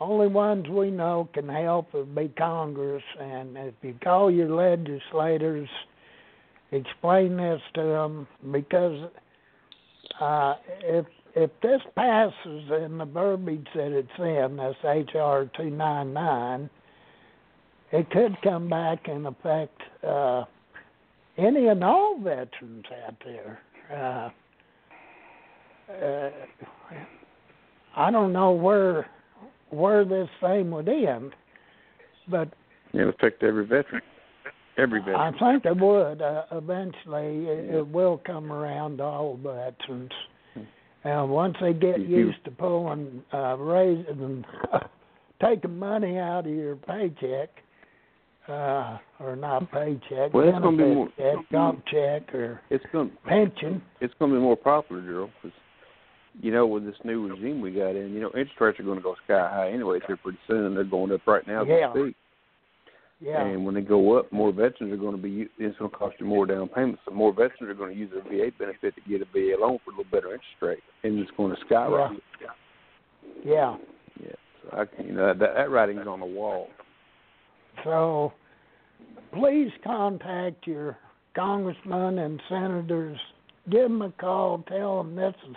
only 0.00 0.26
ones 0.26 0.68
we 0.68 0.90
know 0.90 1.28
can 1.32 1.48
help 1.48 1.94
would 1.94 2.14
be 2.14 2.28
Congress, 2.36 3.02
and 3.20 3.56
if 3.56 3.74
you 3.82 3.94
call 4.02 4.30
your 4.30 4.50
legislators, 4.50 5.68
explain 6.72 7.36
this 7.36 7.60
to 7.74 7.82
them 7.82 8.26
because 8.50 9.10
uh, 10.20 10.54
if 10.82 11.06
if 11.34 11.50
this 11.62 11.80
passes 11.96 12.70
in 12.84 12.98
the 12.98 13.04
verbiage 13.04 13.66
that 13.74 13.92
it's 13.92 14.08
in, 14.18 14.56
this 14.56 14.76
HR 14.84 15.44
two 15.56 15.70
nine 15.70 16.12
nine, 16.12 16.70
it 17.90 18.10
could 18.10 18.36
come 18.42 18.68
back 18.68 19.08
and 19.08 19.26
affect 19.26 19.80
uh, 20.06 20.44
any 21.38 21.68
and 21.68 21.82
all 21.82 22.18
veterans 22.18 22.84
out 23.06 23.16
there. 23.24 23.60
Uh, 23.92 24.30
uh, 25.92 26.30
I 27.96 28.10
don't 28.10 28.32
know 28.32 28.52
where 28.52 29.06
where 29.70 30.04
this 30.04 30.28
thing 30.40 30.70
would 30.70 30.88
end, 30.88 31.32
but 32.28 32.48
It'll 32.92 33.08
affect 33.08 33.42
every 33.42 33.64
veteran. 33.64 34.02
Every 34.76 35.00
veteran. 35.00 35.34
I 35.34 35.52
think 35.52 35.64
it 35.64 35.76
would. 35.76 36.22
Uh, 36.22 36.44
eventually, 36.52 37.46
it, 37.46 37.74
it 37.74 37.86
will 37.86 38.20
come 38.24 38.52
around 38.52 38.98
to 38.98 39.04
all 39.04 39.36
veterans. 39.36 40.12
And 41.04 41.30
once 41.30 41.56
they 41.60 41.72
get 41.72 42.00
You- 42.00 42.26
used 42.26 42.44
to 42.44 42.50
pulling, 42.50 43.22
uh, 43.32 43.56
raising, 43.58 44.06
and 44.22 44.46
taking 45.42 45.78
money 45.78 46.18
out 46.18 46.46
of 46.46 46.52
your 46.52 46.76
paycheck, 46.76 47.50
uh, 48.48 48.98
or 49.20 49.34
not 49.36 49.70
paycheck, 49.72 50.32
Well, 50.32 50.48
it's 50.48 50.58
gonna 50.58 50.76
be 50.76 50.94
more- 50.94 51.08
check, 51.16 51.36
comp 51.50 51.84
check, 51.86 52.32
or 52.34 52.60
it's 52.70 52.84
gonna, 52.92 53.10
pension. 53.24 53.82
it's 54.00 54.14
going 54.14 54.30
to 54.32 54.36
be 54.36 54.42
more 54.42 54.56
popular, 54.56 55.02
Gerald, 55.02 55.30
because 55.42 55.56
you 56.40 56.50
know 56.50 56.66
with 56.66 56.84
this 56.84 56.96
new 57.04 57.28
regime 57.28 57.60
we 57.60 57.72
got 57.72 57.94
in, 57.96 58.12
you 58.14 58.20
know 58.20 58.28
interest 58.28 58.60
rates 58.60 58.80
are 58.80 58.84
going 58.84 58.98
to 58.98 59.02
go 59.02 59.14
sky 59.24 59.48
high 59.48 59.70
anyway 59.70 60.00
here 60.06 60.16
pretty 60.16 60.38
soon. 60.46 60.74
They're 60.74 60.84
going 60.84 61.12
up 61.12 61.26
right 61.26 61.46
now 61.46 61.62
as 61.62 61.68
Yeah. 61.68 61.92
we 61.92 62.00
speak. 62.02 62.16
Yeah. 63.22 63.46
And 63.46 63.64
when 63.64 63.74
they 63.76 63.82
go 63.82 64.18
up, 64.18 64.32
more 64.32 64.50
veterans 64.52 64.92
are 64.92 64.96
going 64.96 65.14
to 65.16 65.22
be. 65.22 65.48
It's 65.58 65.78
going 65.78 65.90
to 65.90 65.96
cost 65.96 66.16
you 66.18 66.26
more 66.26 66.44
down 66.44 66.68
payments. 66.68 67.02
So 67.04 67.14
more 67.14 67.32
veterans 67.32 67.70
are 67.70 67.74
going 67.74 67.94
to 67.94 67.98
use 67.98 68.10
their 68.12 68.22
VA 68.22 68.50
benefit 68.58 68.94
to 68.96 69.00
get 69.08 69.22
a 69.22 69.24
VA 69.26 69.54
loan 69.60 69.78
for 69.84 69.92
a 69.92 69.96
little 69.96 70.10
better 70.10 70.28
interest 70.32 70.48
rate, 70.60 70.80
and 71.04 71.18
it's 71.20 71.30
going 71.36 71.54
to 71.54 71.60
skyrocket. 71.64 72.22
yeah. 73.44 73.76
Yeah. 74.20 74.32
So 74.62 74.76
I, 74.76 74.84
can- 74.86 75.06
you 75.06 75.12
know, 75.12 75.26
that 75.32 75.38
that 75.54 75.70
writing's 75.70 76.06
on 76.06 76.18
the 76.20 76.26
wall. 76.26 76.68
So 77.84 78.32
please 79.32 79.70
contact 79.84 80.66
your 80.66 80.98
congressmen 81.34 82.18
and 82.18 82.40
senators. 82.48 83.18
Give 83.70 83.82
them 83.82 84.02
a 84.02 84.10
call. 84.12 84.64
Tell 84.68 84.98
them 85.02 85.14
this 85.14 85.34
is 85.48 85.56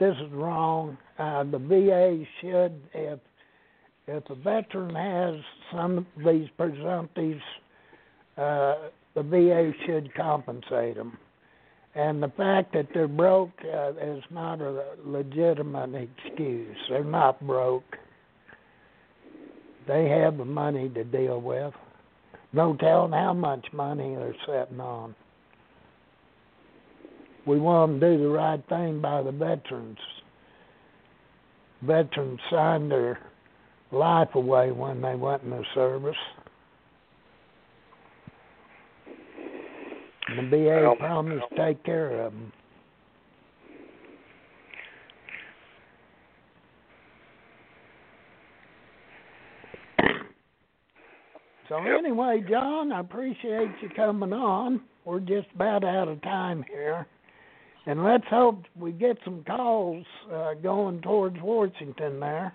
this 0.00 0.14
is 0.16 0.32
wrong. 0.32 0.98
Uh, 1.18 1.44
the 1.44 1.58
VA 1.58 2.24
should, 2.40 2.80
if 2.92 3.20
if 4.06 4.28
a 4.28 4.34
veteran 4.34 4.94
has 4.94 5.40
some 5.72 5.98
of 5.98 6.06
these 6.24 6.48
presumptives, 6.58 7.40
uh, 8.36 8.88
the 9.14 9.22
VA 9.22 9.72
should 9.86 10.12
compensate 10.14 10.96
them. 10.96 11.16
And 11.94 12.22
the 12.22 12.32
fact 12.36 12.72
that 12.74 12.88
they're 12.92 13.06
broke 13.06 13.52
uh, 13.62 13.92
is 13.92 14.22
not 14.30 14.60
a 14.60 14.84
legitimate 15.04 15.94
excuse. 15.94 16.76
They're 16.88 17.04
not 17.04 17.44
broke. 17.46 17.96
They 19.86 20.08
have 20.08 20.38
the 20.38 20.44
money 20.44 20.88
to 20.88 21.04
deal 21.04 21.40
with. 21.40 21.72
No 22.52 22.76
telling 22.76 23.12
how 23.12 23.32
much 23.32 23.66
money 23.72 24.14
they're 24.16 24.34
sitting 24.46 24.80
on. 24.80 25.14
We 27.46 27.58
want 27.58 27.92
them 27.92 28.00
to 28.00 28.16
do 28.16 28.22
the 28.24 28.28
right 28.28 28.62
thing 28.68 29.00
by 29.00 29.22
the 29.22 29.32
veterans. 29.32 29.98
Veterans 31.82 32.40
signed 32.50 32.90
their 32.90 33.18
life 33.94 34.34
away 34.34 34.70
when 34.72 35.00
they 35.00 35.14
went 35.14 35.42
in 35.42 35.50
the 35.50 35.64
service. 35.74 36.16
And 40.28 40.38
the 40.38 40.56
VA 40.56 40.82
Well- 40.82 40.96
promised 40.96 41.48
to 41.50 41.56
take 41.56 41.82
care 41.84 42.20
of 42.20 42.32
them. 42.32 42.52
So 51.66 51.76
anyway, 51.76 52.44
John, 52.46 52.92
I 52.92 53.00
appreciate 53.00 53.70
you 53.80 53.88
coming 53.96 54.34
on. 54.34 54.82
We're 55.06 55.20
just 55.20 55.48
about 55.54 55.82
out 55.82 56.08
of 56.08 56.20
time 56.20 56.62
here. 56.70 57.06
And 57.86 58.04
let's 58.04 58.26
hope 58.28 58.64
we 58.78 58.92
get 58.92 59.18
some 59.24 59.42
calls 59.44 60.04
uh, 60.30 60.54
going 60.54 61.00
towards 61.00 61.36
Washington 61.40 62.20
there. 62.20 62.52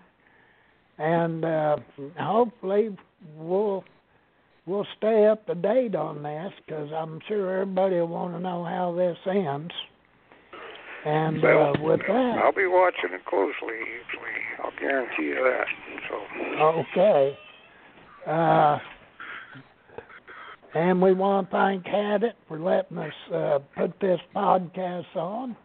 And 0.99 1.43
uh, 1.45 1.77
hopefully 2.19 2.95
we'll 3.37 3.83
we'll 4.65 4.85
stay 4.97 5.25
up 5.25 5.45
to 5.47 5.55
date 5.55 5.95
on 5.95 6.21
this 6.21 6.53
because 6.65 6.91
I'm 6.95 7.19
sure 7.27 7.61
everybody 7.61 7.95
will 7.95 8.07
want 8.07 8.33
to 8.35 8.39
know 8.39 8.63
how 8.63 8.93
this 8.95 9.17
ends. 9.25 9.71
And 11.05 11.41
Well, 11.41 11.73
uh, 11.77 11.81
with 11.81 12.01
that, 12.07 12.39
I'll 12.43 12.51
be 12.53 12.67
watching 12.67 13.13
it 13.13 13.23
closely. 13.25 13.77
Usually, 13.79 14.37
I'll 14.61 14.77
guarantee 14.79 15.23
you 15.23 15.35
that. 15.35 15.65
So 16.09 16.83
okay. 17.01 17.37
Uh, 18.27 18.77
and 20.75 21.01
we 21.01 21.13
want 21.13 21.49
to 21.49 21.55
thank 21.55 21.85
Hadit 21.85 22.33
for 22.47 22.59
letting 22.59 22.97
us 22.97 23.13
uh, 23.33 23.59
put 23.77 23.97
this 24.01 24.19
podcast 24.35 25.15
on. 25.15 25.55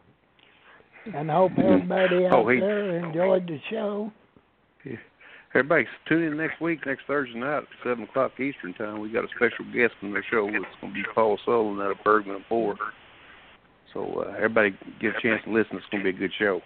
And 1.14 1.30
hope 1.30 1.52
everybody 1.58 2.24
out 2.26 2.32
Oh, 2.32 2.48
he- 2.48 2.60
there 2.60 2.96
enjoyed 3.04 3.46
the 3.46 3.58
show. 3.70 4.10
Everybody, 5.54 5.86
tune 6.08 6.24
in 6.24 6.36
next 6.36 6.60
week, 6.60 6.84
next 6.84 7.02
Thursday 7.06 7.38
night 7.38 7.58
at 7.58 7.64
seven 7.84 8.04
o'clock 8.04 8.32
Eastern 8.40 8.74
time. 8.74 8.98
We 8.98 9.08
got 9.08 9.22
a 9.22 9.28
special 9.36 9.64
guest 9.72 9.94
on 10.02 10.12
the 10.12 10.20
show. 10.28 10.48
It's 10.48 10.66
going 10.80 10.92
to 10.92 10.92
be 10.92 11.04
Paul 11.14 11.38
Sullivan 11.44 11.80
out 11.80 11.92
of 11.92 11.98
Bergman 12.02 12.34
and 12.34 12.44
Ford. 12.48 12.76
So 13.92 14.24
uh, 14.26 14.34
everybody 14.36 14.76
get 15.00 15.14
a 15.16 15.20
chance 15.22 15.40
to 15.44 15.52
listen. 15.52 15.76
It's 15.76 15.86
going 15.92 16.02
to 16.02 16.10
be 16.10 16.16
a 16.16 16.18
good 16.18 16.32
show. 16.36 16.60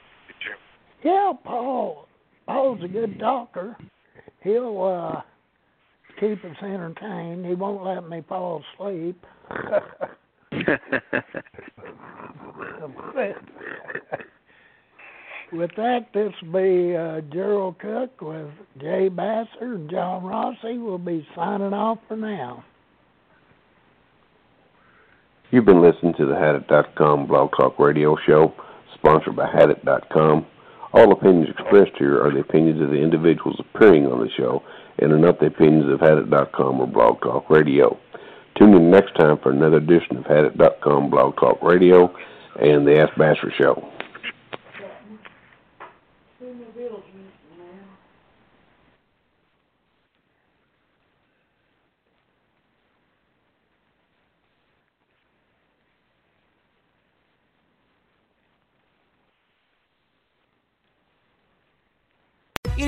Yeah, 1.05 1.33
Paul. 1.45 2.09
Paul's 2.47 2.83
a 2.83 2.89
good 2.89 3.19
talker. 3.19 3.77
He'll 4.43 4.83
uh 4.83 5.21
keep 6.19 6.43
us 6.43 6.57
entertained. 6.63 7.45
He 7.45 7.55
won't 7.55 7.85
let 7.85 8.09
me 8.09 8.23
fall 8.27 8.63
asleep. 8.79 9.23
with 15.53 15.71
that, 15.77 16.07
this 16.13 16.33
will 16.43 16.53
be 16.53 16.97
uh, 16.97 17.21
Gerald 17.33 17.79
Cook 17.79 18.21
with 18.21 18.51
Jay 18.79 19.09
Basser 19.09 19.47
and 19.61 19.91
John 19.91 20.23
Rossie. 20.23 20.83
We'll 20.83 20.99
be 20.99 21.27
signing 21.35 21.73
off 21.73 21.99
for 22.09 22.17
now. 22.17 22.65
You've 25.51 25.65
been 25.65 25.81
listening 25.81 26.15
to 26.19 26.27
the 26.27 26.35
Hadit.com 26.35 27.27
Blog 27.27 27.51
Talk 27.57 27.79
Radio 27.79 28.17
Show, 28.27 28.53
sponsored 28.95 29.37
by 29.37 29.47
Hadit.com. 29.47 30.47
All 30.93 31.13
opinions 31.13 31.49
expressed 31.49 31.97
here 31.99 32.23
are 32.23 32.31
the 32.31 32.41
opinions 32.41 32.83
of 32.83 32.91
the 32.91 32.97
individuals 32.97 33.59
appearing 33.59 34.07
on 34.07 34.21
the 34.21 34.31
show 34.37 34.63
and 34.99 35.13
are 35.13 35.19
not 35.19 35.41
the 35.41 35.47
opinions 35.47 35.91
of 35.91 36.01
Hadit.com 36.01 36.81
or 36.81 36.87
Blog 36.87 37.21
Talk 37.23 37.49
Radio. 37.49 37.99
Tune 38.59 38.75
in 38.75 38.91
next 38.91 39.15
time 39.15 39.39
for 39.39 39.51
another 39.51 39.77
edition 39.77 40.17
of 40.17 40.25
Hadit.com 40.25 41.11
Blog 41.11 41.37
Talk 41.37 41.63
Radio 41.63 42.15
and 42.61 42.87
the 42.87 43.01
Ask 43.01 43.17
Basher 43.17 43.53
Show. 43.57 43.89
It 62.79 62.88